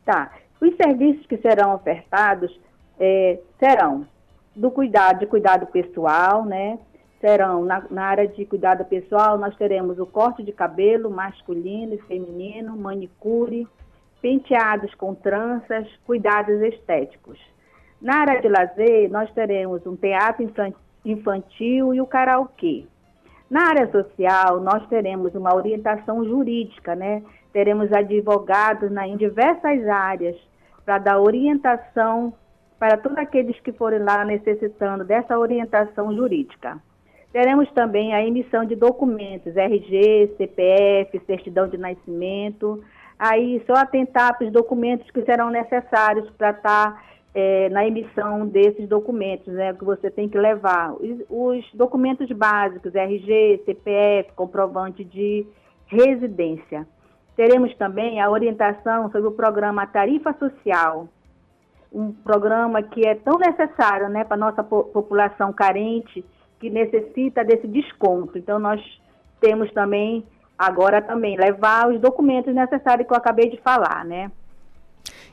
[0.06, 0.32] Tá.
[0.62, 2.60] Os serviços que serão ofertados
[3.00, 4.06] eh, serão
[4.56, 6.78] do cuidado, de cuidado pessoal, né?
[7.22, 11.98] Serão na, na área de cuidado pessoal, nós teremos o corte de cabelo masculino e
[12.00, 13.68] feminino, manicure,
[14.22, 17.40] penteados com tranças, cuidados estéticos.
[18.02, 20.74] Na área de lazer, nós teremos um teatro infan-
[21.04, 22.86] infantil e o karaokê.
[23.50, 27.24] Na área social, nós teremos uma orientação jurídica, né?
[27.52, 30.36] Teremos advogados na, em diversas áreas
[30.86, 32.34] para dar orientação
[32.78, 36.78] para todos aqueles que forem lá necessitando dessa orientação jurídica.
[37.34, 42.84] Teremos também a emissão de documentos, RG, CPF, certidão de nascimento.
[43.20, 48.88] Aí, só atentar para os documentos que serão necessários para estar eh, na emissão desses
[48.88, 50.94] documentos, né, que você tem que levar.
[50.94, 55.46] Os, os documentos básicos, RG, CPF, comprovante de
[55.88, 56.88] residência.
[57.36, 61.08] Teremos também a orientação sobre o programa Tarifa Social,
[61.92, 66.24] um programa que é tão necessário né, para a nossa po- população carente,
[66.60, 68.38] que necessita desse desconto.
[68.38, 68.82] Então, nós
[69.40, 70.26] temos também,
[70.58, 74.30] agora também, levar os documentos necessários que eu acabei de falar, né?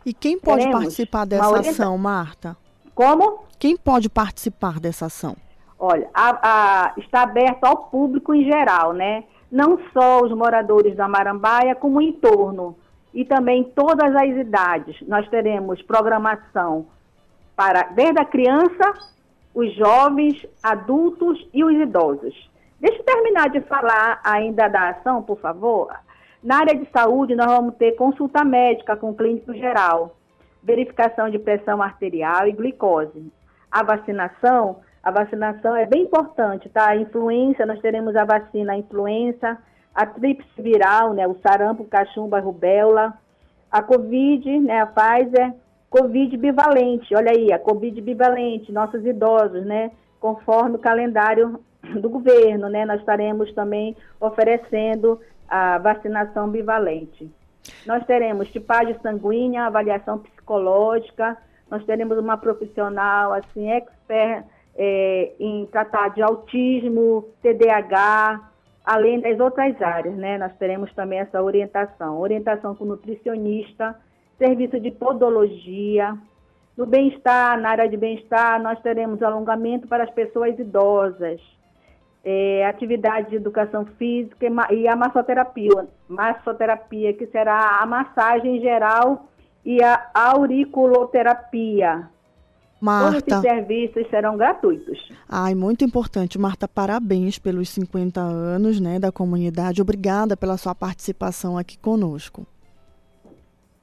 [0.07, 2.57] E quem pode Teremos participar dessa orienta- ação, Marta?
[2.95, 3.41] Como?
[3.59, 5.37] Quem pode participar dessa ação?
[5.79, 9.25] Olha, a- a- está aberto ao público em geral, né?
[9.51, 12.77] Não só os moradores da Marambaia, como o entorno.
[13.13, 14.97] E também todas as idades.
[15.09, 16.87] Nós teremos programação
[17.57, 18.93] para desde a criança,
[19.55, 22.49] os jovens, adultos e os idosos.
[22.79, 25.91] Deixa eu terminar de falar ainda da ação, por favor.
[26.43, 30.17] Na área de saúde, nós vamos ter consulta médica com o clínico geral,
[30.63, 33.33] verificação de pressão arterial e glicose.
[33.71, 36.89] A vacinação, a vacinação é bem importante, tá?
[36.89, 39.59] A influenza, nós teremos a vacina a influenza,
[39.95, 41.27] a tríplice viral, né?
[41.27, 43.15] O sarampo, cachumba, rubéola,
[43.71, 44.81] a Covid, né?
[44.81, 45.55] A Pfizer,
[45.89, 49.91] Covid bivalente, olha aí, a Covid bivalente, nossos idosos, né?
[50.21, 51.61] Conforme o calendário
[52.01, 52.85] do governo, né?
[52.85, 57.31] Nós estaremos também oferecendo a vacinação bivalente.
[57.87, 61.37] Nós teremos tipagem sanguínea, avaliação psicológica,
[61.71, 64.45] nós teremos uma profissional, assim, expert
[64.77, 68.51] é, em tratar de autismo, TDAH,
[68.85, 70.39] além das outras áreas, né?
[70.39, 73.97] Nós teremos também essa orientação, orientação com nutricionista,
[74.39, 76.17] serviço de podologia.
[76.77, 81.41] No bem-estar, na área de bem-estar, nós teremos alongamento para as pessoas idosas,
[82.29, 89.29] é, atividade de educação física e a massoterapia, massoterapia, que será a massagem geral
[89.65, 92.11] e a auriculoterapia.
[92.81, 93.19] Todos Marta.
[93.19, 95.09] esses serviços serão gratuitos.
[95.29, 96.37] Ai, muito importante.
[96.37, 99.81] Marta, parabéns pelos 50 anos né, da comunidade.
[99.81, 102.45] Obrigada pela sua participação aqui conosco.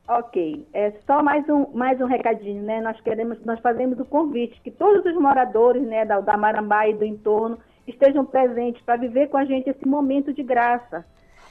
[0.06, 2.82] Ok, é só mais um, mais um recadinho, né?
[2.82, 6.94] Nós queremos, nós fazemos o convite que todos os moradores, né, da, da Marambá e
[6.94, 7.58] do entorno
[7.88, 11.06] estejam presentes para viver com a gente esse momento de graça.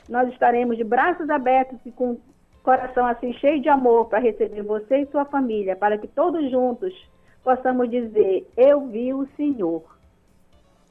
[0.09, 2.19] Nós estaremos de braços abertos e com
[2.63, 6.95] coração assim cheio de amor para receber você e sua família, para que todos juntos
[7.43, 9.83] possamos dizer: Eu vi o Senhor.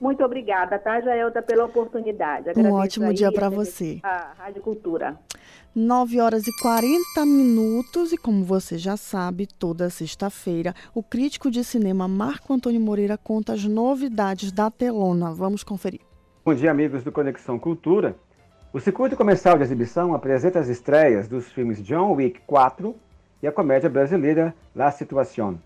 [0.01, 2.49] Muito obrigada, tá, Jaelta, pela oportunidade.
[2.49, 3.99] Agradeço ótimo aí dia a pra TV você.
[4.01, 5.15] A Rádio Cultura.
[5.75, 11.63] 9 horas e 40 minutos e como você já sabe, toda sexta-feira, o crítico de
[11.63, 15.31] cinema Marco Antônio Moreira conta as novidades da telona.
[15.35, 16.01] Vamos conferir.
[16.43, 18.15] Bom dia, amigos do Conexão Cultura.
[18.73, 22.95] O circuito comercial de exibição apresenta as estreias dos filmes John Wick 4
[23.43, 25.59] e a comédia brasileira La Situación.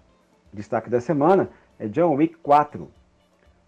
[0.52, 1.50] O destaque da semana
[1.80, 2.86] é John Wick 4.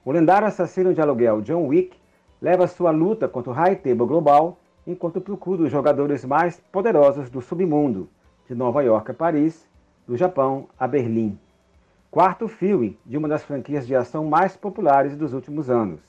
[0.08, 1.98] O lendário assassino de aluguel John Wick
[2.42, 4.58] leva sua luta contra o High Table Global
[4.88, 8.08] enquanto procura os jogadores mais poderosos do submundo,
[8.48, 9.68] de Nova York a Paris,
[10.08, 11.38] do Japão a Berlim.
[12.10, 16.00] Quarto filme de uma das franquias de ação mais populares dos últimos anos.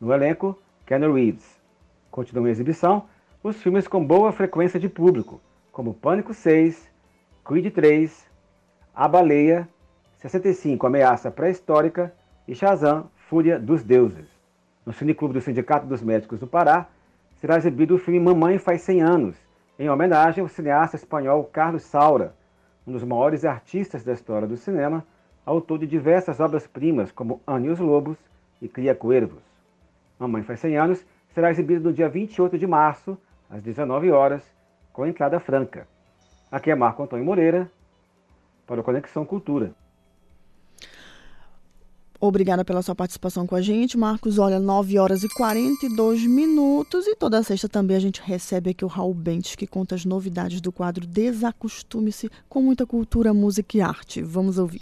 [0.00, 1.62] No elenco, Keanu Reeves.
[2.10, 3.04] Continuam em exibição
[3.44, 6.90] os filmes com boa frequência de público, como Pânico 6,
[7.44, 8.28] Creed 3,
[8.92, 9.68] A Baleia,
[10.16, 12.12] 65 Ameaça Pré-Histórica
[12.46, 14.28] e Shazam Fúria dos Deuses.
[14.84, 16.86] No Cineclube do Sindicato dos Médicos do Pará,
[17.40, 19.36] será exibido o filme Mamãe Faz 100 Anos,
[19.78, 22.34] em homenagem ao cineasta espanhol Carlos Saura,
[22.86, 25.04] um dos maiores artistas da história do cinema,
[25.44, 28.18] autor de diversas obras-primas como Anne e os Lobos
[28.60, 29.42] e Cria Cuervos.
[30.18, 33.18] Mamãe Faz 100 Anos será exibido no dia 28 de março,
[33.50, 34.42] às 19 horas,
[34.92, 35.88] com entrada franca.
[36.52, 37.70] Aqui é Marco Antônio Moreira,
[38.66, 39.72] para o Conexão Cultura.
[42.26, 44.38] Obrigada pela sua participação com a gente, Marcos.
[44.38, 47.06] Olha, 9 horas e 42 minutos.
[47.06, 50.58] E toda sexta também a gente recebe aqui o Raul Bentes, que conta as novidades
[50.62, 54.22] do quadro Desacostume-se com muita cultura, música e arte.
[54.22, 54.80] Vamos ouvir.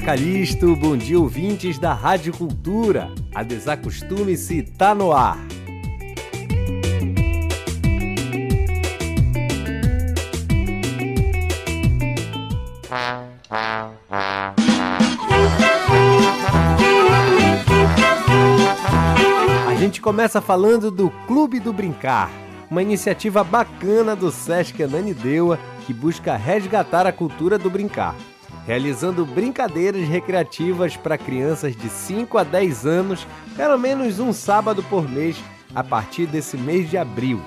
[0.00, 0.74] Dia, Calixto.
[0.74, 3.10] Bom dia, ouvintes da Rádio Cultura.
[3.34, 5.38] A Desacostume-se tá no ar.
[19.68, 22.30] A gente começa falando do Clube do Brincar,
[22.70, 28.14] uma iniciativa bacana do Sesc Ananindeua que busca resgatar a cultura do brincar,
[28.66, 33.26] realizando brincadeiras recreativas para crianças de 5 a 10 anos,
[33.56, 35.36] pelo menos um sábado por mês,
[35.74, 37.40] a partir desse mês de abril.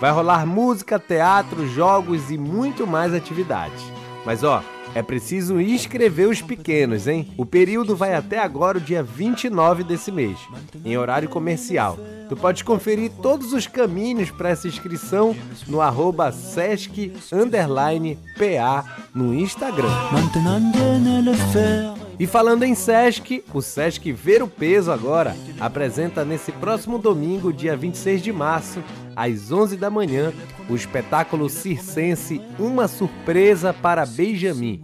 [0.00, 3.82] Vai rolar música, teatro, jogos e muito mais atividades.
[4.24, 4.62] Mas ó,
[4.94, 7.28] é preciso inscrever os pequenos, hein?
[7.36, 10.38] O período vai até agora, o dia 29 desse mês,
[10.84, 11.98] em horário comercial.
[12.28, 15.34] Tu pode conferir todos os caminhos para essa inscrição
[15.66, 17.12] no arroba sesc
[18.36, 18.84] PA
[19.14, 19.88] no Instagram.
[22.18, 27.76] E falando em Sesc, o Sesc Ver o Peso agora apresenta nesse próximo domingo, dia
[27.76, 28.82] 26 de março,
[29.18, 30.32] às 11 da manhã,
[30.68, 34.80] o espetáculo circense Uma Surpresa para Benjamin,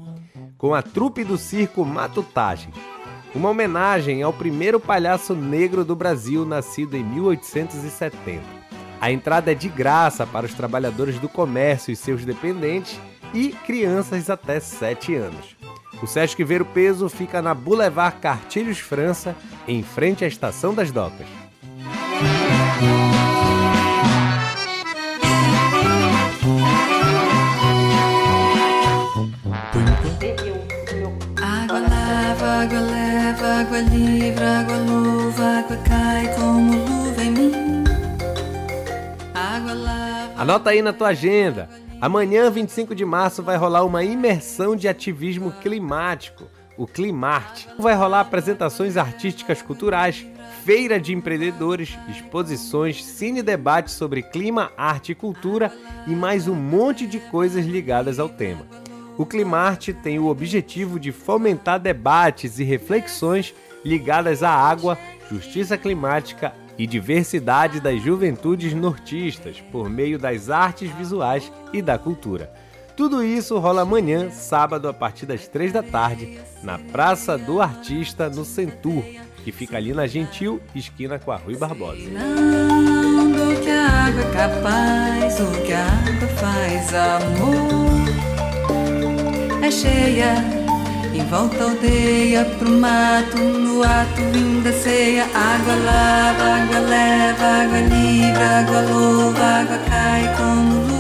[0.59, 2.73] com a trupe do circo Matutagem.
[3.33, 8.43] Uma homenagem ao primeiro palhaço negro do Brasil, nascido em 1870.
[9.01, 12.99] A entrada é de graça para os trabalhadores do comércio e seus dependentes
[13.33, 15.57] e crianças até 7 anos.
[16.03, 19.37] O Sesc Ver o Peso fica na Boulevard Cartilhos França,
[19.69, 21.27] em frente à Estação das Docas.
[33.75, 37.85] água livre, água luva, água cai como luva em mim.
[39.35, 40.33] Água lava.
[40.37, 41.69] Anota aí na tua agenda.
[42.01, 46.45] Amanhã, 25 de março, vai rolar uma imersão de ativismo climático,
[46.77, 47.69] o Climarte.
[47.77, 50.25] Vai rolar apresentações artísticas culturais,
[50.65, 55.73] feira de empreendedores, exposições, cine debate sobre clima, arte e cultura
[56.07, 58.84] e mais um monte de coisas ligadas ao tema.
[59.17, 63.55] O Climarte tem o objetivo de fomentar debates e reflexões
[63.85, 64.99] ligadas à água,
[65.31, 72.53] justiça climática e diversidade das juventudes nortistas por meio das artes visuais e da cultura.
[72.97, 78.29] Tudo isso rola amanhã, sábado, a partir das três da tarde, na Praça do Artista,
[78.29, 79.03] no Centur,
[79.45, 82.03] que fica ali na Gentil, esquina com a Rui Barbosa.
[84.05, 84.25] Água
[89.65, 90.35] é cheia.
[91.15, 95.25] Em volta aldeia, pro mato, no ato vinda ceia.
[95.25, 100.95] Água lava, água leva, água livre, água louva, água cai como luva.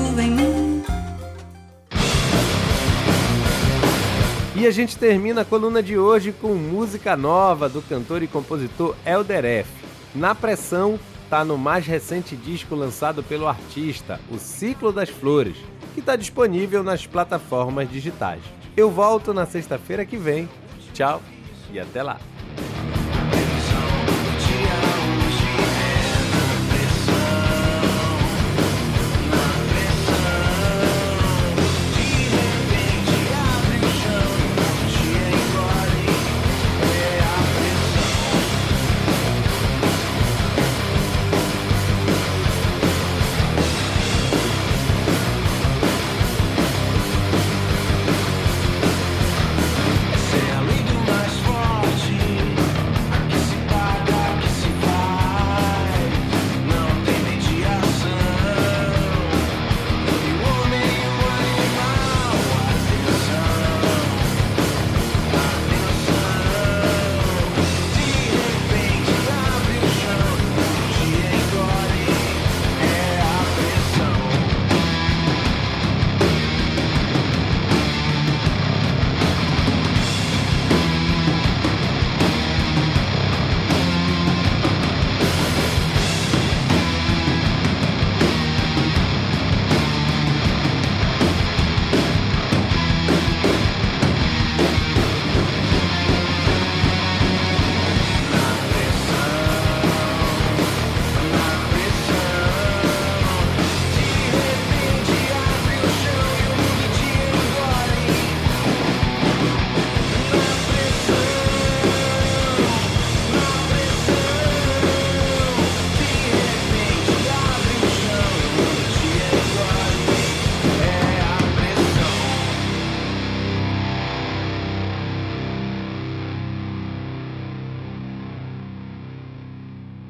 [4.57, 8.97] E a gente termina a coluna de hoje com música nova do cantor e compositor
[9.05, 9.69] Elder F.
[10.15, 15.57] Na Pressão tá no mais recente disco lançado pelo artista, O Ciclo das Flores,
[15.95, 18.43] que está disponível nas plataformas digitais.
[18.77, 20.49] Eu volto na sexta-feira que vem.
[20.93, 21.23] Tchau
[21.73, 22.19] e até lá.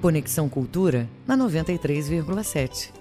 [0.05, 2.93] Conexão Cultura na 93,7.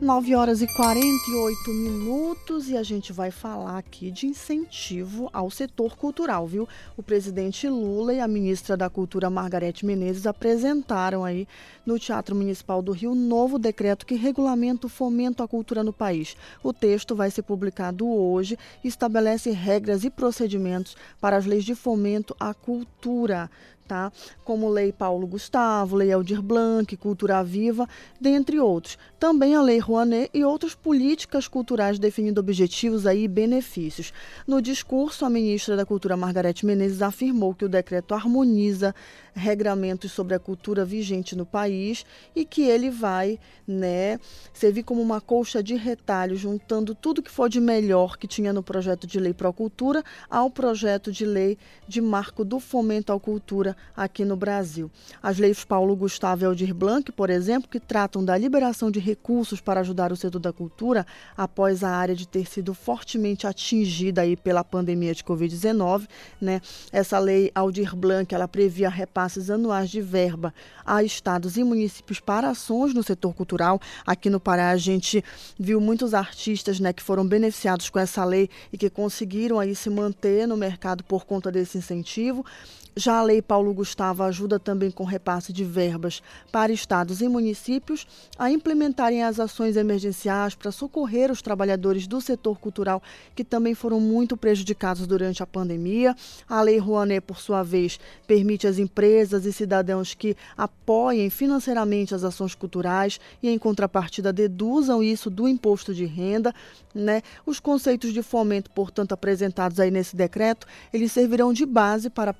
[0.00, 5.94] 9 horas e 48 minutos e a gente vai falar aqui de incentivo ao setor
[5.94, 6.66] cultural, viu?
[6.96, 11.46] O presidente Lula e a ministra da Cultura Margarete Menezes apresentaram aí
[11.84, 16.34] no Teatro Municipal do Rio novo decreto que regulamenta o fomento à cultura no país.
[16.64, 21.74] O texto vai ser publicado hoje e estabelece regras e procedimentos para as leis de
[21.74, 23.50] fomento à cultura.
[23.92, 24.10] Tá?
[24.42, 27.86] Como Lei Paulo Gustavo, Lei Aldir Blanc, Cultura Viva,
[28.18, 28.96] dentre outros.
[29.20, 34.10] Também a Lei Rouanet e outras políticas culturais definindo objetivos aí e benefícios.
[34.46, 38.94] No discurso, a ministra da Cultura Margarete Menezes afirmou que o decreto harmoniza
[39.34, 42.04] regramentos sobre a cultura vigente no país
[42.34, 44.18] e que ele vai, né,
[44.52, 48.62] servir como uma colcha de retalho, juntando tudo que for de melhor que tinha no
[48.62, 53.76] projeto de lei Pro Cultura ao projeto de lei de marco do fomento à cultura
[53.96, 54.90] aqui no Brasil.
[55.22, 59.60] As leis Paulo Gustavo e Aldir Blanc, por exemplo, que tratam da liberação de recursos
[59.60, 61.06] para ajudar o setor da cultura
[61.36, 66.08] após a área de ter sido fortemente atingida aí pela pandemia de Covid-19,
[66.40, 66.60] né?
[66.90, 70.54] Essa lei Aldir Blanc, ela previa repasses anuais de verba
[70.84, 73.80] a estados e municípios para ações no setor cultural.
[74.06, 75.22] Aqui no Pará a gente
[75.58, 79.90] viu muitos artistas, né, que foram beneficiados com essa lei e que conseguiram aí se
[79.90, 82.44] manter no mercado por conta desse incentivo.
[82.94, 88.06] Já a Lei Paulo Gustavo ajuda também com repasse de verbas para estados e municípios
[88.38, 93.02] a implementarem as ações emergenciais para socorrer os trabalhadores do setor cultural
[93.34, 96.14] que também foram muito prejudicados durante a pandemia.
[96.46, 102.24] A Lei Rouanet, por sua vez, permite às empresas e cidadãos que apoiem financeiramente as
[102.24, 106.54] ações culturais e, em contrapartida, deduzam isso do imposto de renda.
[106.94, 107.22] Né?
[107.46, 112.34] Os conceitos de fomento, portanto, apresentados aí nesse decreto, eles servirão de base para a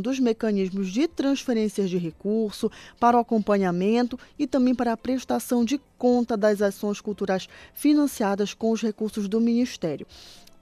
[0.00, 5.80] dos mecanismos de transferências de recurso, para o acompanhamento e também para a prestação de
[5.98, 10.06] conta das ações culturais financiadas com os recursos do Ministério.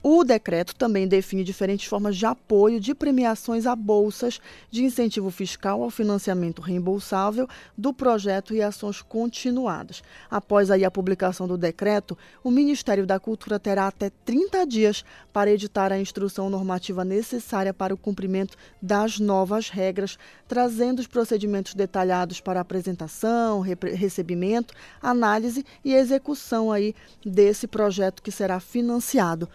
[0.03, 4.41] O decreto também define diferentes formas de apoio de premiações a bolsas
[4.71, 7.47] de incentivo fiscal ao financiamento reembolsável
[7.77, 10.01] do projeto e ações continuadas.
[10.29, 15.51] Após aí a publicação do decreto, o Ministério da Cultura terá até 30 dias para
[15.51, 20.17] editar a instrução normativa necessária para o cumprimento das novas regras,
[20.47, 28.59] trazendo os procedimentos detalhados para apresentação, recebimento, análise e execução aí desse projeto que será
[28.59, 29.47] financiado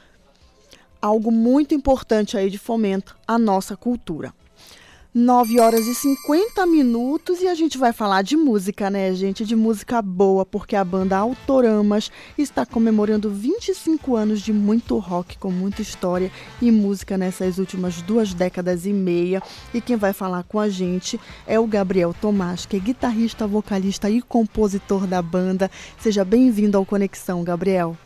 [1.07, 4.35] algo muito importante aí de fomento à nossa cultura.
[5.19, 9.47] 9 horas e 50 minutos e a gente vai falar de música, né, gente?
[9.47, 15.51] De música boa, porque a banda Autoramas está comemorando 25 anos de muito rock, com
[15.51, 16.31] muita história
[16.61, 19.43] e música nessas últimas duas décadas e meia.
[19.73, 24.11] E quem vai falar com a gente é o Gabriel Tomás, que é guitarrista, vocalista
[24.11, 25.71] e compositor da banda.
[25.99, 27.97] Seja bem-vindo ao Conexão, Gabriel.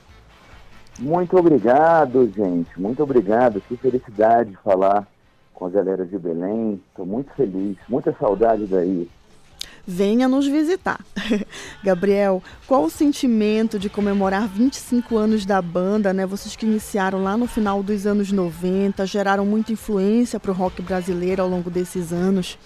[1.00, 2.78] Muito obrigado, gente.
[2.78, 3.62] Muito obrigado.
[3.62, 5.08] Que felicidade falar
[5.54, 6.78] com a galera de Belém.
[6.90, 7.78] Estou muito feliz.
[7.88, 9.08] Muita saudade daí.
[9.86, 11.00] Venha nos visitar.
[11.82, 16.26] Gabriel, qual o sentimento de comemorar 25 anos da banda, né?
[16.26, 20.82] Vocês que iniciaram lá no final dos anos 90, geraram muita influência para o rock
[20.82, 22.58] brasileiro ao longo desses anos.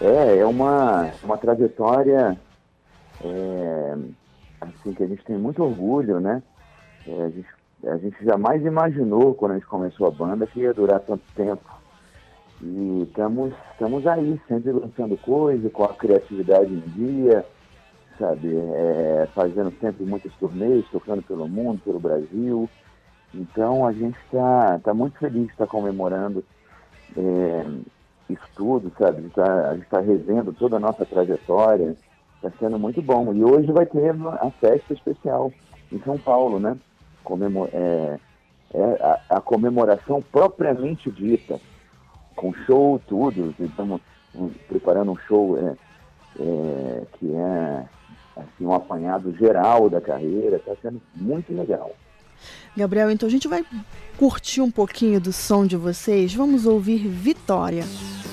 [0.00, 2.38] É, é uma, uma trajetória
[3.24, 3.96] é,
[4.64, 6.42] assim, que a gente tem muito orgulho, né?
[7.06, 7.48] É, a, gente,
[7.86, 11.62] a gente jamais imaginou, quando a gente começou a banda, que ia durar tanto tempo.
[12.62, 17.44] E estamos, estamos aí, sempre lançando coisa, com a criatividade em dia,
[18.18, 18.56] sabe?
[18.56, 22.68] É, fazendo sempre muitos turnês, tocando pelo mundo, pelo Brasil.
[23.34, 26.44] Então a gente está tá muito feliz de estar tá comemorando
[27.16, 27.66] é,
[28.30, 29.18] isso tudo, sabe?
[29.18, 31.96] A gente está tá revendo toda a nossa trajetória,
[32.44, 33.32] Está sendo muito bom.
[33.32, 35.50] E hoje vai ter a festa especial
[35.90, 36.76] em São Paulo, né?
[37.22, 38.18] Comemor é,
[38.74, 41.58] é a, a, comemoração propriamente dita,
[42.36, 43.54] com show, tudo.
[43.58, 44.02] Estamos
[44.68, 45.74] preparando um show é,
[46.38, 47.84] é, que é
[48.36, 50.56] assim, um apanhado geral da carreira.
[50.56, 51.92] Está sendo muito legal.
[52.76, 53.64] Gabriel, então a gente vai
[54.18, 56.34] curtir um pouquinho do som de vocês.
[56.34, 57.80] Vamos ouvir Vitória.
[57.80, 58.23] Estamos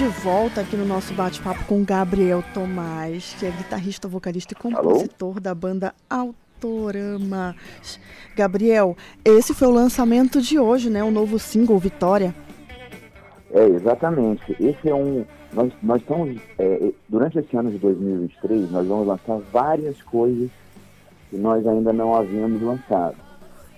[0.00, 5.32] de volta aqui no nosso bate-papo com Gabriel Tomás, que é guitarrista, vocalista e compositor
[5.32, 5.40] Alô?
[5.40, 7.54] da banda Autorama.
[8.34, 11.04] Gabriel, esse foi o lançamento de hoje, né?
[11.04, 12.34] O novo single Vitória.
[13.52, 14.56] É, exatamente.
[14.58, 15.22] Esse é um.
[15.52, 16.40] Nós, nós estamos.
[16.58, 20.48] É, durante esse ano de 2023, nós vamos lançar várias coisas
[21.28, 23.16] que nós ainda não havíamos lançado.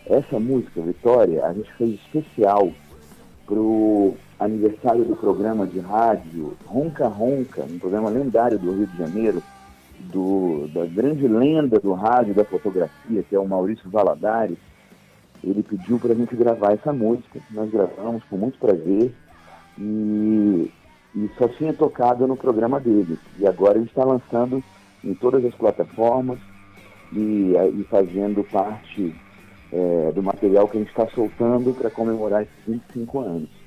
[0.07, 2.71] Essa música, Vitória, a gente fez especial
[3.47, 9.43] pro aniversário do programa de rádio Ronca Ronca, um programa lendário do Rio de Janeiro,
[10.01, 14.59] do, da grande lenda do rádio da fotografia, que é o Maurício Valadares.
[15.43, 17.41] Ele pediu para a gente gravar essa música.
[17.51, 19.13] Nós gravamos com muito prazer
[19.79, 20.71] e,
[21.15, 23.19] e só tinha tocado no programa dele.
[23.39, 24.63] E agora ele está lançando
[25.05, 26.39] em todas as plataformas
[27.13, 29.15] e, e fazendo parte
[29.73, 33.62] é, do material que a gente está soltando para comemorar esses 25 anos.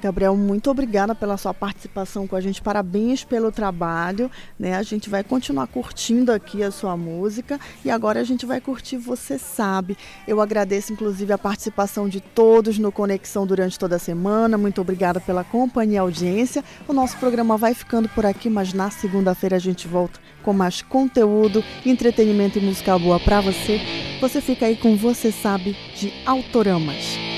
[0.00, 2.62] Gabriel, muito obrigada pela sua participação com a gente.
[2.62, 4.30] Parabéns pelo trabalho.
[4.58, 4.76] Né?
[4.76, 8.96] A gente vai continuar curtindo aqui a sua música e agora a gente vai curtir
[8.96, 9.96] Você Sabe.
[10.26, 14.56] Eu agradeço, inclusive, a participação de todos no Conexão durante toda a semana.
[14.56, 16.64] Muito obrigada pela companhia e audiência.
[16.86, 20.80] O nosso programa vai ficando por aqui, mas na segunda-feira a gente volta com mais
[20.80, 23.80] conteúdo, entretenimento e música boa para você.
[24.20, 27.37] Você fica aí com Você Sabe de Autoramas.